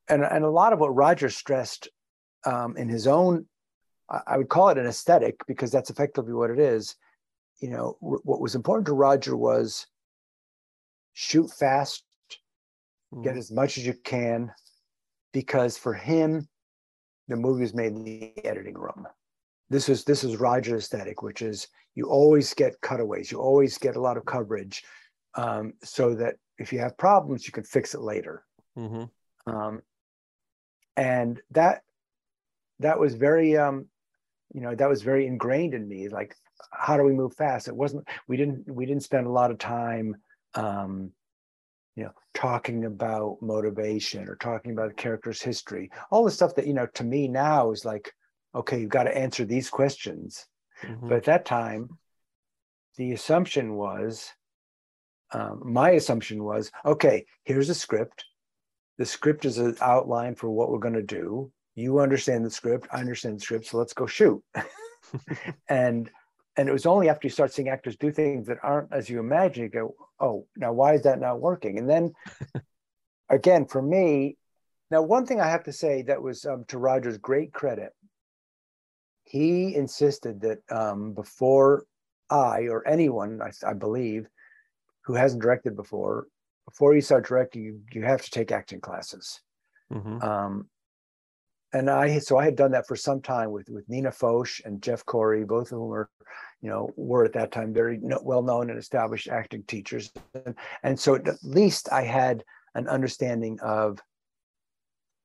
and 0.09 0.25
and 0.25 0.45
a 0.45 0.51
lot 0.51 0.73
of 0.73 0.81
what 0.81 0.95
Roger 0.95 1.31
stressed 1.31 1.89
um, 2.45 2.77
in 2.77 2.89
his 2.89 3.07
own, 3.07 3.47
I 4.09 4.37
would 4.37 4.49
call 4.49 4.71
it 4.71 4.79
an 4.79 4.87
aesthetic 4.87 5.37
because 5.47 5.71
that's 5.71 5.91
effectively 5.91 6.33
what 6.33 6.51
it 6.51 6.59
is. 6.59 6.97
You 7.62 7.70
know, 7.70 7.96
what 8.01 8.40
was 8.40 8.55
important 8.55 8.87
to 8.87 8.92
Roger 8.92 9.37
was 9.37 9.87
shoot 11.14 11.48
fast, 11.48 12.03
mm-hmm. 13.14 13.22
get 13.22 13.37
as 13.37 13.51
much 13.51 13.79
as 13.79 13.87
you 13.87 13.94
can, 13.94 14.51
because 15.33 15.79
for 15.79 15.94
him 15.94 16.48
the 17.29 17.37
movie 17.37 17.62
was 17.62 17.72
made 17.72 17.92
in 17.92 18.03
the 18.03 18.44
editing 18.44 18.75
room. 18.75 19.07
This 19.70 19.88
is 19.88 20.05
this 20.05 20.25
is 20.25 20.37
Roger 20.37 20.77
aesthetic, 20.77 21.22
which 21.22 21.40
is 21.40 21.68
you 21.94 22.09
always 22.09 22.53
get 22.53 22.81
cutaways, 22.81 23.31
you 23.31 23.38
always 23.38 23.79
get 23.79 23.96
a 23.96 24.01
lot 24.01 24.16
of 24.16 24.27
coverage, 24.27 24.83
um, 25.37 25.72
so 25.85 26.14
that 26.16 26.35
if 26.59 26.72
you 26.72 26.81
have 26.81 26.98
problems, 26.98 27.46
you 27.46 27.53
can 27.53 27.64
fix 27.64 27.94
it 27.94 28.01
later. 28.01 28.44
Mm-hmm. 28.77 29.55
Um, 29.55 29.83
and 30.96 31.40
that 31.53 31.83
that 32.81 32.98
was 32.98 33.14
very 33.14 33.57
um, 33.57 33.87
you 34.53 34.61
know 34.61 34.75
that 34.75 34.88
was 34.88 35.03
very 35.03 35.27
ingrained 35.27 35.75
in 35.75 35.88
me. 35.88 36.09
Like, 36.09 36.35
how 36.71 36.97
do 36.97 37.03
we 37.03 37.12
move 37.12 37.35
fast? 37.35 37.69
It 37.69 37.77
wasn't 37.77 38.07
we 38.29 38.37
didn't 38.37 38.71
we 38.73 38.87
didn't 38.87 39.03
spend 39.03 39.27
a 39.27 39.31
lot 39.31 39.51
of 39.51 39.59
time 39.59 40.17
um, 40.55 41.12
you 41.97 42.05
know 42.05 42.12
talking 42.35 42.85
about 42.85 43.38
motivation 43.41 44.29
or 44.29 44.37
talking 44.37 44.73
about 44.73 44.91
a 44.91 44.95
character's 44.95 45.43
history 45.43 45.91
all 46.11 46.25
the 46.25 46.31
stuff 46.31 46.55
that 46.55 46.67
you 46.67 46.75
know 46.75 46.87
to 46.87 47.05
me 47.05 47.29
now 47.29 47.71
is 47.71 47.85
like 47.85 48.12
okay 48.55 48.81
you've 48.81 48.91
got 48.91 49.05
to 49.05 49.17
answer 49.17 49.45
these 49.45 49.69
questions 49.69 50.47
mm-hmm. 50.83 51.09
but 51.09 51.17
at 51.17 51.25
that 51.25 51.45
time 51.45 51.88
the 52.97 53.12
assumption 53.12 53.75
was 53.75 54.31
um, 55.33 55.62
my 55.65 55.91
assumption 55.91 56.43
was 56.45 56.71
okay 56.85 57.25
here's 57.45 57.69
a 57.69 57.75
script 57.75 58.25
the 58.99 59.07
script 59.07 59.45
is 59.45 59.59
an 59.59 59.77
outline 59.81 60.35
for 60.35 60.51
what 60.51 60.71
we're 60.71 60.79
going 60.79 60.95
to 60.95 61.03
do 61.03 61.51
you 61.75 62.01
understand 62.01 62.45
the 62.45 62.51
script 62.51 62.87
i 62.93 63.01
understand 63.01 63.37
the 63.37 63.41
script 63.41 63.67
so 63.67 63.79
let's 63.79 63.95
go 63.95 64.07
shoot. 64.07 64.43
And 65.69 66.11
and 66.57 66.69
it 66.69 66.73
was 66.73 66.87
only 66.87 67.09
after 67.09 67.27
you 67.27 67.31
start 67.31 67.53
seeing 67.53 67.69
actors 67.69 67.97
do 67.97 68.11
things 68.11 68.47
that 68.47 68.59
aren't 68.63 68.93
as 68.93 69.11
you 69.11 69.19
imagine 69.21 69.65
you 69.65 69.69
go 69.69 69.95
oh 70.21 70.47
now 70.57 70.73
why 70.73 70.95
is 70.95 71.03
that 71.03 71.21
not 71.21 71.41
working? 71.41 71.79
And 71.79 71.91
then 71.91 72.13
again 73.29 73.67
for 73.67 73.83
me 73.83 74.37
now 74.91 75.03
one 75.03 75.27
thing 75.27 75.41
i 75.41 75.49
have 75.49 75.65
to 75.65 75.73
say 75.73 76.03
that 76.03 76.23
was 76.23 76.45
um, 76.47 76.65
to 76.69 76.79
roger's 76.79 77.19
great 77.19 77.53
credit 77.53 77.93
he 79.25 79.75
insisted 79.75 80.41
that 80.41 80.59
um, 80.71 81.13
before 81.15 81.85
i 82.31 82.69
or 82.71 82.87
anyone 82.87 83.41
I, 83.43 83.51
I, 83.67 83.73
believe 83.75 84.27
who 85.03 85.15
hasn't 85.15 85.43
directed 85.43 85.77
before 85.77 86.27
before 86.67 86.95
you 86.95 87.01
start 87.01 87.27
directing 87.27 87.63
you, 87.63 87.81
you 87.93 88.03
have 88.03 88.23
to 88.23 88.31
take 88.31 88.53
acting 88.53 88.81
classes. 88.81 89.41
Mm-hmm. 89.93 90.23
um, 90.23 90.69
and 91.73 91.89
I 91.89 92.19
so 92.19 92.37
I 92.39 92.45
had 92.45 92.57
done 92.57 92.73
that 92.73 92.87
for 92.87 92.97
some 92.97 93.21
time 93.21 93.51
with 93.51 93.69
with 93.69 93.89
Nina 93.89 94.13
Foch 94.13 94.61
and 94.65 94.83
Jeff 94.83 95.05
Corey, 95.05 95.45
both 95.45 95.73
of 95.73 95.79
whom 95.79 95.89
were, 95.89 96.11
you 96.61 96.69
know, 96.69 96.91
were 96.97 97.25
at 97.25 97.33
that 97.33 97.53
time 97.53 97.73
very 97.73 97.99
well 98.03 98.43
known 98.43 98.71
and 98.71 98.79
established 98.79 99.29
acting 99.29 99.63
teachers, 99.65 100.13
and, 100.47 100.55
and 100.83 100.99
so 100.99 101.15
at 101.15 101.27
least 101.43 101.91
I 101.93 102.03
had 102.03 102.45
an 102.75 102.89
understanding 102.89 103.59
of 103.61 104.01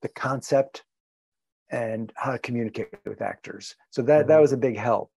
the 0.01 0.09
concept 0.09 0.83
and 1.69 2.13
how 2.15 2.31
to 2.31 2.39
communicate 2.39 2.87
with 3.05 3.21
actors. 3.21 3.75
So 3.89 4.01
that 4.03 4.21
mm-hmm. 4.21 4.29
that 4.29 4.41
was 4.41 4.53
a 4.53 4.57
big 4.57 4.77
help. 4.77 5.11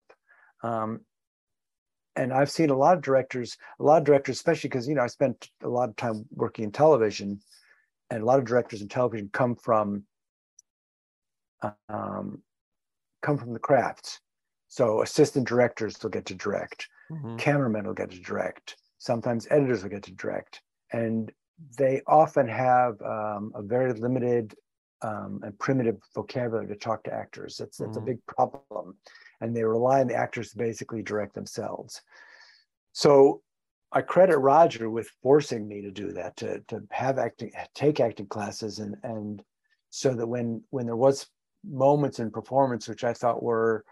Um, 0.62 1.00
and 2.16 2.32
I've 2.32 2.50
seen 2.50 2.70
a 2.70 2.76
lot 2.76 2.96
of 2.96 3.02
directors, 3.02 3.56
a 3.78 3.84
lot 3.84 3.98
of 3.98 4.04
directors, 4.04 4.36
especially 4.36 4.68
because 4.68 4.88
you 4.88 4.94
know 4.94 5.02
I 5.02 5.08
spent 5.08 5.50
a 5.62 5.68
lot 5.68 5.90
of 5.90 5.96
time 5.96 6.24
working 6.34 6.64
in 6.64 6.72
television, 6.72 7.40
and 8.10 8.22
a 8.22 8.24
lot 8.24 8.38
of 8.38 8.46
directors 8.46 8.80
in 8.80 8.88
television 8.88 9.28
come 9.32 9.54
from 9.54 10.04
um, 11.88 12.42
come 13.22 13.38
from 13.38 13.52
the 13.52 13.58
crafts. 13.58 14.20
So 14.68 15.02
assistant 15.02 15.48
directors 15.48 15.96
will 16.02 16.10
get 16.10 16.26
to 16.26 16.34
direct, 16.34 16.88
mm-hmm. 17.10 17.36
cameramen 17.36 17.86
will 17.86 17.94
get 17.94 18.10
to 18.10 18.20
direct, 18.20 18.76
sometimes 18.98 19.48
editors 19.50 19.82
will 19.82 19.90
get 19.90 20.02
to 20.04 20.12
direct, 20.12 20.60
and 20.92 21.32
they 21.76 22.02
often 22.06 22.46
have 22.46 23.00
um, 23.02 23.52
a 23.54 23.62
very 23.62 23.92
limited 23.94 24.54
um, 25.02 25.40
and 25.42 25.58
primitive 25.58 25.96
vocabulary 26.14 26.66
to 26.68 26.76
talk 26.76 27.04
to 27.04 27.12
actors. 27.12 27.56
That's 27.56 27.78
that's 27.78 27.96
mm-hmm. 27.96 27.98
a 27.98 28.06
big 28.12 28.26
problem, 28.26 28.96
and 29.40 29.56
they 29.56 29.64
rely 29.64 30.00
on 30.00 30.08
the 30.08 30.14
actors 30.14 30.50
to 30.50 30.58
basically 30.58 31.02
direct 31.02 31.34
themselves. 31.34 32.02
So 32.92 33.42
I 33.92 34.02
credit 34.02 34.38
Roger 34.38 34.90
with 34.90 35.10
forcing 35.22 35.66
me 35.66 35.80
to 35.82 35.90
do 35.90 36.12
that, 36.12 36.36
to 36.38 36.60
to 36.68 36.82
have 36.90 37.18
acting, 37.18 37.52
take 37.74 38.00
acting 38.00 38.26
classes, 38.26 38.80
and 38.80 38.96
and 39.02 39.42
so 39.90 40.14
that 40.14 40.26
when 40.26 40.62
when 40.70 40.86
there 40.86 40.96
was 40.96 41.26
moments 41.64 42.18
in 42.18 42.30
performance 42.30 42.88
which 42.88 43.04
I 43.04 43.12
thought 43.12 43.42
were 43.42 43.84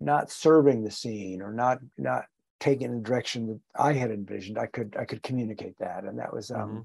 not 0.00 0.30
serving 0.30 0.82
the 0.82 0.90
scene 0.90 1.42
or 1.42 1.52
not 1.52 1.78
not 1.98 2.24
taking 2.60 2.92
the 2.92 3.00
direction 3.00 3.46
that 3.46 3.60
I 3.74 3.94
had 3.94 4.10
envisioned, 4.10 4.58
I 4.58 4.66
could 4.66 4.94
I 4.98 5.04
could 5.04 5.22
communicate 5.22 5.78
that, 5.78 6.04
and 6.04 6.18
that 6.18 6.32
was 6.32 6.50
um, 6.50 6.60
mm-hmm. 6.60 6.80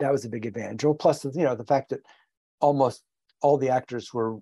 that 0.00 0.12
was 0.12 0.24
a 0.24 0.28
big 0.28 0.46
advantage. 0.46 0.84
Well, 0.84 0.94
plus 0.94 1.24
you 1.24 1.44
know 1.44 1.54
the 1.54 1.64
fact 1.64 1.90
that 1.90 2.00
almost 2.60 3.02
all 3.42 3.58
the 3.58 3.70
actors 3.70 4.14
were 4.14 4.38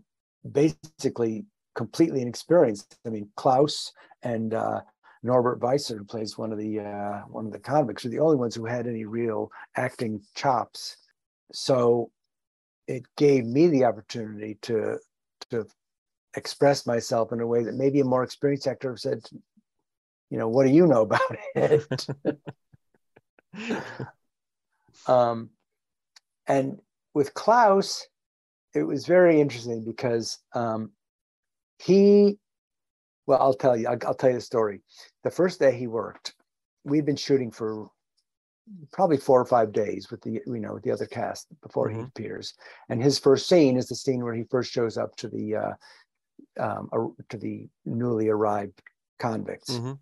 basically 0.50 1.44
completely 1.74 2.22
inexperienced. 2.22 2.96
I 3.06 3.10
mean, 3.10 3.28
Klaus 3.36 3.92
and 4.22 4.54
uh, 4.54 4.80
Norbert 5.22 5.60
Weisser, 5.60 5.98
who 5.98 6.04
plays 6.04 6.38
one 6.38 6.52
of 6.52 6.58
the 6.58 6.80
uh, 6.80 7.20
one 7.28 7.46
of 7.46 7.52
the 7.52 7.58
convicts, 7.58 8.04
are 8.04 8.10
the 8.10 8.20
only 8.20 8.36
ones 8.36 8.54
who 8.54 8.66
had 8.66 8.86
any 8.86 9.04
real 9.04 9.50
acting 9.76 10.20
chops. 10.34 10.98
So 11.52 12.10
it 12.86 13.04
gave 13.16 13.44
me 13.44 13.66
the 13.66 13.84
opportunity 13.84 14.58
to 14.62 14.98
to 15.50 15.66
express 16.36 16.86
myself 16.86 17.32
in 17.32 17.40
a 17.40 17.46
way 17.46 17.62
that 17.62 17.74
maybe 17.74 18.00
a 18.00 18.04
more 18.04 18.22
experienced 18.22 18.66
actor 18.66 18.96
said, 18.96 19.20
you 20.30 20.38
know, 20.38 20.48
what 20.48 20.66
do 20.66 20.72
you 20.72 20.86
know 20.86 21.02
about 21.02 21.20
it? 21.54 22.06
um, 25.06 25.50
and 26.46 26.78
with 27.14 27.34
Klaus, 27.34 28.06
it 28.74 28.82
was 28.82 29.06
very 29.06 29.40
interesting 29.40 29.84
because 29.84 30.38
um, 30.52 30.90
he, 31.78 32.38
well, 33.26 33.40
I'll 33.40 33.54
tell 33.54 33.76
you, 33.76 33.88
I'll, 33.88 33.98
I'll 34.06 34.14
tell 34.14 34.30
you 34.30 34.36
the 34.36 34.42
story. 34.42 34.82
The 35.24 35.30
first 35.30 35.58
day 35.58 35.76
he 35.76 35.86
worked, 35.86 36.34
we'd 36.84 37.06
been 37.06 37.16
shooting 37.16 37.50
for 37.50 37.88
probably 38.92 39.16
four 39.16 39.40
or 39.40 39.44
five 39.44 39.72
days 39.72 40.10
with 40.10 40.20
the 40.22 40.42
you 40.46 40.60
know 40.60 40.74
with 40.74 40.82
the 40.82 40.90
other 40.90 41.06
cast 41.06 41.46
before 41.62 41.88
Mhm. 41.88 41.94
he 41.94 42.00
appears. 42.02 42.54
And 42.88 43.02
his 43.02 43.18
first 43.18 43.48
scene 43.48 43.76
is 43.76 43.88
the 43.88 43.94
scene 43.94 44.22
where 44.24 44.34
he 44.34 44.44
first 44.44 44.72
shows 44.72 44.96
up 44.98 45.14
to 45.16 45.28
the 45.28 45.56
uh, 45.56 45.72
um, 46.58 47.16
to 47.28 47.36
the 47.38 47.68
newly 47.84 48.28
arrived 48.28 48.82
convicts. 49.18 49.70
Mhm. 49.70 49.98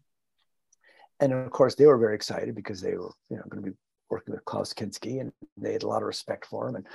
And 1.20 1.32
of 1.32 1.50
course, 1.50 1.74
they 1.74 1.86
were 1.86 1.98
very 1.98 2.14
excited 2.14 2.54
because 2.54 2.80
they 2.80 2.96
were 2.96 3.12
you 3.28 3.36
know 3.36 3.44
going 3.48 3.62
to 3.64 3.70
be 3.70 3.76
working 4.10 4.34
with 4.34 4.44
Klaus 4.44 4.72
Kinski, 4.72 5.20
and 5.20 5.32
they 5.56 5.72
had 5.72 5.82
a 5.82 5.88
lot 5.88 6.02
of 6.02 6.06
respect 6.06 6.46
for 6.46 6.68
him. 6.68 6.76
And 6.76 6.86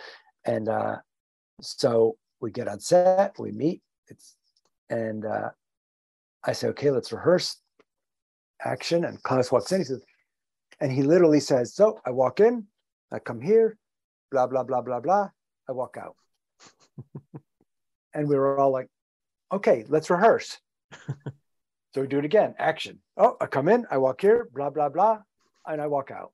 and 0.45 0.69
uh, 0.69 0.97
so 1.61 2.17
we 2.39 2.51
get 2.51 2.67
on 2.67 2.79
set, 2.79 3.37
we 3.37 3.51
meet. 3.51 3.81
It's 4.07 4.35
and 4.89 5.25
uh, 5.25 5.51
I 6.43 6.53
say, 6.53 6.69
okay, 6.69 6.89
let's 6.89 7.11
rehearse 7.11 7.61
action. 8.61 9.05
And 9.05 9.21
Klaus 9.23 9.51
walks 9.51 9.71
in. 9.71 9.81
He 9.81 9.85
says, 9.85 10.03
and 10.79 10.91
he 10.91 11.03
literally 11.03 11.39
says, 11.39 11.73
so 11.73 11.99
I 12.05 12.11
walk 12.11 12.39
in, 12.39 12.65
I 13.11 13.19
come 13.19 13.41
here, 13.41 13.77
blah 14.31 14.47
blah 14.47 14.63
blah 14.63 14.81
blah 14.81 14.99
blah. 14.99 15.29
I 15.67 15.71
walk 15.71 15.97
out, 15.97 16.15
and 18.13 18.27
we 18.27 18.35
were 18.35 18.57
all 18.57 18.71
like, 18.71 18.87
okay, 19.51 19.85
let's 19.87 20.09
rehearse. 20.09 20.57
so 21.93 22.01
we 22.01 22.07
do 22.07 22.19
it 22.19 22.25
again. 22.25 22.55
Action. 22.57 22.99
Oh, 23.17 23.37
I 23.39 23.45
come 23.45 23.67
in, 23.67 23.85
I 23.91 23.97
walk 23.97 24.21
here, 24.21 24.47
blah 24.53 24.69
blah 24.69 24.89
blah, 24.89 25.19
and 25.67 25.81
I 25.81 25.87
walk 25.87 26.11
out. 26.11 26.31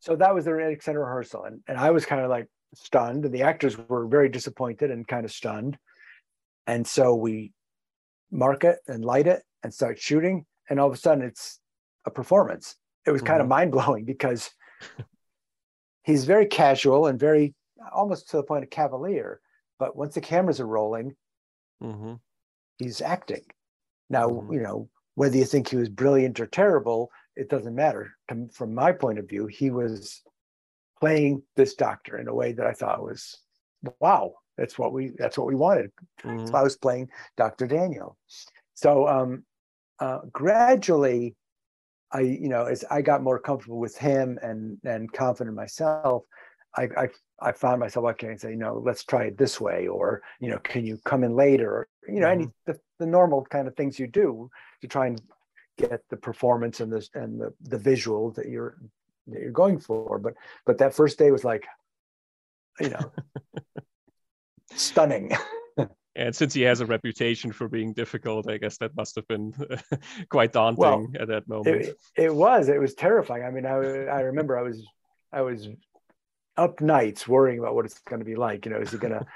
So 0.00 0.16
that 0.16 0.34
was 0.34 0.44
the 0.44 0.56
extended 0.56 1.00
rehearsal, 1.00 1.44
and 1.44 1.60
and 1.66 1.78
I 1.78 1.90
was 1.90 2.06
kind 2.06 2.22
of 2.22 2.30
like 2.30 2.46
stunned, 2.74 3.24
and 3.24 3.34
the 3.34 3.42
actors 3.42 3.76
were 3.88 4.06
very 4.06 4.28
disappointed 4.28 4.90
and 4.90 5.06
kind 5.06 5.24
of 5.24 5.32
stunned. 5.32 5.78
And 6.66 6.86
so 6.86 7.14
we 7.14 7.52
mark 8.30 8.64
it 8.64 8.78
and 8.86 9.04
light 9.04 9.26
it 9.26 9.42
and 9.62 9.72
start 9.72 9.98
shooting, 9.98 10.44
and 10.68 10.78
all 10.78 10.88
of 10.88 10.94
a 10.94 10.98
sudden 10.98 11.24
it's 11.24 11.60
a 12.04 12.10
performance. 12.10 12.76
It 13.08 13.12
was 13.12 13.22
kind 13.22 13.40
of 13.40 13.46
Mhm. 13.46 13.50
mind 13.50 13.72
blowing 13.72 14.04
because 14.04 14.50
he's 16.02 16.24
very 16.24 16.46
casual 16.46 17.06
and 17.06 17.18
very 17.18 17.54
almost 17.92 18.28
to 18.30 18.36
the 18.36 18.42
point 18.42 18.64
of 18.64 18.70
cavalier. 18.70 19.40
But 19.78 19.96
once 19.96 20.14
the 20.14 20.20
cameras 20.20 20.60
are 20.60 20.66
rolling, 20.66 21.16
Mhm. 21.82 22.20
he's 22.78 23.00
acting. 23.00 23.46
Now, 24.10 24.28
Mhm. 24.28 24.52
you 24.54 24.60
know, 24.60 24.90
whether 25.14 25.36
you 25.36 25.44
think 25.44 25.68
he 25.68 25.76
was 25.76 25.88
brilliant 25.88 26.38
or 26.40 26.46
terrible, 26.46 27.10
it 27.34 27.48
doesn't 27.48 27.74
matter. 27.74 28.14
From, 28.28 28.48
from 28.50 28.74
my 28.74 28.92
point 28.92 29.18
of 29.18 29.28
view, 29.28 29.46
he 29.46 29.70
was 29.70 30.22
playing 31.00 31.42
this 31.56 31.74
doctor 31.74 32.18
in 32.18 32.28
a 32.28 32.34
way 32.34 32.52
that 32.52 32.66
I 32.66 32.72
thought 32.72 33.02
was, 33.02 33.40
wow, 34.00 34.34
that's 34.56 34.78
what 34.78 34.92
we 34.92 35.10
that's 35.10 35.38
what 35.38 35.46
we 35.46 35.54
wanted. 35.54 35.92
So 36.46 36.54
I 36.54 36.62
was 36.62 36.76
playing 36.76 37.10
Dr. 37.36 37.66
Daniel. 37.68 38.18
So 38.74 39.06
um, 39.06 39.46
uh, 40.00 40.20
gradually, 40.32 41.36
I 42.12 42.20
you 42.20 42.48
know 42.48 42.64
as 42.64 42.84
I 42.90 43.02
got 43.02 43.22
more 43.22 43.38
comfortable 43.38 43.78
with 43.78 43.96
him 43.96 44.38
and 44.42 44.78
and 44.84 45.12
confident 45.12 45.50
in 45.50 45.54
myself, 45.54 46.24
I 46.76 46.88
I, 46.96 47.08
I 47.40 47.52
found 47.52 47.80
myself 47.80 48.06
okay 48.06 48.28
and 48.28 48.40
say, 48.40 48.50
you 48.50 48.56
know, 48.56 48.82
let's 48.84 49.04
try 49.04 49.24
it 49.24 49.38
this 49.38 49.60
way, 49.60 49.86
or 49.86 50.22
you 50.40 50.50
know, 50.50 50.58
can 50.58 50.86
you 50.86 50.98
come 51.04 51.24
in 51.24 51.34
later, 51.34 51.70
or 51.70 51.88
you 52.08 52.20
know, 52.20 52.28
any 52.28 52.44
mm-hmm. 52.44 52.72
the, 52.72 52.80
the 52.98 53.06
normal 53.06 53.44
kind 53.44 53.68
of 53.68 53.76
things 53.76 53.98
you 53.98 54.06
do 54.06 54.50
to 54.80 54.88
try 54.88 55.06
and 55.06 55.20
get 55.76 56.02
the 56.10 56.16
performance 56.16 56.80
and 56.80 56.92
the 56.92 57.08
and 57.14 57.40
the 57.40 57.52
the 57.62 57.78
visual 57.78 58.30
that 58.32 58.46
you're 58.46 58.78
that 59.28 59.40
you're 59.40 59.50
going 59.50 59.78
for. 59.78 60.18
But 60.18 60.34
but 60.66 60.78
that 60.78 60.94
first 60.94 61.18
day 61.18 61.30
was 61.30 61.44
like, 61.44 61.66
you 62.80 62.90
know, 62.90 63.12
stunning. 64.74 65.32
And 66.18 66.34
since 66.34 66.52
he 66.52 66.62
has 66.62 66.80
a 66.80 66.86
reputation 66.86 67.52
for 67.52 67.68
being 67.68 67.92
difficult, 67.92 68.50
I 68.50 68.58
guess 68.58 68.76
that 68.78 68.96
must 68.96 69.14
have 69.14 69.28
been 69.28 69.54
quite 70.28 70.52
daunting 70.52 70.78
Well, 70.80 71.06
at 71.20 71.28
that 71.28 71.48
moment. 71.48 71.86
it, 71.86 71.96
it 72.16 72.34
was 72.34 72.68
it 72.68 72.80
was 72.80 72.94
terrifying 72.94 73.44
i 73.44 73.50
mean 73.50 73.66
i 73.66 73.74
i 73.74 74.20
remember 74.20 74.56
i 74.58 74.62
was 74.62 74.84
i 75.32 75.40
was 75.42 75.68
up 76.56 76.80
nights 76.80 77.26
worrying 77.26 77.58
about 77.58 77.74
what 77.74 77.84
it's 77.84 77.98
going 78.00 78.18
to 78.20 78.24
be 78.24 78.36
like 78.36 78.64
you 78.66 78.72
know 78.72 78.80
is 78.80 78.92
it 78.94 79.00
going 79.00 79.12
to 79.18 79.26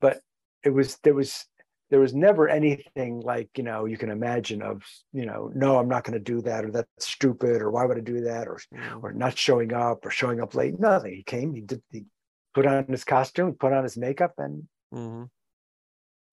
but 0.00 0.20
it 0.64 0.70
was 0.70 0.98
there 1.02 1.14
was 1.14 1.46
there 1.90 2.00
was 2.00 2.14
never 2.14 2.48
anything 2.48 3.20
like 3.20 3.48
you 3.56 3.64
know 3.64 3.84
you 3.84 3.96
can 3.96 4.10
imagine 4.10 4.62
of 4.62 4.82
you 5.12 5.26
know 5.26 5.50
no 5.54 5.78
i'm 5.78 5.88
not 5.88 6.04
going 6.04 6.18
to 6.18 6.32
do 6.32 6.40
that 6.40 6.64
or 6.64 6.70
that's 6.70 6.88
stupid 6.98 7.60
or 7.62 7.70
why 7.70 7.84
would 7.84 7.98
i 7.98 8.00
do 8.00 8.20
that 8.22 8.46
or 8.48 8.58
Mhm. 8.72 9.02
or 9.02 9.12
not 9.12 9.36
showing 9.36 9.72
up 9.72 10.06
or 10.06 10.10
showing 10.10 10.40
up 10.40 10.54
late 10.54 10.78
nothing 10.78 11.14
he 11.14 11.22
came 11.22 11.54
he 11.54 11.60
did 11.60 11.82
he 11.90 12.04
put 12.54 12.66
on 12.66 12.86
his 12.86 13.04
costume 13.04 13.54
put 13.54 13.72
on 13.72 13.82
his 13.82 13.96
makeup 13.96 14.34
and 14.38 14.68
Mhm. 14.94 15.28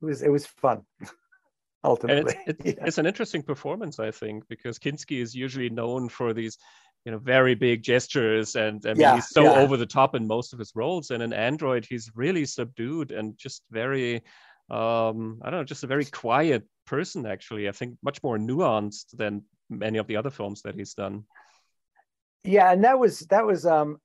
It 0.01 0.05
was 0.05 0.21
it 0.21 0.29
was 0.31 0.45
fun 0.45 0.83
ultimately 1.83 2.35
it's, 2.45 2.59
it's, 2.65 2.77
Yeah. 2.77 2.85
it's 2.85 2.97
an 2.97 3.05
interesting 3.05 3.41
performance, 3.43 3.99
I 3.99 4.11
think, 4.11 4.47
because 4.49 4.77
Kinski 4.79 5.21
is 5.21 5.33
usually 5.33 5.69
known 5.69 6.09
for 6.09 6.33
these, 6.33 6.57
you 7.05 7.11
know, 7.13 7.17
very 7.19 7.55
big 7.55 7.83
gestures, 7.83 8.55
and 8.57 8.85
I 8.85 8.89
mean, 8.89 8.97
Yeah, 8.99 9.15
he's 9.15 9.29
so 9.29 9.43
yeah. 9.45 9.59
over 9.61 9.77
the 9.77 9.85
top 9.85 10.13
in 10.15 10.27
most 10.27 10.51
of 10.51 10.59
his 10.59 10.73
roles. 10.75 11.11
And 11.11 11.23
in 11.23 11.31
Android, 11.31 11.85
he's 11.89 12.11
really 12.15 12.45
subdued 12.45 13.11
and 13.11 13.37
just 13.37 13.63
very, 13.71 14.15
um, 14.69 15.39
I 15.41 15.49
don't 15.49 15.59
know, 15.61 15.63
just 15.63 15.85
a 15.85 15.87
very 15.87 16.03
quiet 16.05 16.63
person. 16.85 17.25
Actually, 17.25 17.69
I 17.69 17.71
think 17.71 17.97
much 18.03 18.21
more 18.23 18.37
nuanced 18.37 19.15
than 19.15 19.43
many 19.69 19.99
of 19.99 20.07
the 20.07 20.17
other 20.17 20.31
films 20.31 20.61
that 20.63 20.75
he's 20.75 20.93
done. 20.93 21.23
yeah 22.43 22.71
and 22.71 22.83
that 22.83 22.97
was 22.99 23.19
that 23.27 23.45
was 23.45 23.65
um 23.65 23.99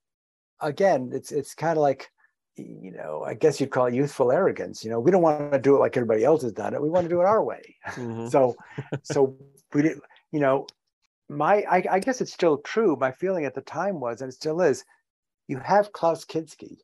again 0.61 1.11
it's 1.13 1.31
it's 1.33 1.55
kind 1.55 1.77
of 1.79 1.83
like 1.83 2.11
you 2.57 2.91
know 2.93 3.23
i 3.25 3.35
guess 3.35 3.61
you'd 3.61 3.71
call 3.71 3.87
it 3.87 3.95
youthful 3.95 4.31
arrogance 4.31 4.85
you 4.85 4.91
know 4.91 5.01
we 5.01 5.11
don't 5.11 5.23
want 5.23 5.53
to 5.53 5.59
do 5.59 5.77
it 5.77 5.81
like 5.81 5.97
everybody 5.97 6.25
else 6.25 6.43
has 6.43 6.53
done 6.53 6.75
it 6.75 6.83
we 6.83 6.89
want 6.91 7.05
to 7.05 7.09
do 7.09 7.21
it 7.21 7.27
our 7.27 7.43
way 7.43 7.77
Mhm. 7.97 8.29
so 8.31 8.57
so 9.03 9.37
we 9.73 9.83
did 9.83 9.99
you 10.33 10.41
know 10.41 10.67
my 11.29 11.63
I, 11.71 11.85
I 11.91 11.99
guess 12.01 12.21
it's 12.21 12.33
still 12.33 12.59
true 12.59 12.97
my 12.97 13.13
feeling 13.13 13.45
at 13.45 13.55
the 13.55 13.63
time 13.63 14.01
was 14.01 14.21
and 14.23 14.31
it 14.31 14.35
still 14.35 14.61
is 14.61 14.85
you 15.49 15.59
have 15.59 15.93
klaus 15.93 16.25
kinski 16.25 16.79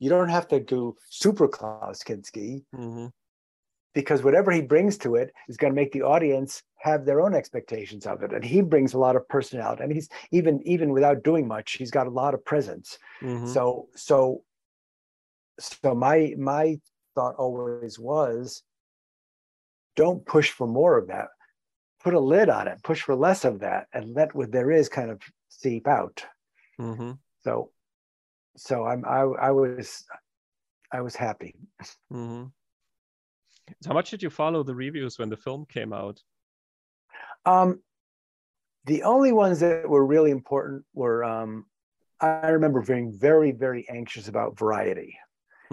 you 0.00 0.10
don't 0.10 0.30
have 0.30 0.48
to 0.48 0.60
do 0.60 0.96
super 1.10 1.48
klaus 1.48 2.02
kinski 2.04 2.64
Mhm. 2.74 3.12
because 3.94 4.22
whatever 4.22 4.50
he 4.50 4.60
brings 4.60 4.98
to 4.98 5.14
it 5.14 5.32
is 5.48 5.56
going 5.56 5.72
to 5.72 5.76
make 5.76 5.92
the 5.92 6.02
audience 6.02 6.62
have 6.78 7.04
their 7.04 7.20
own 7.20 7.34
expectations 7.34 8.06
of 8.06 8.22
it 8.22 8.32
and 8.32 8.44
he 8.44 8.60
brings 8.60 8.92
a 8.94 8.98
lot 8.98 9.16
of 9.16 9.26
personality 9.28 9.82
i 9.82 9.86
mean 9.86 9.96
he's 9.96 10.08
even 10.32 10.60
even 10.66 10.90
without 10.92 11.22
doing 11.22 11.46
much 11.48 11.72
he's 11.72 11.90
got 11.90 12.06
a 12.06 12.10
lot 12.10 12.34
of 12.34 12.44
presence 12.44 12.98
Mhm. 13.22 13.46
so 13.48 13.88
so 13.94 14.44
so 15.58 15.94
my 15.94 16.34
my 16.38 16.78
thought 17.14 17.34
always 17.36 17.98
was 17.98 18.62
don't 19.96 20.26
push 20.26 20.50
for 20.50 20.66
more 20.66 20.98
of 20.98 21.08
that 21.08 21.28
put 22.02 22.14
a 22.14 22.20
lid 22.20 22.48
on 22.48 22.66
it 22.68 22.82
push 22.82 23.02
for 23.02 23.14
less 23.14 23.44
of 23.44 23.60
that 23.60 23.86
and 23.92 24.14
let 24.14 24.34
what 24.34 24.50
there 24.50 24.70
is 24.70 24.88
kind 24.88 25.10
of 25.10 25.20
seep 25.48 25.86
out 25.86 26.24
Mhm. 26.78 27.18
so 27.42 27.70
so 28.56 28.84
i'm 28.84 29.04
i, 29.04 29.20
I 29.20 29.50
was 29.52 30.04
i 30.92 31.00
was 31.00 31.14
happy 31.14 31.54
Mhm. 32.12 32.52
So 33.80 33.88
how 33.88 33.94
much 33.94 34.10
did 34.10 34.22
you 34.22 34.28
follow 34.28 34.62
the 34.62 34.74
reviews 34.74 35.18
when 35.18 35.30
the 35.30 35.38
film 35.38 35.64
came 35.64 35.94
out? 35.94 36.20
Um, 37.46 37.80
the 38.84 39.04
only 39.04 39.32
ones 39.32 39.60
that 39.60 39.88
were 39.88 40.04
really 40.04 40.30
important 40.30 40.84
were 40.92 41.24
um, 41.24 41.64
I 42.20 42.48
remember 42.48 42.82
being 42.82 43.10
very, 43.18 43.52
very 43.52 43.88
anxious 43.88 44.28
about 44.28 44.58
Variety 44.58 45.18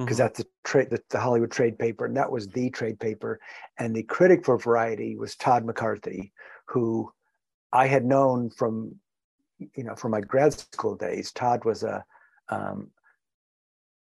because 0.05 0.17
Mhm. 0.17 0.17
that's 0.17 0.39
the 0.39 0.47
trade, 0.63 0.89
the, 0.89 1.01
the 1.09 1.19
Hollywood 1.19 1.51
trade 1.51 1.77
paper, 1.79 2.05
and 2.05 2.17
that 2.17 2.31
was 2.31 2.47
the 2.47 2.69
trade 2.71 2.99
paper. 2.99 3.39
And 3.77 3.95
the 3.95 4.03
critic 4.03 4.45
for 4.45 4.57
Variety 4.57 5.15
was 5.17 5.35
Todd 5.35 5.65
McCarthy, 5.65 6.33
who 6.67 7.11
I 7.73 7.87
had 7.87 8.05
known 8.05 8.49
from, 8.51 8.99
you 9.59 9.83
know, 9.83 9.95
from 9.95 10.11
my 10.11 10.21
grad 10.21 10.53
school 10.53 10.95
days. 10.95 11.31
Todd 11.33 11.65
was 11.65 11.83
a, 11.83 12.05
um, 12.49 12.91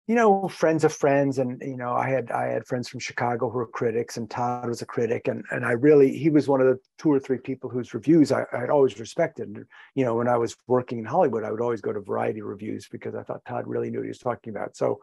you 0.08 0.16
know, 0.16 0.48
friends 0.48 0.82
of 0.82 0.92
friends, 0.92 1.38
and 1.38 1.62
you 1.62 1.76
know, 1.76 1.92
I 1.92 2.08
had 2.08 2.32
I 2.32 2.46
had 2.48 2.66
friends 2.66 2.88
from 2.88 2.98
Chicago 2.98 3.48
who 3.48 3.58
were 3.58 3.66
critics, 3.68 4.16
and 4.16 4.28
Todd 4.28 4.68
was 4.68 4.82
a 4.82 4.86
critic, 4.86 5.28
and 5.28 5.44
and 5.52 5.64
I 5.64 5.72
really 5.72 6.16
he 6.18 6.28
was 6.28 6.48
one 6.48 6.60
of 6.60 6.66
the 6.66 6.78
two 6.98 7.08
or 7.10 7.20
three 7.20 7.38
people 7.38 7.70
whose 7.70 7.94
reviews 7.94 8.32
I, 8.32 8.44
I 8.52 8.58
had 8.58 8.70
always 8.70 8.98
respected. 8.98 9.64
You 9.94 10.04
know, 10.04 10.16
when 10.16 10.26
I 10.28 10.36
was 10.36 10.56
working 10.66 10.98
in 10.98 11.04
Hollywood, 11.04 11.44
I 11.44 11.52
would 11.52 11.60
always 11.60 11.80
go 11.80 11.92
to 11.92 12.00
Variety 12.00 12.42
reviews 12.42 12.88
because 12.88 13.14
I 13.14 13.22
thought 13.22 13.44
Todd 13.46 13.68
really 13.68 13.90
knew 13.90 13.98
what 14.00 14.04
he 14.06 14.08
was 14.08 14.18
talking 14.18 14.50
about. 14.54 14.76
So 14.76 14.98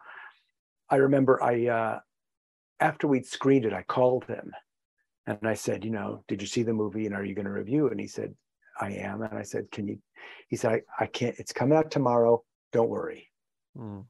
I 0.89 0.97
remember 0.97 1.41
I 1.41 1.67
uh, 1.67 1.99
after 2.79 3.07
we'd 3.07 3.25
screened 3.25 3.65
it, 3.65 3.73
I 3.73 3.83
called 3.83 4.25
him 4.25 4.51
and 5.27 5.39
I 5.43 5.53
said, 5.53 5.85
you 5.85 5.91
know, 5.91 6.23
did 6.27 6.41
you 6.41 6.47
see 6.47 6.63
the 6.63 6.73
movie 6.73 7.05
and 7.05 7.15
are 7.15 7.23
you 7.23 7.35
going 7.35 7.45
to 7.45 7.51
review? 7.51 7.89
And 7.89 7.99
he 7.99 8.07
said, 8.07 8.33
I 8.79 8.91
am. 8.93 9.21
And 9.21 9.37
I 9.37 9.43
said, 9.43 9.69
can 9.71 9.87
you? 9.87 9.99
He 10.47 10.55
said, 10.55 10.71
I, 10.71 11.03
I 11.03 11.05
can't. 11.05 11.35
It's 11.37 11.53
coming 11.53 11.77
out 11.77 11.91
tomorrow. 11.91 12.43
Don't 12.71 12.89
worry. 12.89 13.29
Mm. 13.77 14.05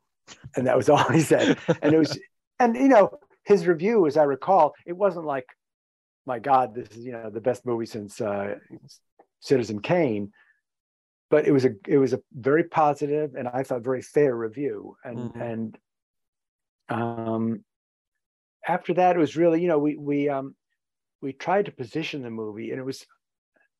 And 0.55 0.67
that 0.67 0.77
was 0.77 0.89
all 0.89 1.03
he 1.11 1.21
said. 1.21 1.57
And 1.81 1.93
it 1.93 1.97
was, 1.97 2.17
and 2.59 2.75
you 2.75 2.87
know, 2.87 3.19
his 3.43 3.67
review, 3.67 4.05
as 4.07 4.15
I 4.15 4.23
recall, 4.23 4.73
it 4.85 4.93
wasn't 4.93 5.25
like, 5.25 5.47
my 6.25 6.39
God, 6.39 6.75
this 6.75 6.89
is 6.89 7.03
you 7.03 7.11
know 7.11 7.31
the 7.31 7.41
best 7.41 7.65
movie 7.65 7.87
since 7.87 8.21
uh, 8.21 8.55
Citizen 9.39 9.81
Kane. 9.81 10.31
But 11.31 11.47
it 11.47 11.51
was 11.51 11.65
a 11.65 11.71
it 11.87 11.97
was 11.97 12.13
a 12.13 12.21
very 12.33 12.63
positive 12.63 13.35
and 13.35 13.47
I 13.47 13.63
thought 13.63 13.83
very 13.83 14.01
fair 14.01 14.35
review. 14.35 14.95
And 15.03 15.33
Mhm. 15.33 15.41
and 15.41 15.77
um, 16.89 17.63
after 18.67 18.93
that, 18.93 19.15
it 19.15 19.19
was 19.19 19.35
really 19.37 19.61
you 19.61 19.67
know 19.67 19.79
we 19.79 19.95
we 19.97 20.29
um, 20.29 20.55
we 21.21 21.33
tried 21.33 21.65
to 21.67 21.71
position 21.71 22.23
the 22.23 22.31
movie, 22.31 22.71
and 22.71 22.79
it 22.79 22.85
was, 22.85 23.05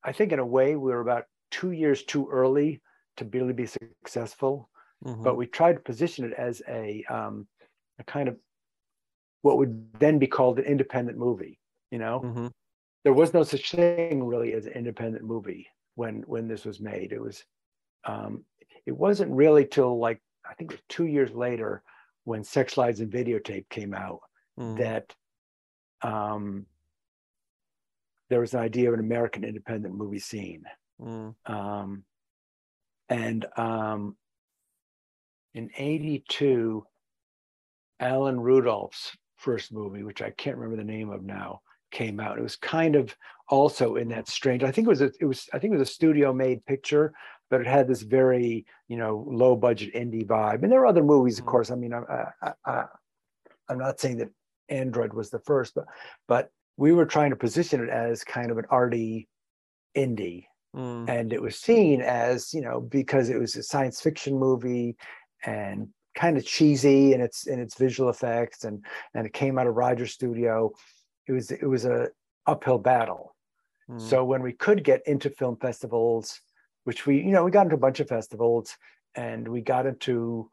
I 0.04 0.12
think, 0.12 0.32
in 0.32 0.40
a 0.40 0.46
way, 0.46 0.76
we 0.76 0.92
were 0.92 1.00
about 1.02 1.26
two 1.50 1.72
years 1.72 2.04
too 2.04 2.28
early 2.30 2.82
to 3.18 3.26
really 3.26 3.54
be 3.54 3.66
successful. 3.66 4.70
Mhm. 5.04 5.22
But 5.24 5.36
we 5.36 5.46
tried 5.46 5.74
to 5.74 5.80
position 5.80 6.24
it 6.26 6.34
as 6.34 6.62
a 6.68 7.04
um, 7.10 7.48
a 7.98 8.04
kind 8.04 8.28
of 8.28 8.38
what 9.42 9.58
would 9.58 9.92
then 9.98 10.18
be 10.18 10.26
called 10.26 10.58
an 10.58 10.64
independent 10.64 11.18
movie. 11.18 11.58
You 11.90 11.98
know, 11.98 12.22
Mhm. 12.22 12.50
there 13.04 13.14
was 13.14 13.34
no 13.34 13.42
such 13.44 13.72
thing 13.72 14.24
really 14.24 14.54
as 14.54 14.66
an 14.66 14.72
independent 14.74 15.24
movie 15.24 15.68
when 15.96 16.22
when 16.22 16.48
this 16.48 16.64
was 16.66 16.80
made. 16.80 17.12
It 17.12 17.20
was 17.20 17.44
um, 18.04 18.44
it 18.86 18.92
wasn't 18.92 19.32
really 19.32 19.66
till 19.66 19.98
like 19.98 20.22
I 20.48 20.54
think 20.54 20.72
it 20.72 20.76
was 20.76 20.84
two 20.88 21.06
years 21.06 21.32
later 21.32 21.82
when 22.24 22.44
Sex 22.44 22.76
Lies 22.76 23.00
and 23.00 23.10
Videotape 23.10 23.68
came 23.68 23.94
out 23.94 24.20
Mm. 24.58 24.76
that 24.78 25.14
um, 26.02 26.66
there 28.28 28.40
was 28.40 28.52
an 28.52 28.60
idea 28.60 28.88
of 28.88 28.94
an 28.94 29.00
American 29.00 29.44
independent 29.44 29.94
movie 29.94 30.18
scene. 30.18 30.64
Mm. 31.00 31.34
Um, 31.46 32.04
and 33.08 33.46
um, 33.56 34.16
in 35.54 35.70
82, 35.76 36.84
Alan 37.98 38.40
Rudolph's 38.40 39.16
first 39.36 39.72
movie, 39.72 40.02
which 40.02 40.20
I 40.20 40.30
can't 40.30 40.56
remember 40.56 40.76
the 40.76 40.92
name 40.92 41.10
of 41.10 41.22
now, 41.22 41.62
came 41.90 42.20
out. 42.20 42.38
It 42.38 42.42
was 42.42 42.56
kind 42.56 42.96
of 42.96 43.16
also 43.48 43.96
in 43.96 44.08
that 44.08 44.28
strange, 44.28 44.62
I 44.62 44.70
think 44.70 44.86
it 44.86 44.90
was, 44.90 45.00
a, 45.00 45.10
it 45.20 45.24
was, 45.24 45.48
I 45.52 45.58
think 45.58 45.72
it 45.72 45.78
was 45.78 45.88
a 45.88 45.92
studio 45.92 46.32
made 46.32 46.64
picture, 46.66 47.12
but 47.50 47.60
it 47.60 47.66
had 47.66 47.88
this 47.88 48.02
very, 48.02 48.64
you 48.88 48.96
know, 48.96 49.24
low 49.28 49.56
budget 49.56 49.92
indie 49.94 50.26
vibe. 50.26 50.62
And 50.62 50.70
there 50.72 50.80
were 50.80 50.86
other 50.86 51.02
movies, 51.04 51.38
of 51.38 51.44
Mhm. 51.44 51.48
course. 51.48 51.70
I 51.70 51.74
mean, 51.74 51.92
I, 51.92 52.32
I, 52.40 52.52
I, 52.64 52.84
I'm 53.68 53.78
not 53.78 54.00
saying 54.00 54.18
that 54.18 54.30
Android 54.68 55.12
was 55.12 55.30
the 55.30 55.40
first, 55.40 55.74
but, 55.74 55.86
but 56.28 56.50
we 56.76 56.92
were 56.92 57.06
trying 57.06 57.30
to 57.30 57.36
position 57.36 57.82
it 57.82 57.90
as 57.90 58.24
kind 58.24 58.50
of 58.50 58.58
an 58.58 58.66
arty 58.70 59.28
indie 59.96 60.46
Mm. 60.72 61.08
and 61.08 61.32
it 61.32 61.42
was 61.42 61.58
seen 61.58 62.00
as 62.00 62.54
you 62.54 62.60
know 62.60 62.80
because 62.80 63.28
it 63.28 63.40
was 63.40 63.56
a 63.56 63.62
science 63.64 64.00
fiction 64.00 64.38
movie 64.38 64.96
and 65.44 65.88
kind 66.14 66.36
of 66.38 66.44
cheesy 66.46 67.12
in 67.12 67.20
its 67.20 67.48
in 67.48 67.58
its 67.58 67.74
visual 67.76 68.08
effects 68.08 68.62
and 68.62 68.84
and 69.14 69.26
it 69.26 69.32
came 69.32 69.58
out 69.58 69.66
of 69.66 69.74
Rogers 69.74 70.12
Studio 70.12 70.70
it 71.26 71.32
was 71.32 71.50
it 71.50 71.66
was 71.66 71.86
a 71.86 72.10
uphill 72.46 72.78
battle 72.78 73.34
Mm. 73.90 74.00
so 74.00 74.24
when 74.24 74.42
we 74.42 74.52
could 74.52 74.84
get 74.84 75.04
into 75.08 75.28
film 75.28 75.56
festivals 75.56 76.40
which 76.84 77.06
we 77.06 77.16
you 77.18 77.30
know 77.32 77.44
we 77.44 77.50
got 77.50 77.66
into 77.66 77.76
a 77.76 77.78
bunch 77.78 78.00
of 78.00 78.08
festivals 78.08 78.76
and 79.14 79.46
we 79.46 79.60
got 79.60 79.86
into 79.86 80.50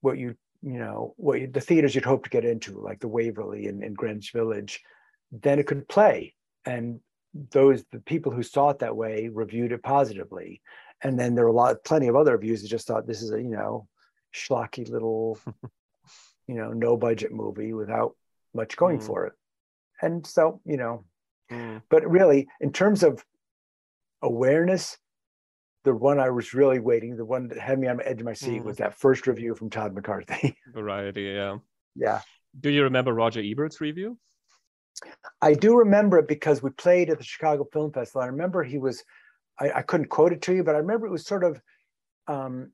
what 0.00 0.18
you 0.18 0.34
you 0.62 0.78
know 0.78 1.14
what 1.16 1.40
you, 1.40 1.46
the 1.46 1.60
theaters 1.60 1.94
you'd 1.94 2.04
hope 2.04 2.24
to 2.24 2.30
get 2.30 2.44
into 2.44 2.80
like 2.80 3.00
the 3.00 3.08
Waverly 3.08 3.66
and, 3.66 3.82
and 3.82 3.96
Greenwich 3.96 4.32
Village 4.32 4.80
then 5.32 5.58
it 5.58 5.66
could 5.66 5.88
play 5.88 6.34
and 6.64 7.00
those 7.50 7.84
the 7.90 7.98
people 8.00 8.30
who 8.32 8.42
saw 8.42 8.70
it 8.70 8.78
that 8.78 8.96
way 8.96 9.28
reviewed 9.32 9.72
it 9.72 9.82
positively 9.82 10.62
and 11.02 11.18
then 11.18 11.34
there 11.34 11.44
were 11.44 11.50
a 11.50 11.54
lot 11.54 11.84
plenty 11.84 12.08
of 12.08 12.16
other 12.16 12.32
reviews 12.32 12.62
that 12.62 12.68
just 12.68 12.86
thought 12.86 13.06
this 13.06 13.22
is 13.22 13.32
a 13.32 13.40
you 13.42 13.50
know 13.50 13.86
schlocky 14.34 14.88
little 14.88 15.38
you 16.46 16.54
know 16.54 16.72
no 16.72 16.96
budget 16.96 17.32
movie 17.32 17.72
without 17.72 18.16
much 18.54 18.76
going 18.76 18.98
Mm. 18.98 19.06
for 19.06 19.26
it 19.26 19.32
and 20.00 20.26
so 20.26 20.60
you 20.64 20.76
know 20.76 21.04
Mm. 21.50 21.82
but 21.90 22.08
really 22.10 22.48
in 22.60 22.72
terms 22.72 23.02
of 23.02 23.22
awareness 24.22 24.96
the 25.84 25.94
one 25.94 26.18
i 26.18 26.30
was 26.30 26.54
really 26.54 26.80
waiting 26.80 27.16
the 27.16 27.24
one 27.24 27.48
that 27.48 27.58
had 27.58 27.78
me 27.78 27.86
on 27.88 27.98
the 27.98 28.08
edge 28.08 28.20
of 28.20 28.26
my 28.26 28.32
seat 28.32 28.60
Mhm. 28.62 28.64
was 28.64 28.76
that 28.78 28.94
first 28.98 29.26
review 29.26 29.54
from 29.54 29.70
todd 29.70 29.94
mccarthy 29.94 30.56
Variety, 30.74 31.22
yeah. 31.22 31.58
yeah 31.94 32.20
Do 32.58 32.70
you 32.70 32.82
remember 32.84 33.12
Roger 33.12 33.40
Ebert's 33.40 33.80
review? 33.80 34.18
I 35.42 35.54
do 35.54 35.76
remember 35.76 36.18
it 36.18 36.28
because 36.28 36.62
we 36.62 36.70
played 36.70 37.10
at 37.10 37.18
the 37.18 37.24
Chicago 37.24 37.66
Film 37.72 37.90
Festival. 37.92 38.22
I 38.22 38.26
remember 38.26 38.62
he 38.62 38.78
was, 38.78 39.02
I, 39.58 39.66
I 39.78 39.82
couldn't 39.82 40.06
quote 40.08 40.32
it 40.32 40.40
to 40.42 40.54
you, 40.54 40.62
but 40.62 40.76
I 40.76 40.78
remember 40.78 41.06
it 41.08 41.10
was 41.10 41.26
sort 41.26 41.42
of 41.42 41.60
um, 42.28 42.70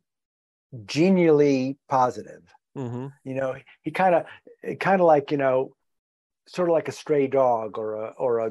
genially 0.86 1.78
positive. 1.88 2.42
Mm-hmm. 2.76 3.06
You 3.24 3.34
know, 3.34 3.56
he 3.82 3.90
kind 3.90 4.14
of, 4.14 4.26
kind 4.78 5.00
of 5.00 5.06
like 5.06 5.30
you 5.30 5.38
know, 5.38 5.74
sort 6.46 6.68
of 6.68 6.74
like 6.74 6.88
a 6.88 6.92
stray 6.92 7.26
dog 7.26 7.78
or 7.78 7.94
a 7.94 8.08
or 8.18 8.38
a, 8.40 8.50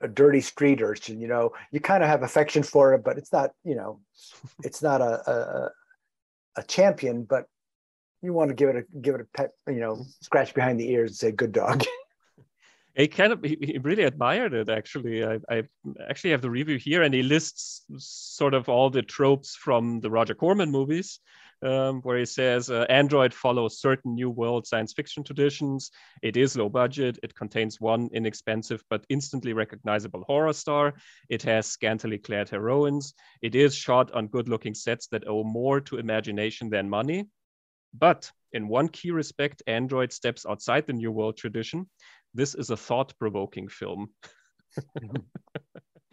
a 0.00 0.08
dirty 0.08 0.40
street 0.40 0.80
urchin. 0.82 1.20
You 1.20 1.28
know, 1.28 1.52
you 1.72 1.80
kind 1.80 2.02
of 2.02 2.08
have 2.08 2.22
affection 2.22 2.62
for 2.62 2.94
it, 2.94 3.04
but 3.04 3.18
it's 3.18 3.32
not, 3.32 3.50
you 3.64 3.74
know, 3.74 4.00
it's 4.64 4.82
not 4.82 5.00
a 5.00 5.30
a, 5.30 5.70
a 6.56 6.62
champion, 6.64 7.24
but 7.24 7.46
you 8.22 8.32
want 8.32 8.50
to 8.50 8.54
give 8.54 8.68
it 8.68 8.76
a 8.76 8.98
give 9.00 9.14
it 9.14 9.20
a 9.20 9.36
pet, 9.36 9.52
you 9.66 9.80
know, 9.80 10.04
scratch 10.22 10.54
behind 10.54 10.78
the 10.80 10.90
ears 10.90 11.10
and 11.10 11.16
say, 11.16 11.32
"Good 11.32 11.52
dog." 11.52 11.84
He 12.98 13.06
kind 13.06 13.32
of 13.32 13.44
he, 13.44 13.78
really 13.80 14.02
admired 14.02 14.54
it. 14.54 14.68
Actually, 14.68 15.24
I, 15.24 15.38
I 15.48 15.62
actually 16.10 16.30
have 16.30 16.42
the 16.42 16.50
review 16.50 16.78
here, 16.78 17.04
and 17.04 17.14
he 17.14 17.22
lists 17.22 17.84
sort 17.96 18.54
of 18.54 18.68
all 18.68 18.90
the 18.90 19.02
tropes 19.02 19.54
from 19.54 20.00
the 20.00 20.10
Roger 20.10 20.34
Corman 20.34 20.72
movies, 20.72 21.20
um, 21.62 22.00
where 22.02 22.18
he 22.18 22.24
says 22.24 22.70
uh, 22.70 22.86
Android 22.88 23.34
follows 23.34 23.80
certain 23.80 24.14
new 24.14 24.30
world 24.30 24.66
science 24.66 24.92
fiction 24.92 25.24
traditions. 25.24 25.90
It 26.22 26.36
is 26.36 26.56
low 26.56 26.68
budget. 26.68 27.18
It 27.22 27.34
contains 27.34 27.80
one 27.80 28.08
inexpensive 28.12 28.82
but 28.90 29.04
instantly 29.08 29.52
recognizable 29.52 30.24
horror 30.26 30.52
star. 30.52 30.94
It 31.28 31.42
has 31.42 31.66
scantily 31.66 32.18
clad 32.18 32.48
heroines. 32.48 33.14
It 33.42 33.54
is 33.54 33.74
shot 33.74 34.12
on 34.12 34.28
good-looking 34.28 34.74
sets 34.74 35.08
that 35.08 35.26
owe 35.26 35.44
more 35.44 35.80
to 35.82 35.98
imagination 35.98 36.70
than 36.70 36.88
money. 36.88 37.26
But 37.98 38.30
in 38.52 38.68
one 38.68 38.88
key 38.88 39.10
respect, 39.10 39.62
Android 39.66 40.12
steps 40.12 40.46
outside 40.48 40.86
the 40.86 40.92
New 40.92 41.10
World 41.10 41.36
tradition. 41.36 41.88
This 42.34 42.54
is 42.54 42.70
a 42.70 42.76
thought 42.76 43.12
provoking 43.18 43.68
film. 43.68 44.10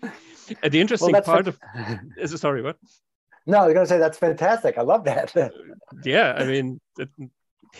and 0.63 0.71
the 0.71 0.79
interesting 0.81 1.11
that's 1.11 1.25
part 1.25 1.45
what- 1.45 1.55
of 1.55 1.99
is 2.17 2.39
sorry, 2.39 2.61
what? 2.61 2.77
No, 3.47 3.65
was 3.65 3.73
gonna 3.73 3.85
say 3.85 3.97
that's 3.97 4.17
fantastic. 4.17 4.77
I 4.77 4.81
love 4.81 5.03
that. 5.05 5.33
Yeah, 6.03 6.33
I 6.37 6.45
mean, 6.45 6.81
it, 6.97 7.09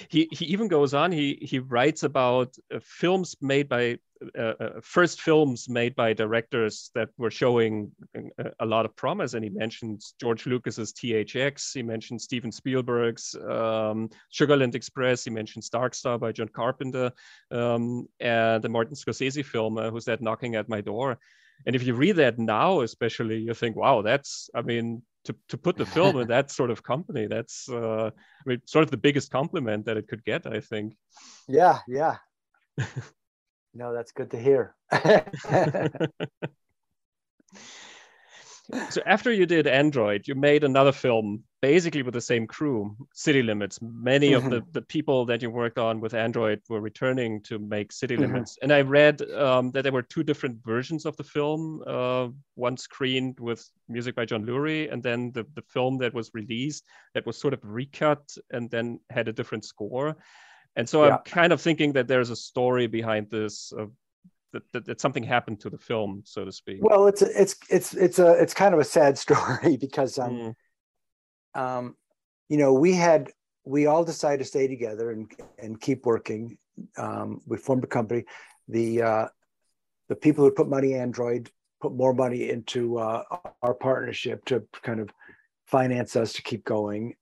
he 0.10 0.28
he 0.32 0.46
even 0.46 0.68
goes 0.68 0.94
on. 0.94 1.12
He 1.12 1.40
he 1.42 1.60
writes 1.60 2.04
about 2.04 2.56
uh, 2.74 2.80
films 2.82 3.36
made 3.42 3.68
by 3.70 3.98
uh, 4.38 4.54
uh, 4.60 4.70
first 4.82 5.22
films 5.22 5.68
made 5.70 5.96
by 5.96 6.14
directors 6.14 6.92
that 6.96 7.10
were 7.18 7.32
showing 7.32 7.92
a, 8.16 8.52
a 8.60 8.66
lot 8.66 8.86
of 8.86 8.96
promise, 8.96 9.34
and 9.34 9.44
he 9.44 9.50
mentions 9.50 10.16
George 10.20 10.46
Lucas's 10.46 10.94
THX. 10.94 11.74
He 11.74 11.84
mentions 11.84 12.24
Steven 12.24 12.52
Spielberg's 12.52 13.36
um, 13.36 14.10
Sugarland 14.34 14.76
Express. 14.76 15.24
He 15.24 15.32
mentions 15.32 15.70
Dark 15.70 15.94
Star 15.94 16.18
by 16.18 16.32
John 16.32 16.50
Carpenter, 16.50 17.12
um, 17.52 18.08
and 18.20 18.64
the 18.64 18.70
Martin 18.70 18.96
Scorsese 18.96 19.46
film, 19.46 19.78
uh, 19.78 19.90
"Who's 19.90 20.06
That 20.06 20.22
Knocking 20.22 20.56
at 20.56 20.70
My 20.70 20.82
Door." 20.82 21.20
And 21.66 21.76
if 21.76 21.84
you 21.84 21.96
read 21.96 22.18
that 22.18 22.38
now, 22.38 22.82
especially, 22.82 23.40
you 23.40 23.54
think, 23.54 23.76
"Wow, 23.76 24.02
that's." 24.02 24.50
I 24.54 24.62
mean, 24.62 25.02
to, 25.26 25.36
to 25.50 25.58
put 25.58 25.78
the 25.78 25.86
film 25.86 26.20
in 26.20 26.28
that 26.28 26.52
sort 26.52 26.72
of 26.72 26.84
company, 26.84 27.28
that's 27.28 27.70
uh, 27.70 28.12
I 28.14 28.44
mean, 28.46 28.62
sort 28.66 28.84
of 28.84 28.92
the 28.92 28.98
biggest 28.98 29.32
compliment 29.32 29.86
that 29.86 29.98
it 29.98 30.08
could 30.08 30.24
get, 30.24 30.46
I 30.48 30.60
think. 30.60 30.96
yeah, 31.48 31.80
yeah. 31.88 32.18
no, 33.74 33.94
that's 33.94 34.12
good 34.12 34.32
to 34.32 34.40
hear. 34.40 34.76
So 38.90 39.02
after 39.06 39.32
you 39.32 39.46
did 39.46 39.68
Android, 39.68 40.28
you 40.28 40.36
made 40.36 40.64
another 40.64 40.92
film 40.92 41.44
basically 41.62 42.04
with 42.04 42.14
the 42.14 42.22
same 42.22 42.48
crew, 42.48 42.96
City 43.14 43.42
Limits. 43.44 43.80
Many 43.82 44.34
of 44.34 44.44
the, 44.50 44.64
the 44.72 44.82
people 44.82 45.26
that 45.26 45.42
you 45.42 45.50
worked 45.50 45.78
on 45.78 46.00
with 46.00 46.14
Android 46.14 46.62
were 46.70 46.82
returning 46.82 47.42
to 47.44 47.60
make 47.60 47.92
City 47.92 48.16
Mhm. 48.16 48.22
Limits. 48.22 48.58
And 48.62 48.72
I 48.72 48.82
read 48.82 49.22
um, 49.32 49.72
that 49.72 49.84
there 49.84 49.92
were 49.92 50.02
two 50.02 50.24
different 50.24 50.64
versions 50.64 51.06
of 51.06 51.16
the 51.18 51.24
film, 51.24 51.84
uh, 51.88 52.30
one 52.56 52.78
screened 52.78 53.40
with 53.40 53.68
music 53.88 54.16
by 54.16 54.26
John 54.26 54.46
Lurie, 54.46 54.92
and 54.92 55.02
then 55.02 55.32
the, 55.32 55.46
the 55.56 55.64
film 55.64 55.98
that 56.00 56.14
was 56.14 56.32
released 56.34 56.84
that 57.14 57.26
was 57.26 57.38
sort 57.38 57.54
of 57.54 57.60
recut 57.64 58.36
and 58.52 58.70
then 58.70 59.00
had 59.10 59.28
a 59.28 59.34
different 59.34 59.66
score. 59.66 60.16
And 60.76 60.88
so 60.88 61.06
Yeah. 61.06 61.16
I'm 61.16 61.24
kind 61.24 61.54
of 61.54 61.62
thinking 61.62 61.94
that 61.94 62.08
there's 62.08 62.32
a 62.32 62.36
story 62.36 62.88
behind 62.88 63.30
this, 63.30 63.72
uh, 63.74 63.86
that, 64.56 64.72
that, 64.72 64.86
that 64.86 65.02
something 65.02 65.24
happened 65.24 65.60
to 65.60 65.70
the 65.70 65.78
film, 65.78 66.22
so 66.26 66.46
to 66.46 66.52
speak. 66.52 66.78
well, 66.82 67.08
it's 67.08 67.22
a, 67.22 67.42
it's 67.42 67.56
it's 67.70 67.94
it's 67.94 68.20
a 68.20 68.32
it's 68.42 68.54
kind 68.54 68.74
of 68.74 68.80
a 68.80 68.86
sad 68.86 69.18
story 69.26 69.78
because 69.78 70.18
um, 70.18 70.56
Mm, 71.56 71.60
um, 71.62 71.96
you 72.50 72.58
know, 72.58 72.74
we 72.74 72.94
had 72.94 73.32
we 73.66 73.88
all 73.88 74.04
decided 74.04 74.40
to 74.40 74.46
stay 74.46 74.68
together 74.68 75.12
and 75.12 75.30
and 75.60 75.80
keep 75.80 76.06
working. 76.06 76.58
Um, 76.98 77.42
we 77.46 77.58
formed 77.58 77.84
a 77.84 77.88
company. 77.88 78.24
The 78.70 79.02
uh, 79.02 79.28
the 80.08 80.16
people 80.16 80.46
who 80.46 80.52
put 80.52 80.70
money 80.70 80.94
Android 80.94 81.52
put 81.82 81.94
more 81.94 82.14
money 82.14 82.50
into 82.50 82.98
uh, 82.98 83.24
our 83.62 83.74
partnership 83.74 84.46
to 84.46 84.64
kind 84.82 85.00
of 85.00 85.10
finance 85.68 86.16
us 86.16 86.34
to 86.34 86.42
keep 86.42 86.64
going. 86.64 87.16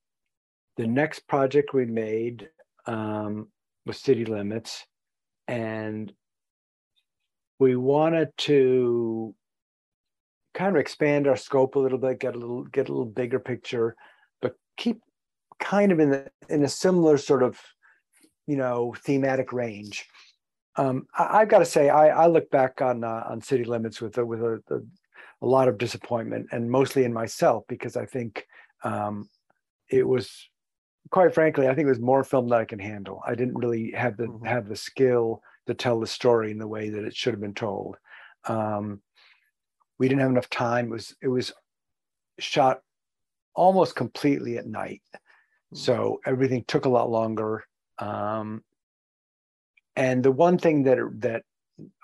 The 0.76 0.86
next 0.86 1.26
project 1.26 1.74
we 1.74 1.86
made 1.86 2.48
um, 2.86 3.48
was 3.86 3.98
City 3.98 4.24
Limits, 4.24 4.84
and 5.48 6.12
we 7.64 7.76
wanted 7.76 8.28
to 8.36 9.34
kind 10.52 10.76
of 10.76 10.80
expand 10.80 11.26
our 11.26 11.34
scope 11.36 11.76
a 11.76 11.78
little 11.78 11.96
bit, 11.96 12.20
get 12.20 12.36
a 12.36 12.38
little 12.38 12.64
get 12.64 12.90
a 12.90 12.92
little 12.92 13.06
bigger 13.06 13.40
picture, 13.40 13.96
but 14.42 14.54
keep 14.76 15.00
kind 15.58 15.90
of 15.90 15.98
in 15.98 16.10
the 16.10 16.30
in 16.50 16.62
a 16.62 16.68
similar 16.68 17.16
sort 17.16 17.42
of 17.42 17.58
you 18.46 18.56
know 18.56 18.94
thematic 19.06 19.50
range. 19.54 20.06
Um, 20.76 21.06
I, 21.16 21.40
I've 21.40 21.48
got 21.48 21.60
to 21.60 21.64
say, 21.64 21.88
I, 21.88 22.24
I 22.24 22.26
look 22.26 22.50
back 22.50 22.82
on 22.82 23.02
uh, 23.02 23.24
on 23.30 23.40
City 23.40 23.64
Limits 23.64 23.98
with 24.02 24.18
a, 24.18 24.26
with 24.26 24.42
a, 24.42 24.62
a, 24.70 24.78
a 25.40 25.46
lot 25.46 25.68
of 25.68 25.78
disappointment, 25.78 26.48
and 26.52 26.70
mostly 26.70 27.04
in 27.04 27.14
myself 27.14 27.64
because 27.66 27.96
I 27.96 28.04
think 28.04 28.46
um, 28.82 29.30
it 29.88 30.06
was 30.06 30.50
quite 31.10 31.32
frankly, 31.32 31.66
I 31.66 31.74
think 31.74 31.86
it 31.86 31.96
was 31.96 32.00
more 32.00 32.24
film 32.24 32.48
that 32.48 32.60
I 32.60 32.66
can 32.66 32.78
handle. 32.78 33.22
I 33.26 33.34
didn't 33.34 33.56
really 33.56 33.92
have 33.92 34.18
the 34.18 34.24
mm-hmm. 34.24 34.44
have 34.44 34.68
the 34.68 34.76
skill 34.76 35.42
to 35.66 35.74
tell 35.74 36.00
the 36.00 36.06
story 36.06 36.50
in 36.50 36.58
the 36.58 36.68
way 36.68 36.90
that 36.90 37.04
it 37.04 37.16
should 37.16 37.32
have 37.32 37.40
been 37.40 37.54
told. 37.54 37.96
Um, 38.46 39.00
we 39.98 40.08
didn't 40.08 40.20
have 40.20 40.30
enough 40.30 40.50
time. 40.50 40.86
It 40.86 40.90
was 40.90 41.16
it 41.22 41.28
was 41.28 41.52
shot 42.38 42.80
almost 43.54 43.94
completely 43.94 44.58
at 44.58 44.66
night, 44.66 45.02
mm-hmm. 45.12 45.76
so 45.76 46.20
everything 46.26 46.64
took 46.66 46.84
a 46.84 46.90
lot 46.90 47.10
longer. 47.10 47.64
Um, 47.98 48.62
and 49.96 50.22
the 50.22 50.32
one 50.32 50.58
thing 50.58 50.82
that 50.84 50.98
that 51.20 51.42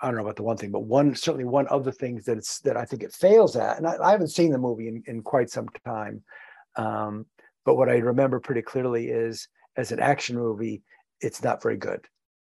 I 0.01 0.07
don't 0.07 0.15
know 0.15 0.23
about 0.23 0.35
the 0.37 0.43
one 0.43 0.57
thing, 0.57 0.71
but 0.71 0.81
one 0.81 1.15
certainly 1.15 1.45
one 1.45 1.67
of 1.67 1.83
the 1.83 1.91
things 1.91 2.25
that 2.25 2.37
it's 2.37 2.59
that 2.61 2.77
I 2.77 2.85
think 2.85 3.03
it 3.03 3.13
fails 3.13 3.55
at, 3.55 3.77
and 3.77 3.87
I, 3.87 3.97
I 4.01 4.11
haven't 4.11 4.29
seen 4.29 4.51
the 4.51 4.57
movie 4.57 4.87
in, 4.87 5.03
in 5.05 5.21
quite 5.21 5.49
some 5.49 5.67
time. 5.85 6.23
Um, 6.75 7.25
but 7.65 7.75
what 7.75 7.89
I 7.89 7.97
remember 7.97 8.39
pretty 8.39 8.61
clearly 8.61 9.09
is 9.09 9.47
as 9.75 9.91
an 9.91 9.99
action 9.99 10.35
movie, 10.35 10.81
it's 11.19 11.43
not 11.43 11.61
very 11.61 11.77
good. 11.77 12.05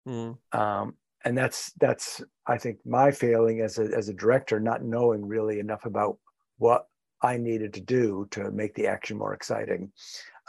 Mm. 0.08 0.38
Um, 0.52 0.96
and 1.26 1.38
that's 1.38 1.72
that's 1.80 2.22
I 2.48 2.58
think 2.58 2.80
my 2.86 3.12
failing 3.12 3.62
as 3.62 3.78
a 3.78 3.84
as 3.96 4.10
a 4.10 4.14
director, 4.14 4.60
not 4.60 4.84
knowing 4.84 5.26
really 5.26 5.60
enough 5.60 5.86
about 5.86 6.18
what 6.58 6.88
I 7.22 7.38
needed 7.38 7.74
to 7.74 7.82
do 7.82 8.28
to 8.32 8.52
make 8.52 8.76
the 8.76 8.88
action 8.88 9.18
more 9.18 9.34
exciting. 9.34 9.92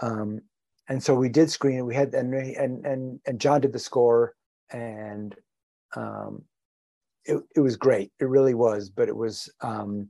Um, 0.02 0.40
and 0.88 1.02
so 1.02 1.14
we 1.14 1.28
did 1.28 1.50
screen 1.50 1.78
it. 1.78 1.86
We 1.86 1.94
had 1.94 2.14
and 2.14 2.34
and 2.34 2.84
and 2.84 3.20
and 3.26 3.40
John 3.40 3.60
did 3.60 3.72
the 3.72 3.78
score, 3.78 4.34
and 4.70 5.34
um, 5.96 6.42
it 7.24 7.42
it 7.54 7.60
was 7.60 7.76
great. 7.76 8.12
It 8.20 8.28
really 8.28 8.54
was. 8.54 8.90
But 8.90 9.08
it 9.08 9.16
was 9.16 9.48
um, 9.60 10.08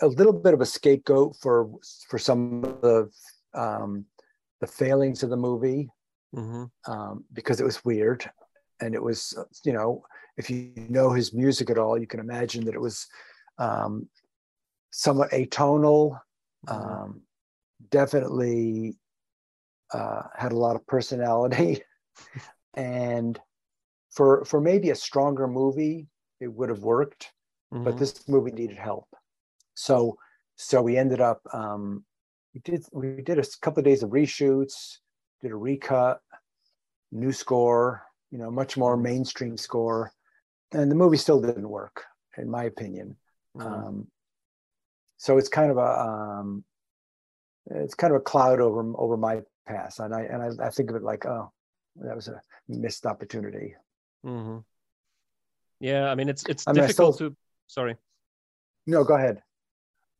a 0.00 0.06
little 0.06 0.32
bit 0.32 0.54
of 0.54 0.60
a 0.60 0.66
scapegoat 0.66 1.36
for 1.40 1.70
for 2.08 2.18
some 2.18 2.64
of 2.64 2.80
the 2.80 3.10
um, 3.54 4.04
the 4.60 4.66
failings 4.66 5.22
of 5.22 5.30
the 5.30 5.36
movie 5.36 5.90
mm-hmm. 6.34 6.64
um, 6.90 7.24
because 7.32 7.60
it 7.60 7.64
was 7.64 7.84
weird 7.84 8.30
and 8.80 8.94
it 8.94 9.02
was 9.02 9.34
you 9.64 9.72
know 9.72 10.02
if 10.36 10.50
you 10.50 10.72
know 10.88 11.12
his 11.12 11.32
music 11.32 11.70
at 11.70 11.78
all 11.78 11.98
you 11.98 12.06
can 12.06 12.20
imagine 12.20 12.64
that 12.64 12.74
it 12.74 12.80
was 12.80 13.06
um, 13.58 14.08
somewhat 14.90 15.30
atonal 15.30 16.18
mm-hmm. 16.66 16.74
um, 16.74 17.22
definitely 17.90 18.96
uh, 19.92 20.22
had 20.36 20.52
a 20.52 20.58
lot 20.58 20.76
of 20.76 20.86
personality 20.86 21.80
and 22.74 23.38
for 24.10 24.44
for 24.44 24.60
maybe 24.60 24.90
a 24.90 24.94
stronger 24.94 25.46
movie 25.46 26.06
it 26.40 26.48
would 26.48 26.68
have 26.68 26.80
worked 26.80 27.32
mm-hmm. 27.72 27.84
but 27.84 27.98
this 27.98 28.28
movie 28.28 28.52
needed 28.52 28.76
help 28.76 29.08
so 29.74 30.16
so 30.56 30.82
we 30.82 30.96
ended 30.96 31.20
up 31.20 31.40
um, 31.52 32.04
we 32.56 32.60
did 32.60 32.86
we 32.92 33.22
did 33.22 33.38
a 33.38 33.44
couple 33.60 33.80
of 33.80 33.84
days 33.84 34.02
of 34.02 34.10
reshoots, 34.10 34.98
did 35.42 35.52
a 35.52 35.56
recut, 35.56 36.20
new 37.12 37.30
score, 37.30 38.02
you 38.30 38.38
know, 38.38 38.50
much 38.50 38.76
more 38.76 38.96
mainstream 38.96 39.56
score, 39.56 40.12
and 40.72 40.90
the 40.90 40.94
movie 40.94 41.16
still 41.16 41.40
didn't 41.40 41.68
work, 41.68 42.04
in 42.38 42.50
my 42.50 42.64
opinion. 42.64 43.16
Mm-hmm. 43.56 43.66
Um, 43.72 44.06
so 45.16 45.38
it's 45.38 45.48
kind 45.48 45.70
of 45.70 45.78
a 45.78 46.00
um, 46.00 46.64
it's 47.70 47.94
kind 47.94 48.12
of 48.12 48.20
a 48.20 48.24
cloud 48.24 48.60
over 48.60 48.92
over 48.96 49.16
my 49.16 49.42
past, 49.66 50.00
and 50.00 50.14
I 50.14 50.22
and 50.22 50.42
I, 50.42 50.66
I 50.66 50.70
think 50.70 50.90
of 50.90 50.96
it 50.96 51.02
like, 51.02 51.26
oh, 51.26 51.52
that 51.96 52.14
was 52.14 52.28
a 52.28 52.40
missed 52.68 53.06
opportunity. 53.06 53.74
Mm-hmm. 54.24 54.58
Yeah, 55.80 56.10
I 56.10 56.14
mean, 56.14 56.28
it's 56.28 56.44
it's 56.46 56.66
I 56.66 56.72
mean, 56.72 56.82
difficult 56.82 57.16
still, 57.16 57.30
to. 57.30 57.36
Sorry. 57.68 57.96
No, 58.86 59.02
go 59.02 59.14
ahead 59.14 59.42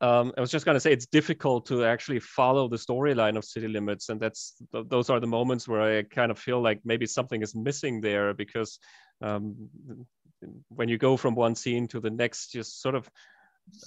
um, 0.01 0.33
I 0.37 0.41
was 0.41 0.51
just 0.51 0.67
going 0.67 0.77
to 0.77 0.81
say 0.81 0.93
it's 0.93 1.07
difficult 1.07 1.67
to 1.67 1.85
actually 1.85 2.21
follow 2.21 2.69
the 2.69 2.77
storyline 2.77 3.37
of 3.37 3.45
City 3.45 3.69
Limits, 3.69 4.11
and 4.11 4.21
that's 4.21 4.55
th- 4.73 4.87
those 4.89 5.09
are 5.09 5.21
the 5.21 5.27
moments 5.27 5.67
where 5.67 5.99
I 5.99 6.03
kind 6.03 6.31
of 6.31 6.39
feel 6.39 6.61
like 6.61 6.81
maybe 6.85 7.07
something 7.07 7.43
is 7.43 7.55
missing 7.55 8.03
there 8.03 8.35
because 8.35 8.79
um, 9.23 9.71
when 10.69 10.89
you 10.89 10.99
go 10.99 11.17
from 11.17 11.35
one 11.35 11.55
scene 11.55 11.89
to 11.89 12.01
the 12.01 12.11
next, 12.11 12.55
you 12.55 12.63
sort 12.63 12.95
of 12.95 13.11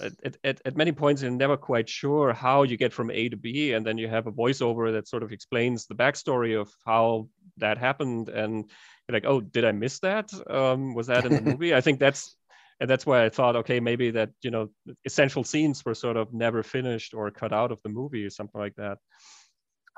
at, 0.00 0.36
at, 0.44 0.60
at 0.64 0.76
many 0.76 0.92
points 0.92 1.22
you're 1.22 1.30
never 1.30 1.56
quite 1.56 1.88
sure 1.88 2.32
how 2.32 2.64
you 2.64 2.76
get 2.76 2.92
from 2.92 3.10
A 3.12 3.28
to 3.28 3.36
B, 3.36 3.72
and 3.72 3.86
then 3.86 3.96
you 3.96 4.08
have 4.08 4.26
a 4.26 4.32
voiceover 4.32 4.92
that 4.92 5.06
sort 5.06 5.22
of 5.22 5.30
explains 5.30 5.86
the 5.86 5.94
backstory 5.94 6.60
of 6.60 6.72
how 6.84 7.28
that 7.58 7.78
happened, 7.78 8.28
and 8.30 8.68
you're 9.08 9.14
like, 9.14 9.26
oh, 9.26 9.40
did 9.40 9.64
I 9.64 9.70
miss 9.70 10.00
that? 10.00 10.32
Um, 10.48 10.94
was 10.94 11.06
that 11.06 11.24
in 11.24 11.34
the 11.34 11.42
movie? 11.52 11.72
I 11.72 11.80
think 11.80 12.00
that's 12.00 12.34
and 12.80 12.88
that's 12.88 13.04
why 13.04 13.24
I 13.24 13.28
thought, 13.28 13.56
okay, 13.56 13.78
maybe 13.78 14.10
that 14.12 14.30
you 14.42 14.50
know 14.50 14.70
essential 15.04 15.44
scenes 15.44 15.84
were 15.84 15.94
sort 15.94 16.16
of 16.16 16.32
never 16.32 16.62
finished 16.62 17.14
or 17.14 17.30
cut 17.30 17.52
out 17.52 17.70
of 17.70 17.78
the 17.82 17.90
movie 17.90 18.24
or 18.24 18.30
something 18.30 18.60
like 18.60 18.74
that. 18.76 18.98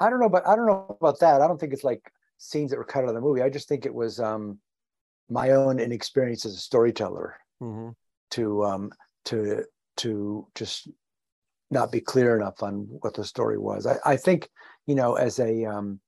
I 0.01 0.11
don't 0.11 0.21
know, 0.21 0.29
but 0.29 0.47
I 0.47 0.57
don't 0.57 0.67
know 0.67 0.97
about 1.01 1.21
that. 1.21 1.41
I 1.41 1.47
don't 1.47 1.59
think 1.59 1.73
it's 1.73 1.85
like 1.85 2.03
scenes 2.39 2.71
that 2.71 2.77
were 2.77 2.85
cut 2.85 3.05
out 3.05 3.09
of 3.09 3.15
the 3.15 3.21
movie. 3.21 3.43
I 3.43 3.51
just 3.51 3.69
think 3.69 3.87
it 3.87 3.95
was 3.95 4.19
um, 4.19 4.59
my 5.31 5.51
own 5.51 5.79
inexperience 5.79 6.45
as 6.45 6.55
a 6.55 6.59
storyteller 6.59 7.37
mm-hmm. 7.63 7.91
to 8.33 8.65
um, 8.65 8.91
to 9.27 9.65
to 9.99 10.49
just 10.57 10.89
not 11.71 11.93
be 11.93 12.01
clear 12.01 12.37
enough 12.37 12.63
on 12.63 12.89
what 13.01 13.15
the 13.15 13.25
story 13.25 13.59
was. 13.59 13.87
I, 13.87 13.99
I 14.05 14.17
think 14.17 14.49
you 14.87 14.97
know 14.97 15.15
as 15.15 15.39
a 15.39 15.65
um, 15.67 16.01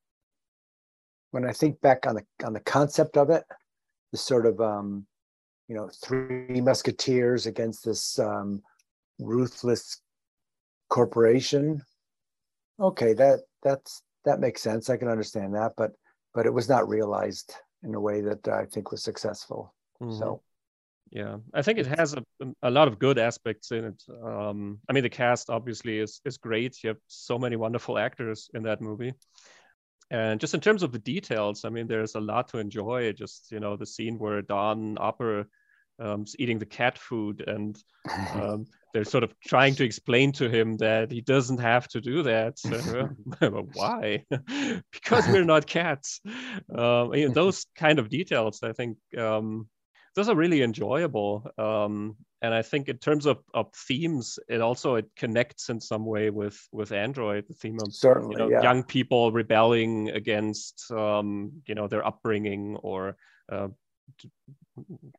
when 1.30 1.44
I 1.44 1.52
think 1.52 1.80
back 1.80 2.06
on 2.06 2.16
the 2.16 2.24
on 2.44 2.52
the 2.52 2.60
concept 2.60 3.16
of 3.16 3.30
it, 3.30 3.44
the 4.10 4.18
sort 4.18 4.46
of 4.46 4.60
um, 4.60 5.06
you 5.68 5.74
know, 5.74 5.88
three 6.02 6.60
musketeers 6.60 7.46
against 7.46 7.84
this 7.84 8.18
um, 8.18 8.62
ruthless 9.18 10.00
corporation. 10.88 11.82
Okay, 12.80 13.14
that 13.14 13.40
that's 13.62 14.02
that 14.24 14.40
makes 14.40 14.62
sense. 14.62 14.90
I 14.90 14.96
can 14.96 15.08
understand 15.08 15.54
that, 15.54 15.72
but 15.76 15.92
but 16.34 16.46
it 16.46 16.52
was 16.52 16.68
not 16.68 16.88
realized 16.88 17.54
in 17.82 17.94
a 17.94 18.00
way 18.00 18.20
that 18.20 18.46
I 18.48 18.64
think 18.66 18.90
was 18.90 19.02
successful. 19.02 19.74
Mm-hmm. 20.02 20.18
So. 20.18 20.42
Yeah, 21.10 21.36
I 21.52 21.62
think 21.62 21.78
it 21.78 21.86
has 21.86 22.14
a, 22.14 22.24
a 22.62 22.70
lot 22.70 22.88
of 22.88 22.98
good 22.98 23.18
aspects 23.18 23.70
in 23.70 23.84
it. 23.84 24.02
Um, 24.24 24.80
I 24.88 24.92
mean, 24.92 25.04
the 25.04 25.10
cast 25.10 25.48
obviously 25.48 25.98
is 25.98 26.20
is 26.24 26.38
great. 26.38 26.82
You 26.82 26.88
have 26.88 26.96
so 27.06 27.38
many 27.38 27.54
wonderful 27.54 27.98
actors 27.98 28.50
in 28.54 28.64
that 28.64 28.80
movie 28.80 29.12
and 30.10 30.40
just 30.40 30.54
in 30.54 30.60
terms 30.60 30.82
of 30.82 30.92
the 30.92 30.98
details 30.98 31.64
i 31.64 31.68
mean 31.68 31.86
there's 31.86 32.14
a 32.14 32.20
lot 32.20 32.48
to 32.48 32.58
enjoy. 32.58 33.12
Just 33.12 33.50
you 33.50 33.60
know 33.60 33.76
the 33.76 33.86
scene 33.86 34.18
where 34.18 34.42
don 34.42 34.96
opper 35.00 35.48
um, 35.98 36.22
is 36.22 36.34
eating 36.38 36.58
the 36.58 36.66
cat 36.66 36.98
food 36.98 37.44
and 37.46 37.78
um, 38.34 38.66
they're 38.92 39.04
sort 39.04 39.24
of 39.24 39.34
trying 39.40 39.74
to 39.74 39.84
explain 39.84 40.32
to 40.32 40.48
him 40.48 40.76
that 40.76 41.10
he 41.10 41.20
doesn't 41.20 41.58
have 41.58 41.88
to 41.88 42.00
do 42.00 42.22
that. 42.22 42.58
Why? 43.74 44.24
Because 44.92 45.26
we're 45.28 45.44
not 45.44 45.66
cats. 45.66 46.20
Um, 46.76 47.14
you 47.14 47.28
know, 47.28 47.34
those 47.34 47.66
kind 47.76 47.98
of 47.98 48.08
details 48.08 48.62
i 48.62 48.72
think 48.72 48.98
um, 49.18 49.68
those 50.16 50.28
are 50.28 50.36
really 50.36 50.62
enjoyable 50.62 51.46
um, 51.58 52.16
and 52.44 52.52
I 52.52 52.60
think 52.60 52.90
in 52.90 52.98
terms 52.98 53.24
of, 53.24 53.38
of 53.54 53.72
themes, 53.72 54.38
it 54.50 54.60
also 54.60 54.96
it 54.96 55.08
connects 55.16 55.70
in 55.70 55.80
some 55.80 56.04
way 56.04 56.28
with 56.28 56.60
with 56.72 56.92
Android, 56.92 57.46
the 57.48 57.54
theme 57.54 57.78
of 57.80 57.94
certainly 57.94 58.34
you 58.34 58.38
know, 58.38 58.50
yeah. 58.50 58.62
young 58.62 58.82
people 58.82 59.32
rebelling 59.32 60.10
against 60.10 60.90
um, 60.90 61.62
you 61.66 61.74
know 61.74 61.88
their 61.88 62.06
upbringing 62.06 62.76
or 62.82 63.16
uh, 63.50 63.68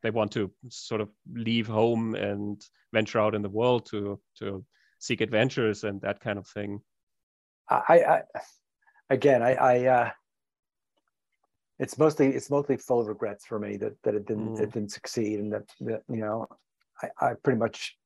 they 0.04 0.10
want 0.10 0.30
to 0.32 0.52
sort 0.68 1.00
of 1.00 1.08
leave 1.34 1.66
home 1.66 2.14
and 2.14 2.64
venture 2.92 3.18
out 3.18 3.34
in 3.34 3.42
the 3.42 3.48
world 3.48 3.86
to 3.86 4.20
to 4.38 4.64
seek 5.00 5.20
adventures 5.20 5.82
and 5.82 6.00
that 6.02 6.20
kind 6.20 6.38
of 6.38 6.46
thing. 6.46 6.80
I, 7.68 8.04
I 8.08 8.22
again, 9.10 9.42
I, 9.42 9.54
I 9.54 9.86
uh, 9.86 10.10
it's 11.78 11.98
mostly 11.98 12.28
it's 12.28 12.50
mostly 12.50 12.76
full 12.76 13.00
of 13.00 13.06
regrets 13.06 13.44
for 13.44 13.58
me 13.58 13.76
that 13.76 13.94
that 14.02 14.14
it 14.14 14.26
didn't 14.26 14.56
mm. 14.56 14.60
it 14.60 14.72
didn't 14.72 14.92
succeed 14.92 15.38
and 15.38 15.52
that, 15.52 15.64
that 15.80 16.02
you 16.08 16.20
know 16.20 16.46
I, 17.02 17.08
I 17.26 17.34
pretty 17.42 17.58
much 17.58 17.96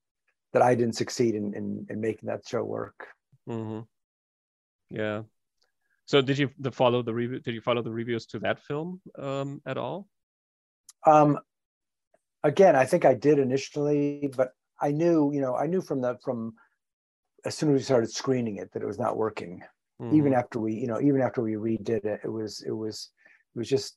that 0.52 0.62
I 0.62 0.74
didn't 0.74 0.96
succeed 0.96 1.34
in 1.34 1.54
in, 1.54 1.86
in 1.88 2.00
making 2.00 2.28
that 2.28 2.46
show 2.46 2.64
work. 2.64 3.06
Mm-hmm. 3.48 3.80
Yeah. 4.90 5.22
So 6.06 6.20
did 6.20 6.38
you 6.38 6.50
the 6.58 6.72
follow 6.72 7.02
the 7.02 7.14
review? 7.14 7.38
Did 7.38 7.54
you 7.54 7.60
follow 7.60 7.82
the 7.82 7.92
reviews 7.92 8.26
to 8.26 8.40
that 8.40 8.58
film 8.60 9.00
um, 9.16 9.62
at 9.64 9.78
all? 9.78 10.08
Um, 11.06 11.38
again, 12.42 12.74
I 12.74 12.84
think 12.84 13.04
I 13.04 13.14
did 13.14 13.38
initially, 13.38 14.28
but 14.36 14.50
I 14.80 14.90
knew, 14.90 15.30
you 15.32 15.40
know, 15.40 15.54
I 15.54 15.66
knew 15.66 15.80
from 15.80 16.00
the 16.00 16.18
from 16.24 16.54
as 17.44 17.54
soon 17.54 17.70
as 17.70 17.74
we 17.74 17.82
started 17.82 18.10
screening 18.10 18.56
it 18.56 18.72
that 18.72 18.82
it 18.82 18.86
was 18.86 18.98
not 18.98 19.16
working. 19.16 19.62
Mm-hmm. 20.02 20.16
Even 20.16 20.34
after 20.34 20.58
we, 20.58 20.74
you 20.74 20.86
know, 20.86 21.00
even 21.00 21.20
after 21.20 21.42
we 21.42 21.52
redid 21.52 22.04
it, 22.04 22.20
it 22.24 22.32
was 22.32 22.62
it 22.62 22.72
was 22.72 23.10
it 23.54 23.58
was 23.58 23.68
just 23.68 23.96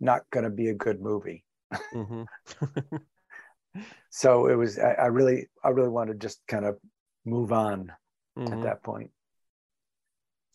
not 0.00 0.22
going 0.30 0.44
to 0.44 0.50
be 0.50 0.68
a 0.68 0.74
good 0.74 1.00
movie. 1.00 1.44
Mm-hmm. 1.94 2.96
so 4.10 4.46
it 4.46 4.54
was 4.54 4.78
I, 4.78 4.92
I, 4.92 5.06
really 5.06 5.48
i 5.64 5.68
really 5.68 5.88
wanted 5.88 6.20
to 6.20 6.26
just 6.26 6.40
kind 6.48 6.64
of 6.64 6.76
move 7.24 7.52
on 7.52 7.92
mm-hmm. 8.36 8.52
at 8.52 8.62
that 8.62 8.82
point 8.82 9.10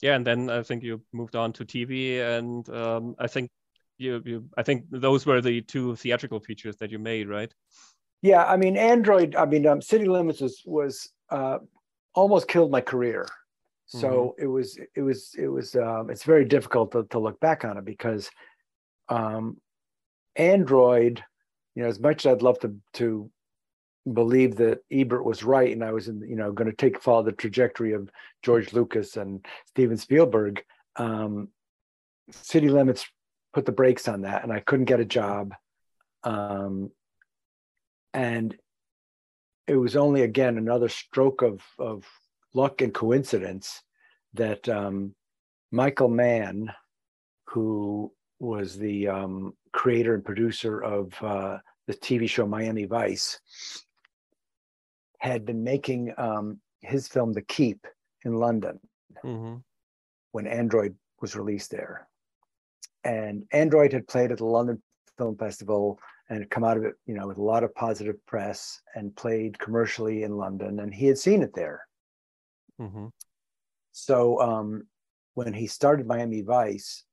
yeah 0.02 0.16
and 0.16 0.26
then 0.26 0.50
i 0.50 0.62
think 0.62 0.84
you 0.84 1.02
moved 1.14 1.36
on 1.36 1.54
to 1.54 1.66
tv 1.66 2.20
and 2.20 2.68
um, 2.70 3.16
i 3.20 3.28
think 3.28 3.50
you, 3.98 4.22
you 4.26 4.46
i 4.58 4.64
think 4.64 4.86
those 4.92 5.26
were 5.26 5.42
the 5.42 5.62
two 5.62 5.96
theatrical 5.96 6.40
features 6.40 6.76
that 6.78 6.92
you 6.92 7.00
made 7.00 7.30
right 7.30 7.54
yeah 8.22 8.44
i 8.46 8.58
mean 8.58 8.76
android 8.76 9.36
i 9.36 9.46
mean 9.46 9.66
um, 9.66 9.82
city 9.82 10.06
limits 10.06 10.42
was 10.42 10.62
was 10.66 11.10
uh, 11.30 11.58
almost 12.14 12.48
killed 12.48 12.72
my 12.72 12.82
career 12.82 13.26
So 13.88 14.10
mm-hmm. 14.10 14.44
it 14.44 14.48
was 14.48 14.80
it 14.96 15.02
was 15.02 15.36
it 15.38 15.48
was 15.48 15.76
um, 15.76 16.10
it's 16.10 16.24
very 16.24 16.46
difficult 16.46 16.92
to, 16.94 17.06
to 17.12 17.20
look 17.20 17.40
back 17.40 17.64
on 17.66 17.78
it 17.78 17.86
because 17.86 18.30
um, 19.10 19.58
Android, 20.36 21.24
you 21.76 21.84
know, 21.84 21.90
as 21.90 22.00
much 22.00 22.26
as 22.26 22.34
I'd 22.34 22.42
love 22.42 22.60
to 22.60 22.76
to 22.94 23.30
believe 24.12 24.56
that 24.58 24.80
Ebert 24.92 25.26
was 25.26 25.44
right 25.44 25.72
and 25.72 25.84
I 25.84 25.92
was 25.92 26.08
in, 26.08 26.22
you 26.22 26.36
know, 26.36 26.52
going 26.52 26.70
to 26.70 26.76
take 26.76 27.02
follow 27.02 27.24
the 27.24 27.32
trajectory 27.32 27.94
of 27.94 28.10
George 28.44 28.74
Lucas 28.74 29.18
and 29.18 29.46
Steven 29.68 29.98
Spielberg, 29.98 30.64
um, 30.96 31.50
City 32.32 32.70
Limits 32.70 33.06
put 33.54 33.66
the 33.66 33.72
brakes 33.72 34.08
on 34.08 34.22
that 34.22 34.44
and 34.44 34.52
I 34.52 34.60
couldn't 34.60 34.86
get 34.86 35.00
a 35.00 35.06
job. 35.06 35.54
Um, 36.24 36.92
and 38.14 38.56
it 39.68 39.76
was 39.76 39.96
only 39.96 40.22
again 40.22 40.58
another 40.58 40.90
stroke 40.90 41.42
of 41.42 41.62
of 41.80 42.06
luck 42.56 42.82
and 42.82 42.94
coincidence 42.94 43.82
that 44.34 44.68
um, 44.70 45.14
Michael 45.72 46.10
Mann, 46.10 46.72
who 47.48 48.12
was 48.40 48.78
the 48.78 49.08
um, 49.08 49.54
creator 49.74 50.14
and 50.16 50.24
producer 50.24 50.82
of 50.82 51.14
uh, 51.22 51.58
the 51.88 51.94
TV 51.94 52.30
show 52.30 52.48
Miami 52.48 52.86
Vice, 52.86 53.40
had 55.20 55.46
been 55.46 55.64
making 55.64 56.14
um, 56.18 56.60
his 56.82 57.08
film 57.08 57.34
The 57.34 57.42
Keep 57.42 57.86
in 58.24 58.36
London 58.36 58.80
mm-hmm. 59.24 59.56
when 60.32 60.48
Android 60.48 60.96
was 61.22 61.36
released 61.36 61.72
there. 61.72 62.08
And 63.04 63.44
Android 63.52 63.94
had 63.94 64.08
played 64.08 64.32
at 64.32 64.40
the 64.40 64.46
London 64.46 64.82
Film 65.18 65.38
Festival 65.38 66.00
and 66.30 66.40
had 66.40 66.50
come 66.50 66.64
out 66.64 66.78
of 66.78 66.84
it, 66.84 66.96
you 67.06 67.14
know, 67.14 67.28
with 67.28 67.38
a 67.38 67.44
lot 67.44 67.64
of 67.64 67.74
positive 67.76 68.24
press 68.26 68.82
and 68.96 69.16
played 69.16 69.60
commercially 69.60 70.24
in 70.24 70.38
London, 70.38 70.80
and 70.80 70.94
he 70.94 71.06
had 71.06 71.18
seen 71.18 71.44
it 71.44 71.54
there. 71.54 71.86
Mm-hmm. 72.80 73.08
So 73.92 74.40
um, 74.42 74.84
when 75.36 75.54
he 75.54 75.68
started 75.68 76.08
Miami 76.08 76.42
Vice, 76.42 77.04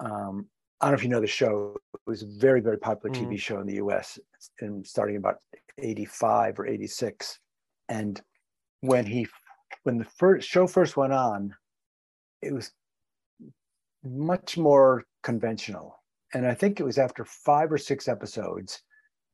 um, 0.00 0.46
I 0.80 0.86
don't 0.86 0.92
know 0.92 0.98
if 0.98 1.02
you 1.04 1.10
know 1.10 1.20
the 1.20 1.26
show. 1.26 1.76
It 1.94 2.00
was 2.06 2.22
a 2.22 2.38
very, 2.38 2.60
very 2.60 2.78
popular 2.78 3.14
mm-hmm. 3.14 3.32
TV 3.32 3.38
show 3.38 3.60
in 3.60 3.66
the 3.66 3.74
U.S. 3.74 4.18
and 4.60 4.86
starting 4.86 5.16
about 5.16 5.36
'85 5.78 6.58
or 6.58 6.66
'86. 6.66 7.38
And 7.88 8.20
when 8.80 9.06
he, 9.06 9.26
when 9.84 9.98
the 9.98 10.04
first 10.04 10.48
show 10.48 10.66
first 10.66 10.96
went 10.96 11.12
on, 11.12 11.54
it 12.42 12.52
was 12.52 12.72
much 14.04 14.58
more 14.58 15.04
conventional. 15.22 16.02
And 16.34 16.46
I 16.46 16.54
think 16.54 16.80
it 16.80 16.84
was 16.84 16.98
after 16.98 17.24
five 17.24 17.72
or 17.72 17.78
six 17.78 18.08
episodes 18.08 18.82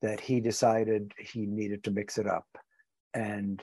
that 0.02 0.20
he 0.20 0.40
decided 0.40 1.12
he 1.18 1.46
needed 1.46 1.82
to 1.84 1.90
mix 1.90 2.18
it 2.18 2.26
up. 2.26 2.46
And 3.14 3.62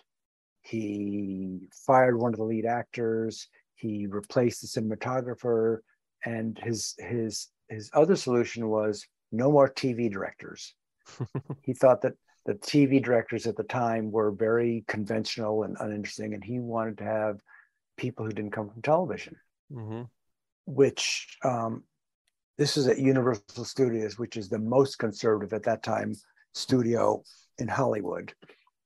he 0.67 1.69
fired 1.85 2.19
one 2.19 2.33
of 2.33 2.37
the 2.37 2.43
lead 2.43 2.65
actors. 2.65 3.47
He 3.75 4.07
replaced 4.07 4.61
the 4.61 4.81
cinematographer, 4.81 5.79
and 6.25 6.57
his 6.61 6.93
his 6.97 7.47
his 7.69 7.89
other 7.93 8.15
solution 8.15 8.67
was 8.67 9.05
no 9.31 9.51
more 9.51 9.69
TV 9.69 10.11
directors. 10.11 10.73
he 11.61 11.73
thought 11.73 12.01
that 12.01 12.13
the 12.45 12.55
TV 12.55 13.01
directors 13.01 13.47
at 13.47 13.55
the 13.55 13.63
time 13.63 14.11
were 14.11 14.31
very 14.31 14.83
conventional 14.87 15.63
and 15.63 15.77
uninteresting, 15.79 16.33
and 16.33 16.43
he 16.43 16.59
wanted 16.59 16.97
to 16.97 17.03
have 17.03 17.39
people 17.97 18.25
who 18.25 18.31
didn't 18.31 18.51
come 18.51 18.69
from 18.69 18.81
television. 18.81 19.35
Mm-hmm. 19.71 20.03
Which 20.65 21.37
um, 21.45 21.83
this 22.57 22.75
is 22.75 22.87
at 22.87 22.99
Universal 22.99 23.65
Studios, 23.65 24.19
which 24.19 24.35
is 24.35 24.49
the 24.49 24.59
most 24.59 24.97
conservative 24.97 25.53
at 25.53 25.63
that 25.63 25.83
time 25.83 26.13
studio 26.53 27.23
in 27.57 27.67
Hollywood. 27.69 28.33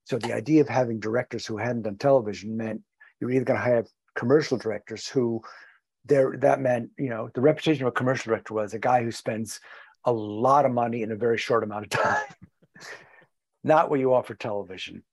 So 0.05 0.17
the 0.17 0.33
idea 0.33 0.61
of 0.61 0.69
having 0.69 0.99
directors 0.99 1.45
who 1.45 1.57
hadn't 1.57 1.83
done 1.83 1.97
television 1.97 2.57
meant 2.57 2.81
you 3.19 3.27
were 3.27 3.33
either 3.33 3.45
going 3.45 3.59
to 3.59 3.65
have 3.65 3.87
commercial 4.15 4.57
directors 4.57 5.07
who 5.07 5.41
there 6.05 6.35
that 6.39 6.59
meant 6.59 6.89
you 6.97 7.09
know 7.09 7.29
the 7.33 7.41
reputation 7.41 7.83
of 7.83 7.89
a 7.89 7.91
commercial 7.91 8.31
director 8.31 8.53
was 8.53 8.73
a 8.73 8.79
guy 8.79 9.03
who 9.03 9.11
spends 9.11 9.59
a 10.05 10.11
lot 10.11 10.65
of 10.65 10.71
money 10.71 11.03
in 11.03 11.11
a 11.11 11.15
very 11.15 11.37
short 11.37 11.63
amount 11.63 11.85
of 11.85 11.89
time 11.89 12.23
not 13.63 13.89
what 13.89 13.99
you 13.99 14.13
offer 14.13 14.33
television. 14.33 15.03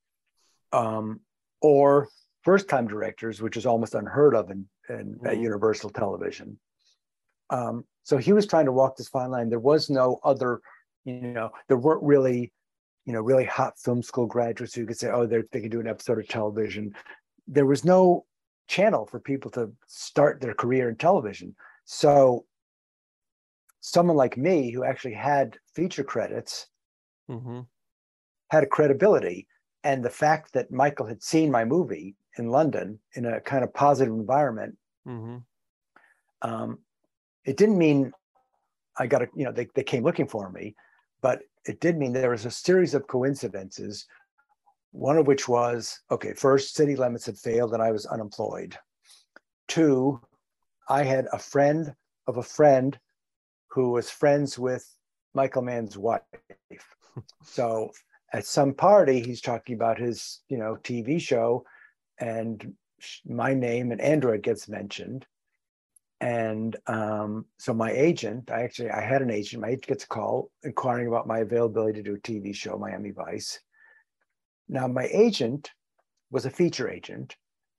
Um, 0.72 1.20
or 1.60 2.08
first 2.42 2.68
time 2.68 2.86
directors 2.86 3.40
which 3.42 3.56
is 3.56 3.66
almost 3.66 3.94
unheard 3.94 4.34
of 4.34 4.50
in, 4.50 4.66
in 4.88 5.14
mm-hmm. 5.14 5.26
at 5.26 5.38
universal 5.38 5.90
television. 5.90 6.58
Um, 7.50 7.84
so 8.04 8.18
he 8.18 8.32
was 8.32 8.46
trying 8.46 8.66
to 8.66 8.72
walk 8.72 8.96
this 8.96 9.08
fine 9.08 9.30
line. 9.30 9.48
There 9.48 9.58
was 9.58 9.90
no 9.90 10.20
other 10.24 10.60
you 11.04 11.20
know 11.20 11.50
there 11.68 11.76
weren't 11.76 12.02
really 12.02 12.52
you 13.08 13.14
know 13.14 13.22
really 13.22 13.46
hot 13.46 13.78
film 13.78 14.02
school 14.02 14.26
graduates 14.26 14.74
who 14.74 14.84
could 14.84 14.98
say 14.98 15.10
oh 15.10 15.26
they 15.26 15.42
they 15.50 15.62
can 15.62 15.70
do 15.70 15.80
an 15.80 15.88
episode 15.88 16.18
of 16.18 16.28
television 16.28 16.94
there 17.46 17.64
was 17.64 17.82
no 17.82 18.26
channel 18.68 19.06
for 19.06 19.18
people 19.18 19.50
to 19.50 19.72
start 19.86 20.42
their 20.42 20.52
career 20.52 20.90
in 20.90 20.94
television 20.94 21.56
so 21.86 22.44
someone 23.80 24.16
like 24.16 24.36
me 24.36 24.70
who 24.70 24.84
actually 24.84 25.14
had 25.14 25.56
feature 25.74 26.04
credits 26.04 26.66
mm-hmm. 27.30 27.60
had 28.50 28.62
a 28.62 28.66
credibility 28.66 29.48
and 29.84 30.04
the 30.04 30.10
fact 30.10 30.52
that 30.52 30.70
michael 30.70 31.06
had 31.06 31.22
seen 31.22 31.50
my 31.50 31.64
movie 31.64 32.14
in 32.36 32.50
london 32.50 32.98
in 33.14 33.24
a 33.24 33.40
kind 33.40 33.64
of 33.64 33.72
positive 33.72 34.12
environment 34.12 34.76
mm-hmm. 35.08 35.38
um, 36.42 36.78
it 37.46 37.56
didn't 37.56 37.78
mean 37.78 38.12
i 38.98 39.06
got 39.06 39.22
a 39.22 39.28
you 39.34 39.46
know 39.46 39.52
they, 39.52 39.66
they 39.74 39.82
came 39.82 40.04
looking 40.04 40.28
for 40.28 40.50
me 40.50 40.74
but 41.20 41.42
it 41.66 41.80
did 41.80 41.96
mean 41.98 42.12
there 42.12 42.30
was 42.30 42.46
a 42.46 42.50
series 42.50 42.94
of 42.94 43.06
coincidences, 43.06 44.06
one 44.92 45.18
of 45.18 45.26
which 45.26 45.48
was 45.48 46.00
okay, 46.10 46.32
first, 46.32 46.74
city 46.74 46.96
limits 46.96 47.26
had 47.26 47.38
failed 47.38 47.74
and 47.74 47.82
I 47.82 47.92
was 47.92 48.06
unemployed. 48.06 48.76
Two, 49.66 50.20
I 50.88 51.02
had 51.02 51.26
a 51.32 51.38
friend 51.38 51.94
of 52.26 52.38
a 52.38 52.42
friend 52.42 52.98
who 53.68 53.90
was 53.90 54.10
friends 54.10 54.58
with 54.58 54.86
Michael 55.34 55.62
Mann's 55.62 55.98
wife. 55.98 56.22
so 57.42 57.90
at 58.32 58.46
some 58.46 58.74
party, 58.74 59.20
he's 59.20 59.40
talking 59.40 59.74
about 59.74 59.98
his, 59.98 60.40
you 60.48 60.58
know, 60.58 60.76
TV 60.82 61.20
show, 61.20 61.64
and 62.18 62.74
my 63.26 63.54
name 63.54 63.92
and 63.92 64.00
Android 64.00 64.42
gets 64.42 64.68
mentioned 64.68 65.26
and 66.20 66.76
um, 66.86 67.44
so 67.58 67.72
my 67.72 67.92
agent 67.92 68.50
i 68.50 68.62
actually 68.62 68.90
i 68.90 69.00
had 69.00 69.22
an 69.22 69.30
agent 69.30 69.62
my 69.62 69.68
agent 69.68 69.86
gets 69.86 70.04
a 70.04 70.08
call 70.08 70.50
inquiring 70.64 71.06
about 71.06 71.26
my 71.26 71.38
availability 71.38 72.02
to 72.02 72.02
do 72.02 72.16
a 72.16 72.18
tv 72.18 72.54
show 72.54 72.76
miami 72.76 73.10
vice 73.10 73.60
now 74.68 74.86
my 74.86 75.08
agent 75.12 75.70
was 76.30 76.44
a 76.44 76.50
feature 76.50 76.88
agent 76.90 77.36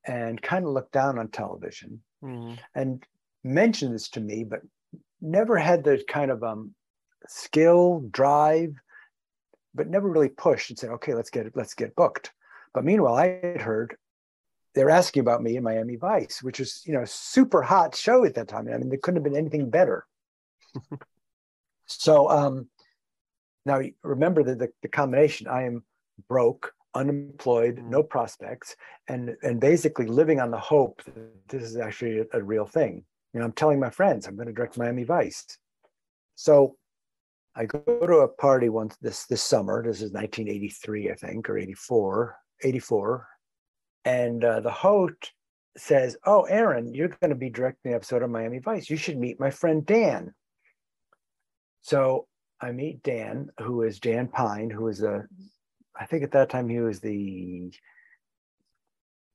and 0.08 0.42
kind 0.42 0.66
of 0.66 0.72
looked 0.72 0.94
down 0.94 1.20
on 1.20 1.28
television 1.28 2.02
mm-hmm. 2.24 2.54
and 2.76 3.04
mentioned 3.44 3.94
this 3.94 4.10
to 4.10 4.22
me 4.22 4.44
but 4.44 4.62
never 5.22 5.58
had 5.58 5.84
the 5.84 6.02
kind 6.08 6.32
of 6.32 6.44
um, 6.44 6.74
skill 7.28 8.06
drive 8.12 8.74
but 9.76 9.90
never 9.90 10.10
really 10.10 10.30
pushed 10.30 10.70
and 10.70 10.80
said 10.80 10.90
okay 10.90 11.14
let's 11.14 11.30
get 11.30 11.46
it 11.46 11.54
let's 11.56 11.74
get 11.74 11.96
booked 11.96 12.32
but 12.74 12.86
meanwhile 12.86 13.16
i 13.16 13.40
had 13.44 13.62
heard 13.62 13.96
they're 14.76 14.90
asking 14.90 15.22
about 15.22 15.42
me 15.42 15.58
in 15.58 15.64
Miami 15.64 15.96
Vice, 15.96 16.44
which 16.44 16.60
was, 16.60 16.84
you 16.86 16.94
know, 16.94 17.04
super 17.06 17.62
hot 17.62 17.96
show 17.96 18.24
at 18.26 18.36
that 18.36 18.48
time. 18.48 18.68
I 18.68 18.78
mean, 18.78 18.90
there 18.90 19.00
couldn't 19.00 19.18
have 19.18 19.24
been 19.24 19.40
anything 19.40 19.70
better. 19.70 20.06
so 21.86 22.30
um, 22.30 22.70
now 23.66 23.82
remember 24.04 24.44
the, 24.44 24.56
the, 24.56 24.70
the 24.82 24.88
combination. 24.88 25.48
I 25.48 25.64
am 25.64 25.84
broke, 26.28 26.74
unemployed, 26.94 27.78
mm. 27.78 27.90
no 27.90 28.04
prospects, 28.04 28.76
and 29.08 29.36
and 29.42 29.60
basically 29.60 30.06
living 30.06 30.40
on 30.40 30.52
the 30.52 30.60
hope 30.60 31.04
that 31.06 31.48
this 31.48 31.64
is 31.64 31.78
actually 31.78 32.20
a, 32.20 32.26
a 32.34 32.44
real 32.44 32.66
thing. 32.66 33.04
You 33.34 33.40
know, 33.40 33.46
I'm 33.46 33.54
telling 33.54 33.80
my 33.80 33.90
friends 33.90 34.28
I'm 34.28 34.36
going 34.36 34.48
to 34.48 34.54
direct 34.54 34.78
Miami 34.78 35.04
Vice. 35.04 35.46
So 36.36 36.76
I 37.56 37.66
go 37.66 37.82
to 37.84 38.20
a 38.20 38.28
party 38.28 38.70
once 38.70 38.96
this 39.02 39.26
this 39.26 39.42
summer. 39.42 39.84
This 39.84 39.98
is 40.02 40.12
1983, 40.12 41.12
I 41.12 41.16
think, 41.16 41.50
or 41.50 41.58
84, 41.58 42.38
84 42.62 43.28
and 44.06 44.44
uh, 44.44 44.60
the 44.60 44.72
host 44.72 45.34
says, 45.78 46.18
"Oh, 46.26 46.44
Aaron, 46.44 46.94
you're 46.94 47.10
going 47.10 47.30
to 47.30 47.36
be 47.36 47.50
directing 47.50 47.92
the 47.92 47.96
episode 47.96 48.24
of 48.24 48.30
Miami 48.30 48.60
Vice. 48.60 48.90
You 48.90 48.98
should 48.98 49.18
meet 49.18 49.40
my 49.40 49.50
friend 49.50 49.86
Dan." 49.86 50.34
So 51.82 52.28
I 52.62 52.72
meet 52.72 53.04
Dan, 53.04 53.50
who 53.62 53.84
is 53.84 54.00
Dan 54.00 54.28
Pyne, 54.28 54.70
who 54.70 54.88
is 54.88 55.02
a, 55.02 55.26
I 55.98 56.06
think 56.06 56.24
at 56.24 56.32
that 56.32 56.50
time 56.50 56.68
he 56.68 56.80
was 56.80 57.00
the 57.00 57.72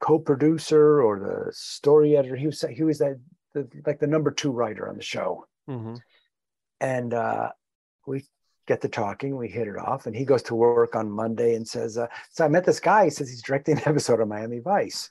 co-producer 0.00 1.02
or 1.02 1.18
the 1.18 1.52
story 1.52 2.16
editor. 2.16 2.36
He 2.36 2.46
was 2.46 2.64
he 2.70 2.82
was 2.82 2.98
that 2.98 3.18
the, 3.54 3.68
like 3.86 3.98
the 3.98 4.06
number 4.06 4.30
two 4.30 4.50
writer 4.50 4.88
on 4.88 4.96
the 4.96 5.02
show, 5.02 5.46
mm-hmm. 5.68 5.94
and 6.80 7.14
uh, 7.14 7.50
we 8.06 8.24
get 8.66 8.80
to 8.82 8.88
talking. 8.88 9.36
We 9.36 9.48
hit 9.48 9.68
it 9.68 9.76
off, 9.76 10.06
and 10.06 10.14
he 10.14 10.24
goes 10.24 10.42
to 10.44 10.54
work 10.54 10.96
on 10.96 11.10
Monday 11.10 11.54
and 11.54 11.66
says, 11.66 11.98
uh, 11.98 12.06
"So 12.30 12.44
I 12.44 12.48
met 12.48 12.64
this 12.64 12.80
guy. 12.80 13.04
He 13.04 13.10
says 13.10 13.28
he's 13.28 13.42
directing 13.42 13.76
an 13.76 13.82
episode 13.86 14.20
of 14.20 14.28
Miami 14.28 14.60
Vice." 14.60 15.10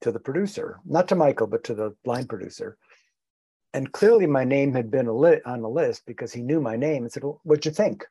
to 0.00 0.12
the 0.12 0.20
producer, 0.20 0.80
not 0.84 1.08
to 1.08 1.14
Michael, 1.14 1.46
but 1.46 1.64
to 1.64 1.74
the 1.74 1.94
line 2.04 2.26
producer. 2.26 2.76
And 3.72 3.90
clearly, 3.90 4.26
my 4.26 4.44
name 4.44 4.74
had 4.74 4.90
been 4.90 5.06
li- 5.06 5.40
on 5.46 5.62
the 5.62 5.68
list 5.68 6.04
because 6.06 6.32
he 6.32 6.42
knew 6.42 6.60
my 6.60 6.76
name 6.76 7.04
and 7.04 7.12
said, 7.12 7.24
well, 7.24 7.40
"What'd 7.44 7.64
you 7.64 7.72
think?" 7.72 8.04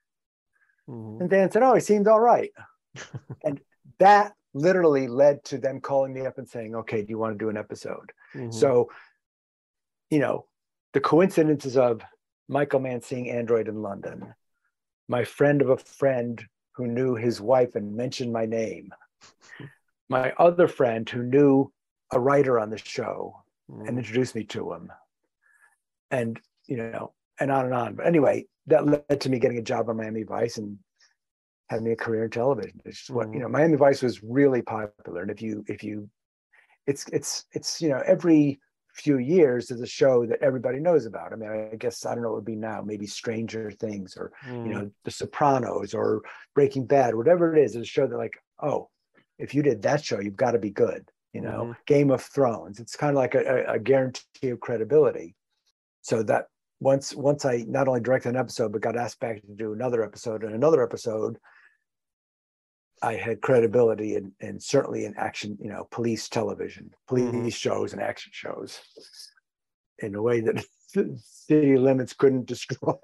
Mm-hmm. 0.90 1.22
And 1.22 1.30
Dan 1.30 1.52
said, 1.52 1.64
"Oh, 1.64 1.76
he 1.76 1.82
seemed 1.82 2.08
all 2.08 2.20
right." 2.20 2.52
and 3.44 3.60
that 4.00 4.34
literally 4.54 5.08
led 5.08 5.44
to 5.46 5.58
them 5.58 5.82
calling 5.82 6.14
me 6.14 6.26
up 6.26 6.38
and 6.38 6.48
saying, 6.48 6.76
okay, 6.76 7.02
do 7.02 7.10
you 7.10 7.18
want 7.18 7.34
to 7.34 7.44
do 7.44 7.50
an 7.50 7.58
episode? 7.58 8.12
Mm-hmm. 8.36 8.52
So, 8.52 8.90
you 10.10 10.20
know, 10.20 10.46
the 10.94 11.00
coincidences 11.00 11.76
of 11.76 12.02
Michael 12.48 12.80
Mann 12.80 13.02
seeing 13.02 13.30
Android 13.30 13.68
in 13.68 13.82
London, 13.82 14.34
my 15.08 15.24
friend 15.24 15.62
of 15.62 15.70
a 15.70 15.78
friend 15.78 16.44
who 16.74 16.88
knew 16.88 17.16
his 17.16 17.40
wife 17.40 17.76
and 17.76 17.96
mentioned 17.96 18.34
my 18.34 18.46
name, 18.46 18.92
my 20.10 20.32
other 20.38 20.68
friend 20.68 21.10
who 21.10 21.24
knew 21.24 21.72
a 22.12 22.20
writer 22.20 22.60
on 22.60 22.70
the 22.70 22.78
show 22.78 23.44
mm. 23.70 23.88
and 23.88 23.98
introduced 23.98 24.36
me 24.36 24.44
to 24.46 24.74
him, 24.74 24.92
and 26.12 26.40
you 26.68 26.78
know, 26.78 27.14
and 27.40 27.52
on 27.52 27.66
and 27.66 27.74
on. 27.74 27.96
But 27.96 28.08
anyway, 28.08 28.46
that 28.68 28.86
led 28.86 29.22
to 29.22 29.30
me 29.30 29.40
getting 29.40 29.58
a 29.58 29.64
job 29.64 29.90
on 29.90 29.98
Miami 29.98 30.24
Vice 30.24 30.58
and 30.58 30.78
having 31.70 31.92
a 31.92 31.96
career 31.96 32.26
in 32.26 32.30
television. 32.30 32.82
It's 32.86 33.10
what 33.10 33.28
mm. 33.28 33.36
you 33.36 33.40
know. 33.40 33.50
Miami 33.50 33.78
Vice 33.78 34.02
was 34.02 34.24
really 34.24 34.62
popular, 34.62 35.22
and 35.22 35.32
if 35.32 35.42
you 35.42 35.64
if 35.68 35.84
you, 35.84 36.10
it's 36.88 37.06
it's 37.10 37.46
it's 37.52 37.82
you 37.82 37.90
know 37.90 38.02
every 38.06 38.60
few 38.94 39.18
years 39.18 39.68
there's 39.68 39.82
a 39.82 39.88
show 39.88 40.26
that 40.26 40.42
everybody 40.42 40.80
knows 40.80 41.06
about. 41.06 41.34
I 41.34 41.36
mean, 41.36 41.50
I 41.50 41.76
guess 41.76 42.06
I 42.06 42.14
don't 42.14 42.24
know 42.24 42.30
what 42.30 42.36
it 42.36 42.40
would 42.40 42.46
be 42.46 42.56
now, 42.56 42.82
maybe 42.82 43.08
Stranger 43.08 43.72
Things 43.72 44.16
or 44.18 44.32
mm. 44.46 44.68
you 44.68 44.74
know 44.74 44.92
The 45.04 45.12
Sopranos 45.12 45.94
or 45.94 46.22
Breaking 46.54 46.86
Bad, 46.86 47.16
whatever 47.16 47.56
it 47.56 47.64
is. 47.64 47.74
There's 47.74 47.88
a 47.88 47.90
show 47.90 48.08
that 48.08 48.18
like, 48.18 48.38
oh, 48.62 48.90
if 49.40 49.54
you 49.54 49.64
did 49.64 49.82
that 49.82 50.04
show, 50.04 50.20
you've 50.20 50.36
got 50.36 50.52
to 50.52 50.60
be 50.60 50.70
good. 50.70 51.10
You 51.34 51.42
know, 51.42 51.74
mm. 51.74 51.76
Game 51.88 52.12
of 52.12 52.22
Thrones. 52.22 52.80
It's 52.80 52.96
kind 52.96 53.12
of 53.12 53.16
like 53.16 53.34
a, 53.34 53.66
a 53.68 53.80
guarantee 53.80 54.50
of 54.50 54.60
credibility. 54.60 55.36
So 56.02 56.22
that 56.24 56.46
once 56.80 57.16
once 57.16 57.46
I 57.46 57.66
not 57.68 57.88
only 57.88 58.02
directed 58.02 58.30
an 58.30 58.36
episode 58.36 58.72
but 58.72 58.82
got 58.82 58.98
asked 58.98 59.20
back 59.20 59.42
to 59.42 59.48
do 59.56 59.74
another 59.74 60.04
episode 60.04 60.44
and 60.44 60.54
another 60.54 60.84
episode, 60.84 61.40
I 63.04 63.16
had 63.16 63.42
credibility 63.42 64.16
and 64.16 64.32
and 64.40 64.64
certainly 64.64 65.06
in 65.06 65.14
action, 65.18 65.58
you 65.62 65.70
know, 65.70 65.88
police 65.92 66.30
television, 66.30 66.92
police 67.08 67.26
mm-hmm. 67.26 67.48
shows 67.50 67.94
and 67.94 68.02
action 68.02 68.32
shows 68.34 68.80
in 70.00 70.16
a 70.16 70.22
way 70.22 70.40
that 70.42 70.66
city 71.20 71.78
limits 71.78 72.14
couldn't 72.14 72.46
destroy. 72.54 72.94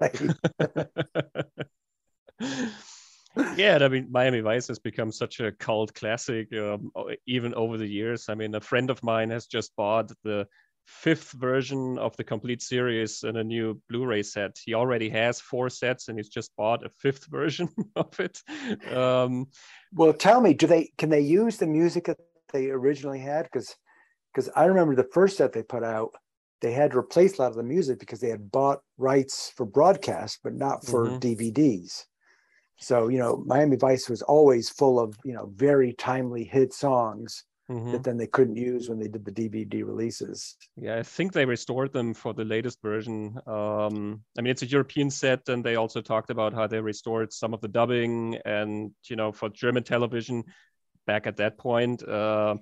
yeah, 3.56 3.78
I 3.80 3.88
mean, 3.88 4.08
Miami 4.10 4.40
Vice 4.40 4.68
has 4.68 4.78
become 4.78 5.12
such 5.12 5.40
a 5.40 5.52
cult 5.52 5.92
classic, 5.94 6.48
um, 6.54 6.90
even 7.26 7.54
over 7.54 7.76
the 7.76 7.86
years. 7.86 8.30
I 8.30 8.34
mean, 8.34 8.54
a 8.54 8.60
friend 8.60 8.88
of 8.88 9.02
mine 9.02 9.28
has 9.30 9.46
just 9.46 9.76
bought 9.76 10.10
the 10.24 10.46
fifth 10.86 11.32
version 11.32 11.98
of 11.98 12.16
the 12.16 12.24
complete 12.24 12.62
series 12.62 13.22
in 13.22 13.36
a 13.36 13.44
new 13.44 13.80
Blu-ray 13.88 14.22
set. 14.22 14.58
He 14.62 14.74
already 14.74 15.08
has 15.10 15.40
four 15.40 15.70
sets, 15.70 16.08
and 16.08 16.18
he's 16.18 16.28
just 16.28 16.54
bought 16.56 16.84
a 16.84 16.90
fifth 16.90 17.26
version 17.30 17.68
of 17.96 18.18
it. 18.20 18.40
Um, 18.92 19.46
well, 19.92 20.12
tell 20.12 20.40
me, 20.40 20.54
do 20.54 20.66
they 20.66 20.90
can 20.98 21.10
they 21.10 21.20
use 21.20 21.56
the 21.56 21.66
music 21.66 22.04
that 22.04 22.18
they 22.52 22.70
originally 22.70 23.20
had? 23.20 23.44
Because 23.44 23.74
because 24.34 24.50
I 24.54 24.64
remember 24.66 24.94
the 24.94 25.08
first 25.12 25.36
set 25.36 25.52
they 25.52 25.62
put 25.62 25.82
out, 25.82 26.10
they 26.60 26.72
had 26.72 26.92
to 26.92 26.98
replace 26.98 27.38
a 27.38 27.42
lot 27.42 27.50
of 27.50 27.56
the 27.56 27.62
music 27.62 27.98
because 27.98 28.20
they 28.20 28.28
had 28.28 28.50
bought 28.50 28.80
rights 28.98 29.52
for 29.56 29.66
broadcast, 29.66 30.40
but 30.44 30.54
not 30.54 30.84
for 30.84 31.06
mm-hmm. 31.06 31.18
DVDs. 31.18 32.04
So 32.78 33.08
you 33.08 33.18
know, 33.18 33.42
Miami 33.46 33.76
Vice 33.76 34.08
was 34.08 34.22
always 34.22 34.70
full 34.70 35.00
of 35.00 35.16
you 35.24 35.32
know 35.32 35.52
very 35.54 35.92
timely 35.92 36.44
hit 36.44 36.72
songs 36.72 37.44
mm-hmm. 37.70 37.92
that 37.92 38.02
then 38.02 38.16
they 38.16 38.26
couldn't 38.26 38.56
use 38.56 38.88
when 38.88 38.98
they 38.98 39.08
did 39.08 39.24
the 39.24 39.32
DVD 39.32 39.86
releases. 39.86 40.56
Yeah, 40.76 40.96
I 40.96 41.02
think 41.02 41.32
they 41.32 41.44
restored 41.44 41.92
them 41.92 42.12
for 42.14 42.34
the 42.34 42.44
latest 42.44 42.82
version. 42.82 43.38
Um, 43.46 44.22
I 44.36 44.42
mean, 44.42 44.50
it's 44.50 44.62
a 44.62 44.66
European 44.66 45.10
set, 45.10 45.48
and 45.48 45.64
they 45.64 45.76
also 45.76 46.00
talked 46.00 46.30
about 46.30 46.52
how 46.52 46.66
they 46.66 46.80
restored 46.80 47.32
some 47.32 47.54
of 47.54 47.60
the 47.60 47.68
dubbing, 47.68 48.38
and 48.44 48.90
you 49.08 49.16
know, 49.16 49.32
for 49.32 49.48
German 49.48 49.84
television 49.84 50.44
back 51.06 51.26
at 51.26 51.36
that 51.36 51.58
point. 51.58 52.06
Uh, 52.06 52.56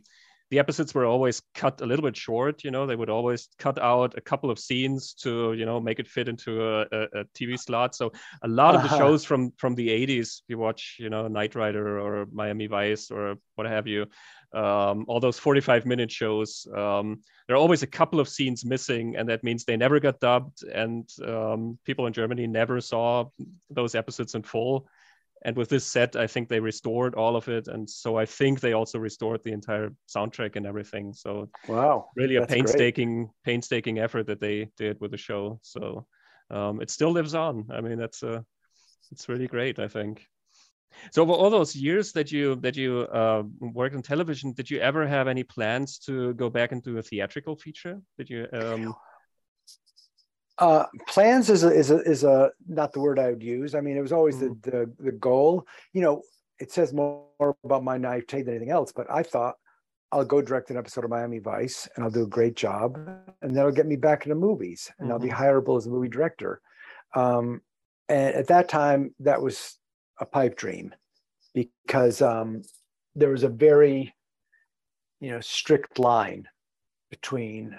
the 0.50 0.58
episodes 0.58 0.94
were 0.94 1.04
always 1.04 1.42
cut 1.54 1.80
a 1.80 1.86
little 1.86 2.04
bit 2.04 2.16
short 2.16 2.64
you 2.64 2.70
know 2.70 2.86
they 2.86 2.96
would 2.96 3.10
always 3.10 3.48
cut 3.58 3.78
out 3.78 4.16
a 4.16 4.20
couple 4.20 4.50
of 4.50 4.58
scenes 4.58 5.14
to 5.14 5.52
you 5.52 5.66
know 5.66 5.80
make 5.80 5.98
it 5.98 6.08
fit 6.08 6.28
into 6.28 6.62
a, 6.62 6.80
a, 6.92 7.02
a 7.20 7.24
tv 7.36 7.58
slot 7.58 7.94
so 7.94 8.10
a 8.42 8.48
lot 8.48 8.74
of 8.74 8.82
the 8.82 8.88
uh-huh. 8.88 8.98
shows 8.98 9.24
from 9.24 9.52
from 9.56 9.74
the 9.74 9.88
80s 9.88 10.40
if 10.40 10.44
you 10.48 10.58
watch 10.58 10.96
you 10.98 11.10
know 11.10 11.28
knight 11.28 11.54
rider 11.54 11.98
or 11.98 12.26
miami 12.32 12.66
vice 12.66 13.10
or 13.10 13.36
what 13.56 13.66
have 13.66 13.86
you 13.86 14.06
um, 14.54 15.04
all 15.08 15.20
those 15.20 15.38
45 15.38 15.84
minute 15.84 16.10
shows 16.10 16.66
um, 16.74 17.20
there 17.46 17.56
are 17.56 17.60
always 17.60 17.82
a 17.82 17.86
couple 17.86 18.20
of 18.20 18.28
scenes 18.28 18.64
missing 18.64 19.16
and 19.16 19.28
that 19.28 19.44
means 19.44 19.64
they 19.64 19.76
never 19.76 20.00
got 20.00 20.20
dubbed 20.20 20.62
and 20.64 21.08
um, 21.26 21.78
people 21.84 22.06
in 22.06 22.12
germany 22.12 22.46
never 22.46 22.80
saw 22.80 23.24
those 23.70 23.94
episodes 23.94 24.34
in 24.34 24.42
full. 24.42 24.88
And 25.44 25.56
with 25.56 25.68
this 25.68 25.86
set 25.86 26.16
i 26.16 26.26
think 26.26 26.48
they 26.48 26.58
restored 26.58 27.14
all 27.14 27.36
of 27.36 27.48
it 27.48 27.68
and 27.68 27.88
so 27.88 28.16
i 28.18 28.26
think 28.26 28.58
they 28.58 28.72
also 28.72 28.98
restored 28.98 29.40
the 29.44 29.52
entire 29.52 29.90
soundtrack 30.08 30.56
and 30.56 30.66
everything. 30.66 31.12
So 31.12 31.48
wow 31.68 32.08
really 32.16 32.36
a 32.36 32.46
painstaking 32.46 33.26
great. 33.26 33.34
painstaking 33.44 33.98
effort 34.00 34.26
that 34.26 34.40
they 34.40 34.70
did 34.76 35.00
with 35.00 35.12
the 35.12 35.16
show. 35.16 35.60
So 35.62 36.06
um, 36.50 36.80
it 36.80 36.90
still 36.90 37.12
lives 37.12 37.34
on. 37.34 37.68
I 37.70 37.80
mean 37.80 37.98
that's 37.98 38.22
uh 38.22 38.40
it's 39.12 39.28
really 39.28 39.46
great 39.46 39.78
i 39.78 39.88
think 39.88 40.26
so 41.12 41.22
over 41.22 41.32
all 41.32 41.50
those 41.50 41.74
years 41.76 42.12
that 42.12 42.32
you 42.32 42.56
that 42.56 42.76
you 42.76 43.00
uh, 43.12 43.42
worked 43.60 43.94
on 43.94 44.02
television 44.02 44.52
did 44.52 44.70
you 44.70 44.78
ever 44.80 45.06
have 45.06 45.28
any 45.28 45.44
plans 45.44 45.98
to 45.98 46.34
go 46.34 46.50
back 46.50 46.72
into 46.72 46.98
a 46.98 47.02
theatrical 47.02 47.56
feature 47.56 48.00
did 48.16 48.28
you 48.28 48.46
um 48.52 48.94
uh, 50.58 50.86
plans 51.06 51.50
is 51.50 51.62
a, 51.62 51.68
is 51.68 51.90
a 51.90 51.98
is 52.02 52.24
a 52.24 52.50
not 52.66 52.92
the 52.92 53.00
word 53.00 53.18
I 53.18 53.30
would 53.30 53.42
use. 53.42 53.74
I 53.74 53.80
mean, 53.80 53.96
it 53.96 54.00
was 54.00 54.12
always 54.12 54.36
mm. 54.36 54.60
the, 54.62 54.70
the 54.70 54.92
the 54.98 55.12
goal. 55.12 55.66
You 55.92 56.00
know, 56.00 56.22
it 56.58 56.72
says 56.72 56.92
more 56.92 57.26
about 57.64 57.84
my 57.84 57.96
naivete 57.96 58.42
than 58.42 58.56
anything 58.56 58.70
else. 58.70 58.92
But 58.92 59.08
I 59.10 59.22
thought 59.22 59.54
I'll 60.10 60.24
go 60.24 60.42
direct 60.42 60.70
an 60.70 60.76
episode 60.76 61.04
of 61.04 61.10
Miami 61.10 61.38
Vice 61.38 61.88
and 61.94 62.04
I'll 62.04 62.10
do 62.10 62.24
a 62.24 62.28
great 62.28 62.56
job, 62.56 62.98
and 63.40 63.56
that'll 63.56 63.72
get 63.72 63.86
me 63.86 63.96
back 63.96 64.24
into 64.24 64.34
movies, 64.34 64.90
and 64.98 65.06
mm-hmm. 65.06 65.12
I'll 65.12 65.18
be 65.20 65.28
mm-hmm. 65.28 65.42
hireable 65.42 65.78
as 65.78 65.86
a 65.86 65.90
movie 65.90 66.08
director. 66.08 66.60
Um, 67.14 67.60
and 68.08 68.34
at 68.34 68.48
that 68.48 68.68
time, 68.68 69.14
that 69.20 69.40
was 69.40 69.78
a 70.20 70.26
pipe 70.26 70.56
dream 70.56 70.94
because 71.54 72.22
um, 72.22 72.62
there 73.14 73.30
was 73.30 73.42
a 73.42 73.48
very, 73.48 74.14
you 75.20 75.30
know, 75.30 75.40
strict 75.40 75.98
line 75.98 76.46
between 77.10 77.78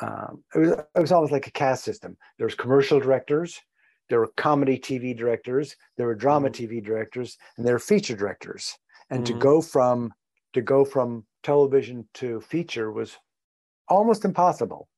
um, 0.00 0.42
it 0.54 0.58
was 0.58 0.70
it 0.70 1.00
was 1.00 1.12
almost 1.12 1.32
like 1.32 1.46
a 1.46 1.52
caste 1.52 1.84
system. 1.84 2.16
There 2.38 2.46
was 2.46 2.54
commercial 2.54 2.98
directors, 2.98 3.60
there 4.08 4.20
were 4.20 4.32
comedy 4.36 4.78
TV 4.78 5.16
directors, 5.16 5.76
there 5.96 6.06
were 6.06 6.14
drama 6.14 6.50
mm-hmm. 6.50 6.64
TV 6.64 6.84
directors, 6.84 7.36
and 7.56 7.66
there 7.66 7.74
were 7.74 7.80
feature 7.80 8.16
directors. 8.16 8.74
And 9.10 9.24
mm-hmm. 9.24 9.34
to 9.34 9.40
go 9.40 9.60
from 9.60 10.12
to 10.54 10.62
go 10.62 10.84
from 10.84 11.24
television 11.42 12.08
to 12.14 12.40
feature 12.40 12.90
was 12.92 13.16
almost 13.88 14.24
impossible. 14.24 14.88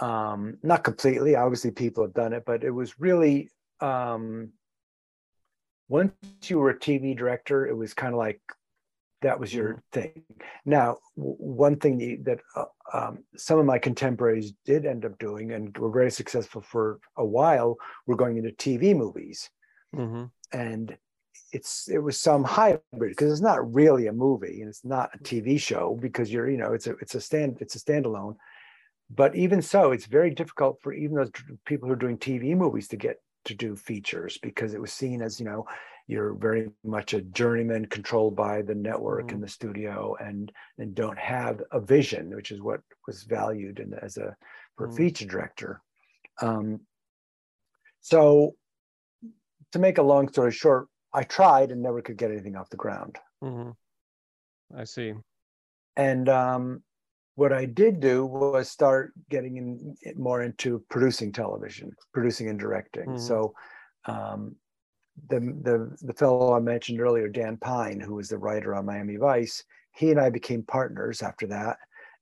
Um, 0.00 0.58
not 0.62 0.84
completely. 0.84 1.36
Obviously, 1.36 1.70
people 1.70 2.04
have 2.04 2.14
done 2.14 2.32
it, 2.32 2.44
but 2.46 2.64
it 2.64 2.70
was 2.70 3.00
really 3.00 3.48
um, 3.80 4.52
once 5.88 6.12
you 6.44 6.58
were 6.58 6.70
a 6.70 6.78
TV 6.78 7.16
director, 7.16 7.66
it 7.66 7.76
was 7.76 7.94
kind 7.94 8.12
of 8.12 8.18
like 8.18 8.40
that 9.22 9.40
was 9.40 9.52
your 9.52 9.70
mm-hmm. 9.70 10.00
thing. 10.00 10.22
Now, 10.64 10.98
one 11.14 11.76
thing 11.76 12.22
that 12.24 12.40
uh, 12.54 12.64
um, 12.92 13.24
some 13.36 13.58
of 13.58 13.66
my 13.66 13.78
contemporaries 13.78 14.52
did 14.64 14.84
end 14.84 15.04
up 15.04 15.18
doing 15.18 15.52
and 15.52 15.76
were 15.78 15.90
very 15.90 16.10
successful 16.10 16.60
for 16.60 16.98
a 17.16 17.24
while 17.24 17.76
were 18.06 18.16
going 18.16 18.36
into 18.36 18.50
TV 18.50 18.94
movies. 18.96 19.50
Mm-hmm. 19.94 20.24
And 20.52 20.96
it's 21.52 21.88
it 21.88 21.98
was 21.98 22.18
some 22.18 22.44
hybrid 22.44 22.82
because 22.92 23.32
it's 23.32 23.40
not 23.40 23.72
really 23.72 24.08
a 24.08 24.12
movie 24.12 24.60
and 24.60 24.68
it's 24.68 24.84
not 24.84 25.10
a 25.14 25.18
TV 25.18 25.60
show 25.60 25.96
because 26.00 26.30
you're 26.32 26.50
you 26.50 26.56
know 26.56 26.72
it's 26.72 26.86
a 26.86 26.96
it's 27.00 27.14
a 27.14 27.20
stand 27.20 27.58
it's 27.60 27.76
a 27.76 27.80
standalone. 27.80 28.36
But 29.08 29.36
even 29.36 29.62
so, 29.62 29.92
it's 29.92 30.06
very 30.06 30.30
difficult 30.30 30.80
for 30.82 30.92
even 30.92 31.16
those 31.16 31.30
people 31.64 31.86
who 31.86 31.94
are 31.94 32.04
doing 32.04 32.18
TV 32.18 32.56
movies 32.56 32.88
to 32.88 32.96
get 32.96 33.20
to 33.46 33.54
do 33.54 33.74
features 33.74 34.38
because 34.42 34.74
it 34.74 34.80
was 34.80 34.92
seen 34.92 35.22
as 35.22 35.40
you 35.40 35.46
know 35.46 35.64
you're 36.08 36.34
very 36.34 36.70
much 36.84 37.14
a 37.14 37.20
journeyman 37.22 37.84
controlled 37.86 38.36
by 38.36 38.62
the 38.62 38.74
network 38.74 39.28
mm. 39.28 39.34
and 39.34 39.42
the 39.42 39.48
studio 39.48 40.16
and 40.20 40.52
and 40.78 40.94
don't 40.94 41.18
have 41.18 41.62
a 41.72 41.80
vision 41.80 42.34
which 42.34 42.50
is 42.50 42.60
what 42.60 42.80
was 43.06 43.22
valued 43.24 43.78
in, 43.80 43.94
as 43.94 44.16
a 44.16 44.36
for 44.76 44.88
mm. 44.88 44.96
feature 44.96 45.26
director 45.26 45.80
um, 46.42 46.80
so 48.00 48.54
to 49.72 49.78
make 49.78 49.98
a 49.98 50.02
long 50.02 50.28
story 50.28 50.52
short 50.52 50.86
i 51.12 51.22
tried 51.22 51.70
and 51.70 51.82
never 51.82 52.02
could 52.02 52.16
get 52.16 52.30
anything 52.30 52.56
off 52.56 52.70
the 52.70 52.76
ground 52.76 53.16
mm-hmm. 53.42 53.70
i 54.78 54.84
see 54.84 55.12
and 55.96 56.28
um, 56.28 56.82
what 57.36 57.52
i 57.52 57.64
did 57.64 58.00
do 58.00 58.26
was 58.26 58.68
start 58.68 59.12
getting 59.30 59.56
in 59.56 59.96
more 60.16 60.42
into 60.42 60.82
producing 60.90 61.32
television 61.32 61.90
producing 62.12 62.48
and 62.48 62.58
directing 62.58 63.06
mm-hmm. 63.06 63.18
so 63.18 63.54
um, 64.06 64.54
the, 65.28 65.40
the, 65.40 65.96
the 66.02 66.12
fellow 66.12 66.54
I 66.54 66.60
mentioned 66.60 67.00
earlier, 67.00 67.28
Dan 67.28 67.56
Pyne, 67.56 68.00
who 68.00 68.14
was 68.14 68.28
the 68.28 68.38
writer 68.38 68.74
on 68.74 68.86
Miami 68.86 69.16
Vice, 69.16 69.64
he 69.92 70.10
and 70.10 70.20
I 70.20 70.30
became 70.30 70.62
partners 70.62 71.22
after 71.22 71.46
that 71.48 71.78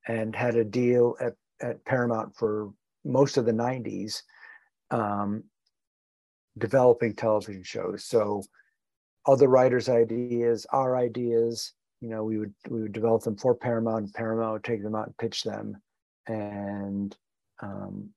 and 0.07 0.35
had 0.35 0.57
a 0.57 0.65
deal 0.65 1.17
at, 1.21 1.35
at 1.61 1.85
Paramount 1.85 2.35
for 2.37 2.71
most 3.05 3.37
of 3.37 3.47
the 3.47 3.53
90s 3.53 4.23
um, 4.91 5.43
developing 6.59 7.15
television 7.15 7.63
shows. 7.65 8.05
So 8.05 8.43
other 9.27 9.49
writers' 9.49 9.89
ideas, 9.89 10.67
our 10.71 10.97
ideas, 10.97 11.73
you 12.01 12.09
know, 12.09 12.25
we 12.25 12.39
would 12.39 12.55
we 12.69 12.83
would 12.83 12.93
develop 12.93 13.23
them 13.23 13.37
for 13.37 13.55
Paramount. 13.55 14.13
Paramount 14.15 14.53
would 14.53 14.65
take 14.65 14.83
them 14.83 14.95
out 14.95 15.07
and 15.07 15.17
pitch 15.17 15.43
them, 15.43 15.81
and 16.27 17.17
um, 17.63 18.11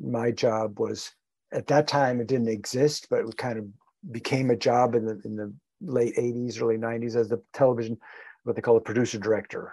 my 0.00 0.30
job 0.30 0.78
was 0.78 1.12
at 1.52 1.66
that 1.68 1.88
time 1.88 2.20
it 2.20 2.26
didn't 2.26 2.48
exist, 2.48 3.06
but 3.10 3.20
it 3.20 3.36
kind 3.36 3.58
of 3.58 3.66
became 4.10 4.50
a 4.50 4.56
job 4.56 4.94
in 4.94 5.04
the 5.04 5.20
in 5.24 5.36
the 5.36 5.52
late 5.80 6.16
80s, 6.16 6.60
early 6.60 6.76
90s 6.76 7.16
as 7.16 7.28
the 7.28 7.40
television, 7.52 7.98
what 8.44 8.56
they 8.56 8.62
call 8.62 8.76
a 8.76 8.80
producer 8.80 9.18
director. 9.18 9.72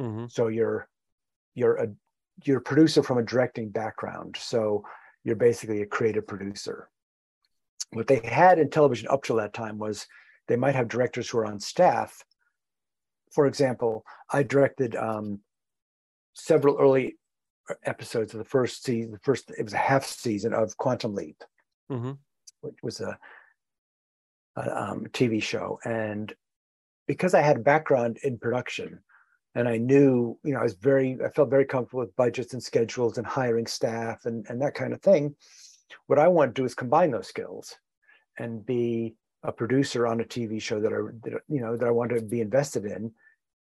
Mm-hmm. 0.00 0.26
So 0.28 0.48
you're 0.48 0.88
you're 1.54 1.76
a 1.76 1.88
you're 2.44 2.58
a 2.58 2.62
producer 2.62 3.02
from 3.02 3.18
a 3.18 3.22
directing 3.22 3.68
background. 3.68 4.36
So 4.38 4.84
you're 5.24 5.36
basically 5.36 5.82
a 5.82 5.86
creative 5.86 6.26
producer. 6.26 6.88
What 7.92 8.06
they 8.06 8.20
had 8.24 8.58
in 8.58 8.70
television 8.70 9.08
up 9.10 9.24
till 9.24 9.36
that 9.36 9.52
time 9.52 9.78
was 9.78 10.06
they 10.48 10.56
might 10.56 10.74
have 10.74 10.88
directors 10.88 11.28
who 11.28 11.38
are 11.38 11.46
on 11.46 11.60
staff. 11.60 12.24
For 13.30 13.46
example, 13.46 14.04
I 14.30 14.42
directed 14.42 14.96
um, 14.96 15.40
several 16.34 16.78
early 16.78 17.16
episodes 17.84 18.34
of 18.34 18.38
the 18.38 18.44
first 18.44 18.84
season. 18.84 19.12
The 19.12 19.18
first 19.20 19.50
it 19.50 19.62
was 19.62 19.74
a 19.74 19.78
half 19.78 20.04
season 20.04 20.52
of 20.52 20.76
Quantum 20.76 21.14
Leap, 21.14 21.42
mm-hmm. 21.90 22.12
which 22.60 22.76
was 22.82 23.00
a, 23.00 23.18
a 24.56 24.82
um, 24.82 25.06
TV 25.12 25.42
show, 25.42 25.78
and 25.84 26.32
because 27.06 27.34
I 27.34 27.40
had 27.40 27.56
a 27.56 27.60
background 27.60 28.18
in 28.22 28.38
production, 28.38 29.00
and 29.54 29.68
I 29.68 29.78
knew, 29.78 30.38
you 30.44 30.52
know, 30.54 30.60
I 30.60 30.64
was 30.64 30.74
very, 30.74 31.18
I 31.24 31.28
felt 31.30 31.50
very 31.50 31.64
comfortable 31.64 32.00
with 32.00 32.16
budgets 32.16 32.52
and 32.52 32.62
schedules 32.62 33.18
and 33.18 33.26
hiring 33.26 33.66
staff 33.66 34.24
and 34.24 34.46
and 34.48 34.60
that 34.62 34.74
kind 34.74 34.92
of 34.92 35.02
thing. 35.02 35.34
What 36.06 36.18
I 36.18 36.28
want 36.28 36.54
to 36.54 36.60
do 36.60 36.66
is 36.66 36.74
combine 36.74 37.10
those 37.10 37.28
skills, 37.28 37.76
and 38.38 38.64
be 38.64 39.14
a 39.42 39.52
producer 39.52 40.06
on 40.06 40.20
a 40.20 40.24
TV 40.24 40.60
show 40.60 40.80
that 40.80 40.92
I, 40.92 40.98
that, 41.24 41.40
you 41.48 41.60
know, 41.60 41.76
that 41.76 41.86
I 41.86 41.90
want 41.90 42.10
to 42.10 42.20
be 42.20 42.40
invested 42.40 42.84
in, 42.84 43.12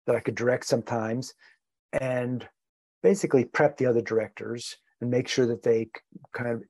that 0.07 0.17
I 0.17 0.21
could 0.21 0.35
direct 0.35 0.67
sometimes, 0.67 1.35
and 1.93 2.47
basically 3.03 3.45
prep 3.45 3.77
the 3.77 3.87
other 3.87 4.03
directors 4.03 4.77
and 5.01 5.11
make 5.11 5.29
sure 5.29 5.47
that 5.47 5.63
they 5.63 5.89
kind 6.33 6.51
of 6.51 6.63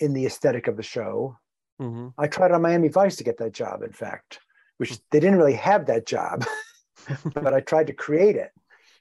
in 0.00 0.12
the 0.12 0.26
aesthetic 0.26 0.66
of 0.66 0.76
the 0.76 0.82
show. 0.82 1.38
Mm-hmm. 1.80 2.08
I 2.18 2.26
tried 2.26 2.52
on 2.52 2.62
Miami 2.62 2.88
Vice 2.88 3.16
to 3.16 3.24
get 3.24 3.38
that 3.38 3.52
job, 3.52 3.82
in 3.82 3.92
fact, 3.92 4.40
which 4.78 4.98
they 5.10 5.20
didn't 5.20 5.38
really 5.38 5.54
have 5.54 5.86
that 5.86 6.06
job, 6.06 6.44
but 7.34 7.54
I 7.54 7.60
tried 7.60 7.86
to 7.88 7.92
create 7.92 8.36
it 8.36 8.50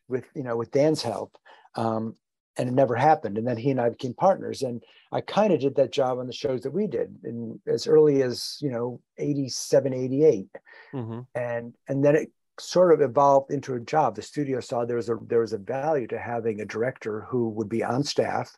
with 0.08 0.26
you 0.36 0.44
know 0.44 0.58
with 0.58 0.72
Dan's 0.72 1.02
help, 1.02 1.38
um, 1.76 2.16
and 2.62 2.70
it 2.70 2.74
never 2.74 2.96
happened. 2.96 3.40
And 3.40 3.48
then 3.48 3.58
he 3.58 3.72
and 3.72 3.82
I 3.82 3.90
became 3.90 4.14
partners, 4.14 4.62
and 4.62 4.84
I 5.12 5.22
kind 5.22 5.52
of 5.52 5.60
did 5.60 5.76
that 5.76 5.92
job 5.92 6.20
on 6.20 6.28
the 6.28 6.34
shows 6.34 6.62
that 6.62 6.72
we 6.72 6.86
did 6.86 7.18
in 7.24 7.60
as 7.68 7.88
early 7.88 8.22
as 8.22 8.58
you 8.62 8.70
know 8.70 9.02
87, 9.18 9.94
88. 9.94 10.48
Mm-hmm. 10.94 11.20
and 11.34 11.74
and 11.88 12.06
then 12.06 12.16
it 12.16 12.32
sort 12.60 12.94
of 12.94 13.02
evolved 13.02 13.50
into 13.50 13.74
a 13.74 13.80
job. 13.80 14.16
The 14.16 14.22
studio 14.22 14.60
saw 14.60 14.86
there 14.86 14.98
was 14.98 15.10
a 15.10 15.18
there 15.28 15.40
was 15.40 15.54
a 15.54 15.58
value 15.58 16.06
to 16.08 16.20
having 16.20 16.62
a 16.62 16.66
director 16.66 17.26
who 17.30 17.50
would 17.50 17.68
be 17.68 17.84
on 17.84 18.04
staff 18.04 18.56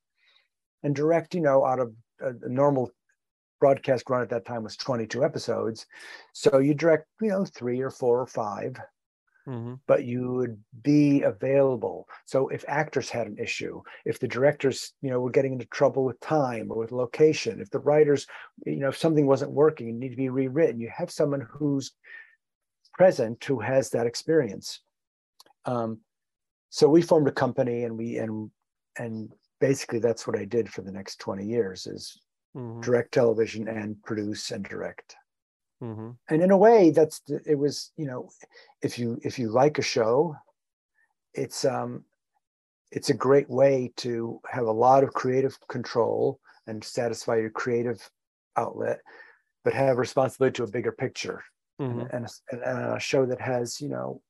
and 0.83 0.93
direct, 0.93 1.33
you 1.33 1.41
know, 1.41 1.65
out 1.65 1.79
of 1.79 1.93
a, 2.19 2.31
a 2.45 2.49
normal 2.49 2.91
broadcast 3.61 4.09
run 4.09 4.21
at 4.21 4.29
that 4.29 4.45
time 4.45 4.63
was 4.63 4.75
22 4.75 5.23
episodes. 5.23 5.85
So 6.33 6.59
you 6.59 6.73
direct, 6.73 7.05
you 7.21 7.29
know, 7.29 7.45
three 7.45 7.79
or 7.79 7.89
four 7.89 8.19
or 8.19 8.27
5 8.27 8.75
mm-hmm. 9.47 9.75
but 9.87 10.05
you 10.05 10.31
would 10.33 10.57
be 10.83 11.21
available. 11.21 12.07
So 12.25 12.47
if 12.49 12.63
actors 12.67 13.09
had 13.09 13.27
an 13.27 13.37
issue, 13.37 13.81
if 14.05 14.19
the 14.19 14.27
directors, 14.27 14.93
you 15.01 15.09
know, 15.09 15.19
were 15.19 15.31
getting 15.31 15.53
into 15.53 15.65
trouble 15.65 16.05
with 16.05 16.19
time 16.19 16.71
or 16.71 16.77
with 16.77 16.91
location, 16.91 17.59
if 17.59 17.69
the 17.69 17.79
writers, 17.79 18.27
you 18.65 18.77
know, 18.77 18.89
if 18.89 18.97
something 18.97 19.27
wasn't 19.27 19.51
working 19.51 19.89
and 19.89 19.99
need 19.99 20.09
to 20.09 20.17
be 20.17 20.29
rewritten, 20.29 20.79
you 20.79 20.91
have 20.95 21.11
someone 21.11 21.47
who's 21.49 21.91
present 22.93 23.43
who 23.43 23.59
has 23.59 23.89
that 23.89 24.07
experience. 24.07 24.81
Um, 25.65 25.99
so 26.69 26.89
we 26.89 27.01
formed 27.01 27.27
a 27.27 27.31
company 27.31 27.83
and 27.83 27.97
we 27.97 28.17
and 28.17 28.49
and 28.97 29.31
basically 29.59 29.99
that's 29.99 30.27
what 30.27 30.37
I 30.37 30.45
did 30.45 30.69
for 30.69 30.81
the 30.81 30.91
next 30.91 31.19
20 31.19 31.45
years 31.45 31.87
is 31.87 32.19
mm-hmm. 32.55 32.81
direct 32.81 33.13
television 33.13 33.67
and 33.67 34.01
produce 34.03 34.51
and 34.51 34.63
direct. 34.65 35.15
Mm-hmm. 35.83 36.11
And 36.29 36.41
in 36.41 36.51
a 36.51 36.57
way, 36.57 36.91
that's 36.91 37.21
it 37.45 37.57
was 37.57 37.91
you 37.97 38.05
know, 38.05 38.29
if 38.81 38.97
you 38.97 39.19
if 39.23 39.37
you 39.37 39.49
like 39.49 39.77
a 39.79 39.83
show, 39.83 40.35
it's 41.33 41.65
um, 41.65 42.05
it's 42.91 43.09
a 43.09 43.13
great 43.13 43.49
way 43.49 43.91
to 43.97 44.39
have 44.49 44.65
a 44.65 44.71
lot 44.71 45.03
of 45.03 45.13
creative 45.13 45.57
control 45.67 46.39
and 46.67 46.83
satisfy 46.83 47.35
your 47.35 47.49
creative 47.49 48.09
outlet, 48.55 49.01
but 49.63 49.73
have 49.73 49.97
responsibility 49.97 50.55
to 50.55 50.63
a 50.63 50.71
bigger 50.71 50.91
picture 50.91 51.43
mm-hmm. 51.79 51.99
and, 51.99 52.11
and, 52.11 52.25
a, 52.51 52.69
and, 52.69 52.95
a, 52.95 52.99
show 52.99 53.25
that 53.25 53.41
has 53.41 53.79
you 53.81 53.89
know 53.89 54.21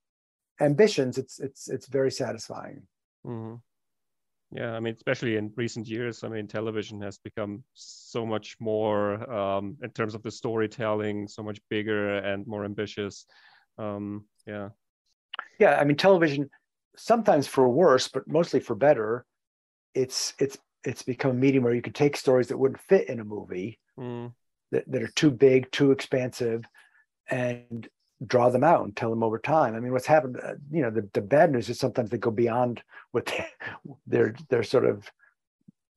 ambitions 0.61 1.17
it's 1.17 1.39
it's 1.39 1.69
it's 1.69 1.87
very 1.87 2.11
satisfying 2.11 2.81
mm-hmm. 3.25 3.55
Yeah 4.55 4.73
i 4.73 4.79
mean 4.79 4.93
especially 4.93 5.35
in 5.35 5.51
recent 5.55 5.87
years 5.87 6.23
i 6.23 6.27
mean 6.27 6.47
television 6.47 7.01
has 7.01 7.17
become 7.17 7.63
so 7.73 8.25
much 8.25 8.55
more 8.59 9.29
um, 9.31 9.77
in 9.81 9.89
terms 9.91 10.15
of 10.15 10.23
the 10.23 10.31
storytelling 10.31 11.27
so 11.27 11.41
much 11.43 11.59
bigger 11.69 12.17
and 12.17 12.45
more 12.45 12.65
ambitious 12.65 13.25
um, 13.77 14.25
yeah 14.45 14.69
yeah 15.59 15.79
i 15.79 15.83
mean 15.83 15.97
television 15.97 16.49
sometimes 16.95 17.47
for 17.47 17.67
worse 17.67 18.07
but 18.07 18.27
mostly 18.27 18.59
for 18.59 18.75
better 18.75 19.25
it's 19.95 20.33
it's 20.39 20.57
it's 20.83 21.03
become 21.03 21.31
a 21.31 21.35
medium 21.35 21.63
where 21.63 21.73
you 21.73 21.81
can 21.81 21.93
take 21.93 22.17
stories 22.17 22.47
that 22.49 22.57
wouldn't 22.57 22.81
fit 22.81 23.09
in 23.09 23.19
a 23.19 23.23
movie 23.23 23.79
mm. 23.97 24.31
that, 24.71 24.83
that 24.91 25.01
are 25.01 25.11
too 25.15 25.31
big 25.31 25.71
too 25.71 25.91
expansive 25.91 26.63
and 27.29 27.87
draw 28.25 28.49
them 28.49 28.63
out 28.63 28.83
and 28.83 28.95
tell 28.95 29.09
them 29.09 29.23
over 29.23 29.39
time. 29.39 29.75
I 29.75 29.79
mean, 29.79 29.91
what's 29.91 30.05
happened, 30.05 30.39
uh, 30.43 30.53
you 30.71 30.81
know, 30.81 30.89
the, 30.89 31.07
the 31.13 31.21
bad 31.21 31.51
news 31.51 31.69
is 31.69 31.79
sometimes 31.79 32.09
they 32.09 32.17
go 32.17 32.31
beyond 32.31 32.81
what 33.11 33.25
they, 33.25 33.45
they're, 34.07 34.35
they're 34.49 34.63
sort 34.63 34.85
of 34.85 35.09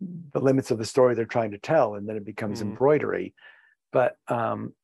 the 0.00 0.40
limits 0.40 0.70
of 0.70 0.78
the 0.78 0.84
story 0.84 1.14
they're 1.14 1.24
trying 1.24 1.52
to 1.52 1.58
tell, 1.58 1.94
and 1.94 2.08
then 2.08 2.16
it 2.16 2.24
becomes 2.24 2.58
mm. 2.58 2.62
embroidery. 2.62 3.34
But, 3.92 4.16
um, 4.28 4.74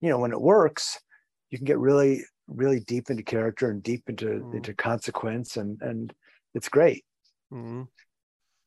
you 0.00 0.10
know, 0.10 0.18
when 0.18 0.32
it 0.32 0.40
works, 0.40 1.00
you 1.50 1.58
can 1.58 1.64
get 1.64 1.78
really, 1.78 2.24
really 2.46 2.80
deep 2.80 3.10
into 3.10 3.22
character 3.22 3.70
and 3.70 3.82
deep 3.82 4.02
into, 4.08 4.26
mm. 4.26 4.54
into 4.54 4.74
consequence, 4.74 5.56
and, 5.56 5.80
and 5.80 6.12
it's 6.54 6.68
great. 6.68 7.04
Mm. 7.52 7.88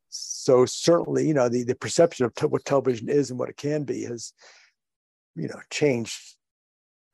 So 0.09 0.65
certainly, 0.65 1.27
you 1.27 1.33
know, 1.33 1.49
the, 1.49 1.63
the 1.63 1.75
perception 1.75 2.25
of 2.25 2.33
what 2.51 2.65
television 2.65 3.09
is 3.09 3.29
and 3.29 3.37
what 3.37 3.49
it 3.49 3.57
can 3.57 3.83
be 3.83 4.03
has, 4.03 4.33
you 5.35 5.47
know, 5.47 5.59
changed 5.69 6.36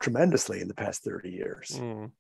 tremendously 0.04 0.60
in 0.62 0.68
the 0.68 0.74
past 0.74 1.04
30 1.04 1.30
years. 1.30 1.80
Mm, 1.82 2.12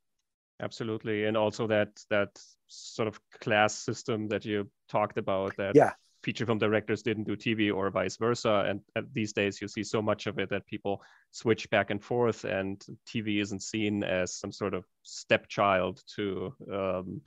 absolutely. 0.61 1.25
And 1.25 1.36
also 1.36 1.67
that 1.67 1.89
that 2.09 2.29
sort 2.67 3.07
of 3.07 3.19
class 3.41 3.77
system 3.77 4.27
that 4.29 4.45
you 4.45 4.69
talked 4.89 5.17
about 5.17 5.55
that 5.57 5.75
yeah. 5.75 5.91
feature 6.23 6.45
film 6.45 6.57
directors 6.57 7.03
didn't 7.03 7.25
do 7.25 7.36
TV 7.36 7.75
or 7.75 7.89
vice 7.91 8.17
versa. 8.17 8.65
And, 8.67 8.79
and 8.95 9.07
these 9.13 9.34
days 9.34 9.61
you 9.61 9.67
see 9.67 9.84
so 9.84 10.01
much 10.01 10.25
of 10.27 10.39
it 10.39 10.49
that 10.49 10.65
people 10.65 11.03
switch 11.31 11.69
back 11.69 11.89
and 11.91 12.01
forth 12.01 12.45
and 12.45 12.84
TV 13.05 13.41
isn't 13.41 13.61
seen 13.61 14.03
as 14.03 14.34
some 14.34 14.51
sort 14.51 14.73
of 14.73 14.86
stepchild 15.03 16.01
to 16.15 16.55
um, 16.71 17.21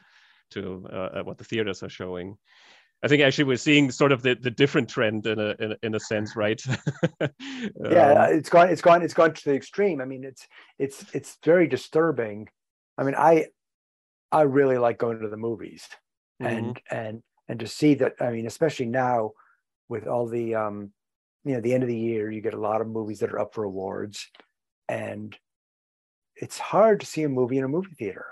to 0.52 0.86
uh, 0.92 1.22
what 1.22 1.38
the 1.38 1.44
theaters 1.44 1.82
are 1.82 1.88
showing. 1.88 2.38
I 3.06 3.08
think 3.08 3.22
actually 3.22 3.44
we're 3.44 3.56
seeing 3.56 3.92
sort 3.92 4.10
of 4.10 4.22
the, 4.22 4.34
the 4.34 4.50
different 4.50 4.88
trend 4.88 5.28
in 5.28 5.38
a 5.38 5.54
in 5.60 5.70
a, 5.70 5.76
in 5.84 5.94
a 5.94 6.00
sense, 6.00 6.34
right? 6.34 6.60
um, 7.20 7.30
yeah, 7.84 8.26
it's 8.26 8.48
gone 8.48 8.68
it's 8.68 8.82
gone 8.82 9.00
it's 9.00 9.14
gone 9.14 9.32
to 9.32 9.44
the 9.44 9.54
extreme. 9.54 10.00
I 10.00 10.06
mean, 10.06 10.24
it's 10.24 10.48
it's 10.80 11.04
it's 11.14 11.38
very 11.44 11.68
disturbing. 11.68 12.48
I 12.98 13.04
mean, 13.04 13.14
I 13.16 13.46
I 14.32 14.42
really 14.42 14.76
like 14.76 14.98
going 14.98 15.20
to 15.20 15.28
the 15.28 15.36
movies 15.36 15.86
mm-hmm. 16.42 16.52
and 16.52 16.80
and 16.90 17.22
and 17.46 17.60
to 17.60 17.68
see 17.68 17.94
that. 17.94 18.14
I 18.18 18.32
mean, 18.32 18.44
especially 18.44 18.86
now 18.86 19.30
with 19.88 20.08
all 20.08 20.26
the 20.26 20.56
um, 20.56 20.90
you 21.44 21.54
know, 21.54 21.60
the 21.60 21.74
end 21.74 21.84
of 21.84 21.88
the 21.88 21.96
year, 21.96 22.32
you 22.32 22.40
get 22.40 22.54
a 22.54 22.60
lot 22.60 22.80
of 22.80 22.88
movies 22.88 23.20
that 23.20 23.30
are 23.30 23.38
up 23.38 23.54
for 23.54 23.62
awards, 23.62 24.26
and 24.88 25.38
it's 26.34 26.58
hard 26.58 26.98
to 27.02 27.06
see 27.06 27.22
a 27.22 27.28
movie 27.28 27.58
in 27.58 27.62
a 27.62 27.68
movie 27.68 27.94
theater. 27.96 28.26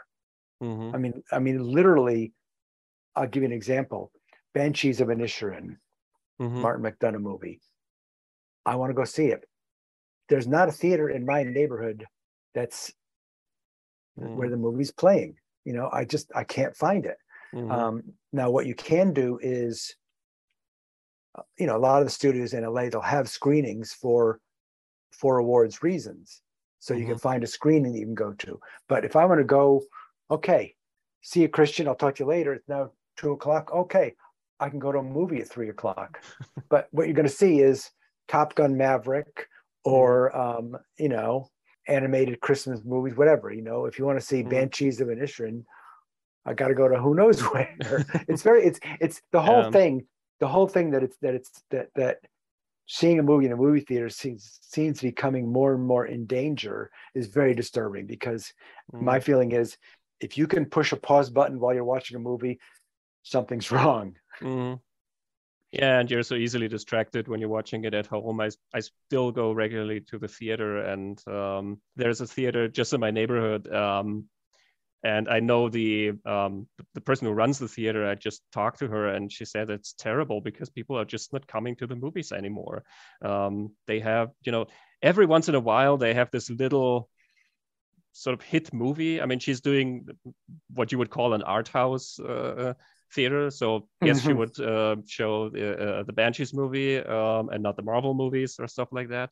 Mm-hmm. 0.60 0.96
I 0.96 0.98
mean, 0.98 1.22
I 1.30 1.38
mean, 1.38 1.62
literally. 1.62 2.32
I'll 3.16 3.28
give 3.28 3.44
you 3.44 3.46
an 3.46 3.52
example 3.52 4.10
Banshees 4.54 5.00
of 5.00 5.08
Inisherin, 5.08 5.76
mm-hmm. 6.40 6.60
Martin 6.60 6.84
McDonagh 6.84 7.20
movie. 7.20 7.60
I 8.64 8.76
want 8.76 8.90
to 8.90 8.94
go 8.94 9.04
see 9.04 9.26
it. 9.26 9.44
There's 10.28 10.46
not 10.46 10.68
a 10.68 10.72
theater 10.72 11.10
in 11.10 11.26
my 11.26 11.42
neighborhood 11.42 12.06
that's 12.54 12.92
mm. 14.18 14.34
where 14.36 14.48
the 14.48 14.56
movie's 14.56 14.90
playing. 14.90 15.36
You 15.64 15.74
know, 15.74 15.90
I 15.92 16.04
just 16.04 16.30
I 16.34 16.44
can't 16.44 16.76
find 16.76 17.04
it. 17.04 17.18
Mm-hmm. 17.54 17.70
Um, 17.70 18.02
now, 18.32 18.50
what 18.50 18.66
you 18.66 18.74
can 18.74 19.12
do 19.12 19.38
is, 19.42 19.94
you 21.58 21.66
know, 21.66 21.76
a 21.76 21.78
lot 21.78 22.00
of 22.00 22.06
the 22.06 22.10
studios 22.10 22.54
in 22.54 22.64
LA 22.64 22.88
they'll 22.88 23.00
have 23.00 23.28
screenings 23.28 23.92
for 23.92 24.40
for 25.10 25.38
awards 25.38 25.82
reasons, 25.82 26.40
so 26.78 26.92
mm-hmm. 26.92 27.00
you 27.00 27.06
can 27.06 27.16
mm-hmm. 27.16 27.22
find 27.22 27.44
a 27.44 27.46
screening 27.46 27.92
that 27.92 27.98
you 27.98 28.06
can 28.06 28.14
go 28.14 28.32
to. 28.32 28.58
But 28.88 29.04
if 29.04 29.14
I 29.16 29.24
want 29.26 29.40
to 29.40 29.44
go, 29.44 29.82
okay, 30.30 30.74
see 31.22 31.42
you, 31.42 31.48
Christian. 31.48 31.86
I'll 31.86 31.94
talk 31.94 32.16
to 32.16 32.24
you 32.24 32.28
later. 32.28 32.54
It's 32.54 32.68
now 32.68 32.90
two 33.16 33.32
o'clock. 33.32 33.72
Okay, 33.72 34.14
I 34.64 34.70
can 34.70 34.78
go 34.78 34.90
to 34.90 34.98
a 34.98 35.02
movie 35.02 35.42
at 35.42 35.48
three 35.48 35.68
o'clock. 35.68 36.22
but 36.70 36.88
what 36.90 37.06
you're 37.06 37.14
going 37.14 37.28
to 37.28 37.32
see 37.32 37.60
is 37.60 37.90
Top 38.28 38.54
Gun 38.54 38.78
Maverick 38.78 39.46
or, 39.84 40.34
um, 40.34 40.78
you 40.98 41.10
know, 41.10 41.50
animated 41.86 42.40
Christmas 42.40 42.80
movies, 42.82 43.14
whatever. 43.14 43.52
You 43.52 43.60
know, 43.60 43.84
if 43.84 43.98
you 43.98 44.06
want 44.06 44.18
to 44.18 44.24
see 44.24 44.42
mm. 44.42 44.48
Banshees 44.48 45.02
of 45.02 45.08
Inisherin, 45.08 45.64
I 46.46 46.54
got 46.54 46.68
to 46.68 46.74
go 46.74 46.88
to 46.88 46.96
who 46.96 47.14
knows 47.14 47.40
where. 47.52 48.06
it's 48.26 48.42
very, 48.42 48.64
it's, 48.64 48.80
it's 49.02 49.20
the 49.32 49.42
whole 49.42 49.70
thing. 49.70 50.06
The 50.40 50.48
whole 50.48 50.66
thing 50.66 50.90
that 50.92 51.02
it's 51.02 51.16
that 51.22 51.34
it's 51.34 51.62
that 51.70 51.88
that 51.94 52.18
seeing 52.86 53.18
a 53.18 53.22
movie 53.22 53.46
in 53.46 53.52
a 53.52 53.56
movie 53.56 53.80
theater 53.80 54.08
seems 54.08 54.58
seems 54.62 54.98
to 54.98 55.04
be 55.04 55.10
becoming 55.10 55.50
more 55.50 55.74
and 55.74 55.86
more 55.86 56.06
in 56.06 56.26
danger 56.26 56.90
is 57.14 57.28
very 57.28 57.54
disturbing 57.54 58.06
because 58.06 58.52
mm. 58.92 59.00
my 59.00 59.20
feeling 59.20 59.52
is 59.52 59.76
if 60.20 60.36
you 60.36 60.46
can 60.46 60.66
push 60.66 60.92
a 60.92 60.96
pause 60.96 61.30
button 61.30 61.60
while 61.60 61.72
you're 61.72 61.84
watching 61.84 62.16
a 62.16 62.20
movie, 62.20 62.58
something's 63.22 63.70
wrong. 63.70 64.16
Mm. 64.42 64.80
Yeah, 65.72 65.98
and 65.98 66.10
you're 66.10 66.22
so 66.22 66.36
easily 66.36 66.68
distracted 66.68 67.26
when 67.26 67.40
you're 67.40 67.48
watching 67.48 67.84
it 67.84 67.94
at 67.94 68.06
home. 68.06 68.40
I, 68.40 68.50
I 68.72 68.80
still 68.80 69.32
go 69.32 69.50
regularly 69.52 70.00
to 70.02 70.18
the 70.18 70.28
theater, 70.28 70.78
and 70.78 71.20
um, 71.26 71.80
there's 71.96 72.20
a 72.20 72.26
theater 72.26 72.68
just 72.68 72.92
in 72.92 73.00
my 73.00 73.10
neighborhood. 73.10 73.72
Um, 73.72 74.26
and 75.02 75.28
I 75.28 75.40
know 75.40 75.68
the 75.68 76.12
um, 76.24 76.68
the 76.94 77.00
person 77.00 77.26
who 77.26 77.32
runs 77.32 77.58
the 77.58 77.68
theater. 77.68 78.08
I 78.08 78.14
just 78.14 78.42
talked 78.52 78.78
to 78.78 78.88
her, 78.88 79.08
and 79.08 79.32
she 79.32 79.44
said 79.44 79.68
it's 79.68 79.94
terrible 79.94 80.40
because 80.40 80.70
people 80.70 80.96
are 80.98 81.04
just 81.04 81.32
not 81.32 81.46
coming 81.48 81.74
to 81.76 81.86
the 81.88 81.96
movies 81.96 82.30
anymore. 82.32 82.84
Um, 83.22 83.72
they 83.86 83.98
have, 84.00 84.30
you 84.44 84.52
know, 84.52 84.66
every 85.02 85.26
once 85.26 85.48
in 85.48 85.56
a 85.56 85.60
while 85.60 85.96
they 85.96 86.14
have 86.14 86.30
this 86.30 86.50
little 86.50 87.10
sort 88.12 88.34
of 88.34 88.42
hit 88.42 88.72
movie. 88.72 89.20
I 89.20 89.26
mean, 89.26 89.40
she's 89.40 89.60
doing 89.60 90.06
what 90.72 90.92
you 90.92 90.98
would 90.98 91.10
call 91.10 91.34
an 91.34 91.42
art 91.42 91.68
house 91.68 92.18
uh, 92.20 92.74
theater. 93.12 93.50
So 93.50 93.88
yes, 94.02 94.18
mm-hmm. 94.18 94.28
she 94.28 94.32
would 94.32 94.60
uh, 94.60 94.96
show 95.06 95.48
the, 95.50 95.98
uh, 95.98 96.02
the 96.04 96.12
Banshees 96.12 96.54
movie 96.54 96.98
um, 96.98 97.50
and 97.50 97.62
not 97.62 97.76
the 97.76 97.82
Marvel 97.82 98.14
movies 98.14 98.56
or 98.58 98.68
stuff 98.68 98.88
like 98.92 99.08
that. 99.08 99.30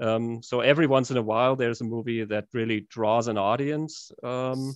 Um, 0.00 0.42
so 0.42 0.60
every 0.60 0.86
once 0.86 1.10
in 1.10 1.16
a 1.16 1.22
while, 1.22 1.56
there's 1.56 1.80
a 1.80 1.84
movie 1.84 2.24
that 2.24 2.46
really 2.52 2.86
draws 2.90 3.28
an 3.28 3.38
audience. 3.38 4.10
Um, 4.22 4.74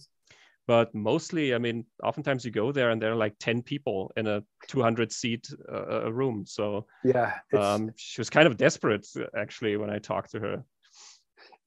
but 0.69 0.95
mostly, 0.95 1.55
I 1.55 1.59
mean, 1.59 1.87
oftentimes 2.05 2.45
you 2.45 2.51
go 2.51 2.73
there 2.73 2.91
and 2.91 3.01
there 3.01 3.13
are 3.13 3.17
like 3.17 3.35
10 3.41 3.63
people 3.63 4.13
in 4.17 4.27
a 4.27 4.43
200 4.69 5.11
seat 5.11 5.49
uh, 5.73 6.13
room. 6.13 6.45
So 6.47 6.87
yeah, 7.03 7.37
um, 7.59 7.91
she 7.97 8.21
was 8.21 8.29
kind 8.29 8.47
of 8.47 8.59
desperate 8.59 9.07
actually 9.35 9.79
when 9.79 9.89
I 9.89 9.99
talked 9.99 10.33
to 10.33 10.41
her. 10.41 10.65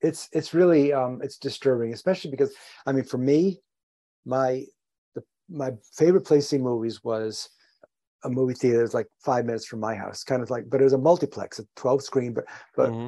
It's 0.02 0.30
it's 0.32 0.54
really 0.54 0.94
um, 0.94 1.20
it's 1.24 1.38
disturbing, 1.38 1.94
especially 1.94 2.30
because 2.30 2.54
I 2.86 2.92
mean, 2.92 3.04
for 3.04 3.18
me, 3.18 3.62
my 4.24 4.66
my 5.52 5.72
favorite 5.94 6.26
place 6.26 6.46
to 6.46 6.50
see 6.50 6.58
movies 6.58 7.04
was 7.04 7.50
a 8.24 8.30
movie 8.30 8.54
theater 8.54 8.78
that 8.78 8.84
was 8.84 8.94
like 8.94 9.08
five 9.24 9.46
minutes 9.46 9.66
from 9.66 9.80
my 9.80 9.96
house, 9.96 10.24
kind 10.24 10.42
of 10.42 10.50
like, 10.50 10.70
but 10.70 10.82
it 10.82 10.84
was 10.84 10.94
a 10.94 10.98
multiplex, 10.98 11.60
a 11.60 11.64
12 11.76 12.04
screen, 12.04 12.34
but 12.34 12.46
but 12.76 12.92
mm-hmm. 12.92 13.08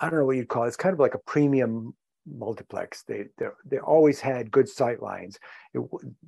I 0.00 0.08
don't 0.08 0.20
know 0.20 0.26
what 0.26 0.36
you'd 0.36 0.48
call 0.48 0.64
it. 0.64 0.68
It's 0.68 0.76
kind 0.76 0.92
of 0.92 1.00
like 1.00 1.14
a 1.14 1.18
premium 1.18 1.94
multiplex. 2.26 3.02
They 3.02 3.24
they 3.36 3.46
they 3.64 3.78
always 3.78 4.20
had 4.20 4.50
good 4.50 4.68
sight 4.68 5.02
lines. 5.02 5.38
It, 5.74 5.82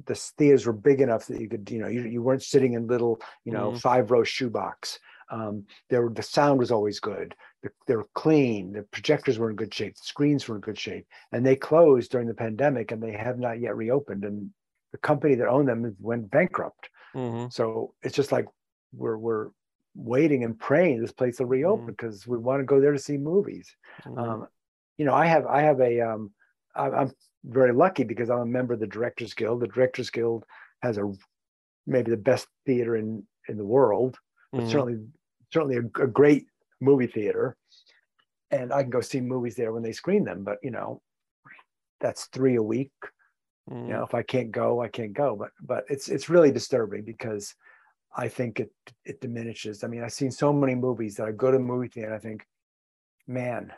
the 0.06 0.14
theaters 0.14 0.66
were 0.66 0.72
big 0.72 1.00
enough 1.00 1.26
that 1.26 1.40
you 1.40 1.48
could, 1.48 1.70
you 1.70 1.78
know, 1.78 1.88
you, 1.88 2.02
you 2.02 2.22
weren't 2.22 2.42
sitting 2.42 2.74
in 2.74 2.86
little, 2.86 3.20
you 3.44 3.52
know, 3.52 3.70
mm-hmm. 3.70 3.78
five 3.78 4.10
row 4.10 4.24
shoebox. 4.24 4.98
Um, 5.30 5.64
there 5.88 6.08
the 6.08 6.22
sound 6.22 6.58
was 6.58 6.72
always 6.72 6.98
good. 6.98 7.36
The, 7.62 7.70
they 7.86 7.94
were 7.94 8.08
clean. 8.14 8.72
The 8.72 8.82
projectors 8.82 9.38
were 9.38 9.50
in 9.50 9.56
good 9.56 9.72
shape. 9.72 9.94
The 9.94 10.02
screens 10.02 10.48
were 10.48 10.56
in 10.56 10.60
good 10.60 10.78
shape. 10.78 11.06
And 11.30 11.46
they 11.46 11.54
closed 11.54 12.10
during 12.10 12.26
the 12.26 12.34
pandemic, 12.34 12.90
and 12.90 13.00
they 13.00 13.12
have 13.12 13.38
not 13.38 13.60
yet 13.60 13.76
reopened. 13.76 14.24
And 14.24 14.50
the 14.92 14.98
company 14.98 15.34
that 15.36 15.48
owned 15.48 15.68
them 15.68 15.94
went 16.00 16.30
bankrupt. 16.30 16.88
Mm-hmm. 17.14 17.48
So 17.50 17.94
it's 18.02 18.14
just 18.14 18.32
like 18.32 18.46
we're 18.92 19.18
we're 19.18 19.48
waiting 19.94 20.44
and 20.44 20.58
praying 20.58 21.00
this 21.00 21.12
place 21.12 21.40
will 21.40 21.46
reopen 21.46 21.86
because 21.86 22.22
mm-hmm. 22.22 22.32
we 22.32 22.38
want 22.38 22.60
to 22.60 22.64
go 22.64 22.80
there 22.80 22.92
to 22.92 22.98
see 22.98 23.16
movies. 23.16 23.74
Mm-hmm. 24.04 24.18
Um, 24.18 24.48
you 24.98 25.04
know, 25.04 25.14
I 25.14 25.26
have 25.26 25.46
I 25.46 25.62
have 25.62 25.80
a 25.80 26.00
um, 26.00 26.30
I, 26.74 26.90
I'm 26.90 27.12
very 27.44 27.72
lucky 27.72 28.04
because 28.04 28.30
I'm 28.30 28.40
a 28.40 28.46
member 28.46 28.74
of 28.74 28.80
the 28.80 28.86
Directors 28.86 29.34
Guild. 29.34 29.60
The 29.60 29.68
Directors 29.68 30.10
Guild 30.10 30.44
has 30.82 30.98
a 30.98 31.12
maybe 31.86 32.10
the 32.10 32.16
best 32.16 32.46
theater 32.66 32.96
in 32.96 33.24
in 33.48 33.56
the 33.56 33.64
world, 33.64 34.18
but 34.52 34.62
mm-hmm. 34.62 34.70
certainly 34.70 34.98
certainly 35.52 35.76
a, 35.76 36.02
a 36.02 36.06
great 36.06 36.46
movie 36.80 37.06
theater. 37.06 37.56
And 38.52 38.72
I 38.72 38.82
can 38.82 38.90
go 38.90 39.00
see 39.00 39.20
movies 39.20 39.54
there 39.54 39.72
when 39.72 39.82
they 39.82 39.92
screen 39.92 40.24
them. 40.24 40.42
But 40.44 40.58
you 40.62 40.70
know, 40.70 41.02
that's 42.00 42.26
three 42.26 42.56
a 42.56 42.62
week 42.62 42.92
Mm. 43.68 43.86
You 43.86 43.92
know, 43.92 44.04
if 44.04 44.14
I 44.14 44.22
can't 44.22 44.50
go, 44.50 44.82
I 44.82 44.88
can't 44.88 45.12
go. 45.12 45.36
But 45.36 45.50
but 45.60 45.84
it's 45.88 46.08
it's 46.08 46.28
really 46.28 46.52
disturbing 46.52 47.04
because 47.04 47.54
I 48.16 48.28
think 48.28 48.60
it 48.60 48.72
it 49.04 49.20
diminishes. 49.20 49.84
I 49.84 49.88
mean, 49.88 50.02
I've 50.02 50.12
seen 50.12 50.30
so 50.30 50.52
many 50.52 50.74
movies 50.74 51.16
that 51.16 51.26
I 51.26 51.32
go 51.32 51.50
to 51.50 51.58
the 51.58 51.62
movie 51.62 51.88
theater 51.88 52.08
and 52.08 52.16
I 52.16 52.20
think, 52.20 52.46
man, 53.26 53.72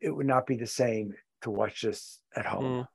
it 0.00 0.10
would 0.10 0.26
not 0.26 0.46
be 0.46 0.56
the 0.56 0.66
same 0.66 1.14
to 1.42 1.50
watch 1.50 1.82
this 1.82 2.20
at 2.36 2.46
home. 2.46 2.64
Mm. 2.64 2.88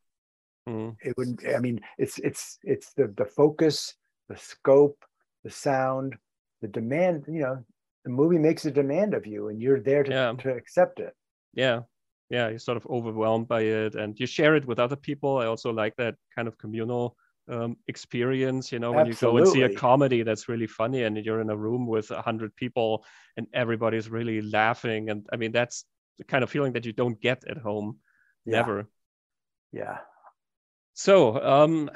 Mm. 0.69 0.95
It 1.01 1.13
wouldn't. 1.17 1.41
I 1.45 1.59
mean, 1.59 1.81
it's 1.97 2.19
it's 2.19 2.59
it's 2.63 2.93
the 2.93 3.13
the 3.17 3.25
focus, 3.25 3.95
the 4.29 4.37
scope, 4.37 5.03
the 5.43 5.49
sound, 5.49 6.15
the 6.61 6.67
demand. 6.67 7.25
You 7.27 7.41
know, 7.41 7.65
the 8.05 8.11
movie 8.11 8.37
makes 8.37 8.65
a 8.65 8.71
demand 8.71 9.13
of 9.13 9.25
you, 9.25 9.49
and 9.49 9.61
you're 9.61 9.81
there 9.81 10.03
to 10.03 10.11
yeah. 10.11 10.33
to 10.39 10.53
accept 10.53 10.99
it. 10.99 11.13
Yeah, 11.53 11.81
yeah 12.33 12.49
you're 12.49 12.67
sort 12.67 12.77
of 12.77 12.85
overwhelmed 12.87 13.47
by 13.47 13.61
it 13.61 13.93
and 13.93 14.19
you 14.19 14.25
share 14.25 14.55
it 14.55 14.65
with 14.65 14.79
other 14.79 14.95
people 14.95 15.37
i 15.37 15.45
also 15.45 15.71
like 15.71 15.95
that 15.97 16.15
kind 16.35 16.47
of 16.47 16.57
communal 16.57 17.15
um, 17.47 17.77
experience 17.87 18.71
you 18.71 18.79
know 18.79 18.91
when 18.91 19.07
Absolutely. 19.07 19.41
you 19.41 19.45
go 19.45 19.51
and 19.51 19.53
see 19.53 19.75
a 19.75 19.79
comedy 19.79 20.23
that's 20.23 20.49
really 20.49 20.65
funny 20.65 21.03
and 21.03 21.17
you're 21.17 21.41
in 21.41 21.51
a 21.51 21.55
room 21.55 21.85
with 21.85 22.09
a 22.09 22.21
hundred 22.21 22.55
people 22.55 23.05
and 23.37 23.45
everybody's 23.53 24.09
really 24.09 24.41
laughing 24.41 25.09
and 25.11 25.27
i 25.31 25.35
mean 25.35 25.51
that's 25.51 25.85
the 26.17 26.23
kind 26.23 26.43
of 26.43 26.49
feeling 26.49 26.73
that 26.73 26.85
you 26.85 26.93
don't 26.93 27.21
get 27.21 27.43
at 27.47 27.57
home 27.57 27.97
yeah. 28.45 28.57
never 28.57 28.87
yeah 29.71 29.97
so 30.93 31.39
um 31.43 31.89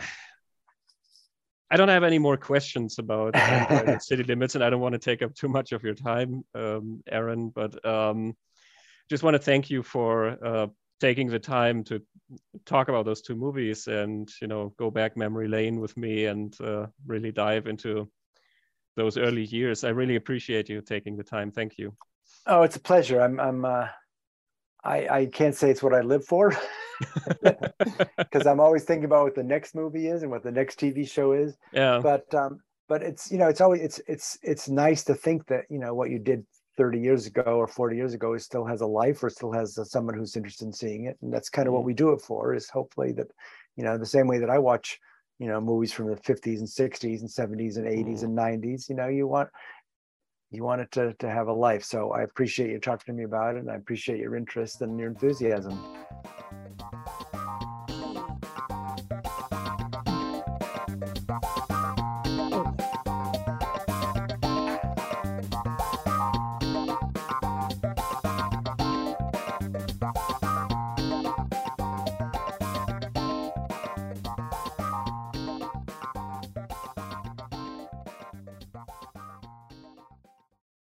I 1.70 1.76
don't 1.76 1.90
have 1.90 2.06
any 2.06 2.18
more 2.18 2.38
questions 2.38 2.98
about 2.98 3.36
uh, 3.36 4.00
city 4.10 4.24
limits, 4.24 4.56
and 4.56 4.64
I 4.64 4.70
don't 4.70 4.80
want 4.80 4.94
to 4.94 5.00
take 5.00 5.22
up 5.22 5.36
too 5.36 5.50
much 5.50 5.74
of 5.74 5.84
your 5.84 5.96
time, 5.96 6.46
um, 6.56 7.04
Aaron. 7.12 7.50
But 7.50 7.86
um, 7.86 8.38
just 9.10 9.24
want 9.24 9.36
to 9.36 9.42
thank 9.42 9.70
you 9.70 9.84
for 9.84 10.38
uh, 10.44 10.68
taking 11.00 11.28
the 11.28 11.40
time 11.40 11.84
to 11.86 12.02
talk 12.66 12.90
about 12.90 13.06
those 13.06 13.22
two 13.22 13.36
movies 13.36 13.88
and 13.88 14.30
you 14.42 14.48
know 14.48 14.74
go 14.78 14.92
back 14.92 15.16
memory 15.16 15.48
lane 15.48 15.80
with 15.80 15.96
me 15.96 16.26
and 16.26 16.60
uh, 16.62 16.88
really 17.06 17.32
dive 17.32 17.68
into 17.68 18.10
those 18.96 19.18
early 19.18 19.44
years. 19.44 19.84
I 19.84 19.90
really 19.90 20.16
appreciate 20.16 20.70
you 20.70 20.82
taking 20.82 21.16
the 21.16 21.24
time. 21.24 21.52
Thank 21.52 21.78
you. 21.78 21.94
Oh, 22.46 22.64
it's 22.64 22.76
a 22.76 22.82
pleasure. 22.82 23.22
I'm 23.22 23.40
I'm 23.40 23.66
uh, 23.66 23.88
I 24.84 25.08
I 25.08 25.26
can't 25.28 25.56
say 25.56 25.70
it's 25.70 25.84
what 25.84 25.94
I 25.94 26.02
live 26.02 26.26
for 26.26 26.56
because 28.18 28.48
I'm 28.48 28.60
always 28.60 28.84
thinking 28.84 29.06
about 29.06 29.24
what 29.24 29.36
the 29.36 29.44
next 29.44 29.76
movie 29.76 30.08
is 30.08 30.24
and 30.24 30.32
what 30.32 30.44
the 30.44 30.52
next 30.52 30.80
TV 30.80 31.10
show 31.10 31.34
is. 31.34 31.56
Yeah. 31.72 32.00
But 32.02 32.34
um, 32.34 32.62
but 32.88 33.04
it's 33.04 33.32
you 33.32 33.38
know 33.38 33.48
it's 33.48 33.62
always 33.62 33.82
it's 33.82 34.02
it's 34.08 34.38
it's 34.42 34.70
nice 34.70 35.04
to 35.06 35.16
think 35.16 35.48
that 35.48 35.66
you 35.70 35.80
know 35.80 35.94
what 35.94 36.10
you 36.10 36.20
did 36.20 36.46
30 36.78 37.00
years 37.00 37.26
ago 37.26 37.42
or 37.42 37.68
40 37.68 37.96
years 37.96 38.14
ago 38.14 38.34
it 38.34 38.40
still 38.40 38.66
has 38.66 38.82
a 38.82 38.86
life 38.86 39.24
or 39.24 39.30
still 39.30 39.52
has 39.52 39.80
someone 39.90 40.16
who's 40.16 40.36
interested 40.36 40.66
in 40.66 40.74
seeing 40.74 41.06
it 41.06 41.18
and 41.22 41.34
that's 41.34 41.50
kind 41.50 41.68
of 41.68 41.74
what 41.74 41.82
mm-hmm. 41.82 41.88
we 41.88 41.94
do 41.94 42.12
it 42.12 42.22
for 42.22 42.54
is 42.54 42.70
hopefully 42.70 43.12
that 43.14 43.28
you 43.76 43.84
know 43.84 43.98
the 43.98 44.06
same 44.06 44.28
way 44.28 44.38
that 44.38 44.50
i 44.50 44.58
watch 44.58 45.00
you 45.40 45.48
know 45.48 45.60
movies 45.60 45.92
from 45.92 46.08
the 46.08 46.16
50s 46.16 46.60
and 46.60 46.68
60s 46.68 47.22
and 47.22 47.30
70s 47.30 47.78
and 47.78 47.88
80s 47.88 48.20
mm. 48.20 48.24
and 48.24 48.38
90s 48.38 48.90
you 48.90 48.96
know 48.96 49.08
you 49.08 49.28
want 49.28 49.50
you 50.50 50.64
want 50.64 50.82
it 50.82 50.92
to, 50.92 51.14
to 51.16 51.30
have 51.30 51.48
a 51.48 51.54
life 51.54 51.84
so 51.84 52.12
i 52.12 52.22
appreciate 52.22 52.70
you 52.70 52.80
talking 52.80 53.14
to 53.14 53.18
me 53.18 53.24
about 53.24 53.56
it 53.56 53.60
and 53.60 53.72
i 53.72 53.76
appreciate 53.76 54.20
your 54.20 54.36
interest 54.36 54.82
and 54.82 55.00
your 55.00 55.10
enthusiasm 55.10 55.78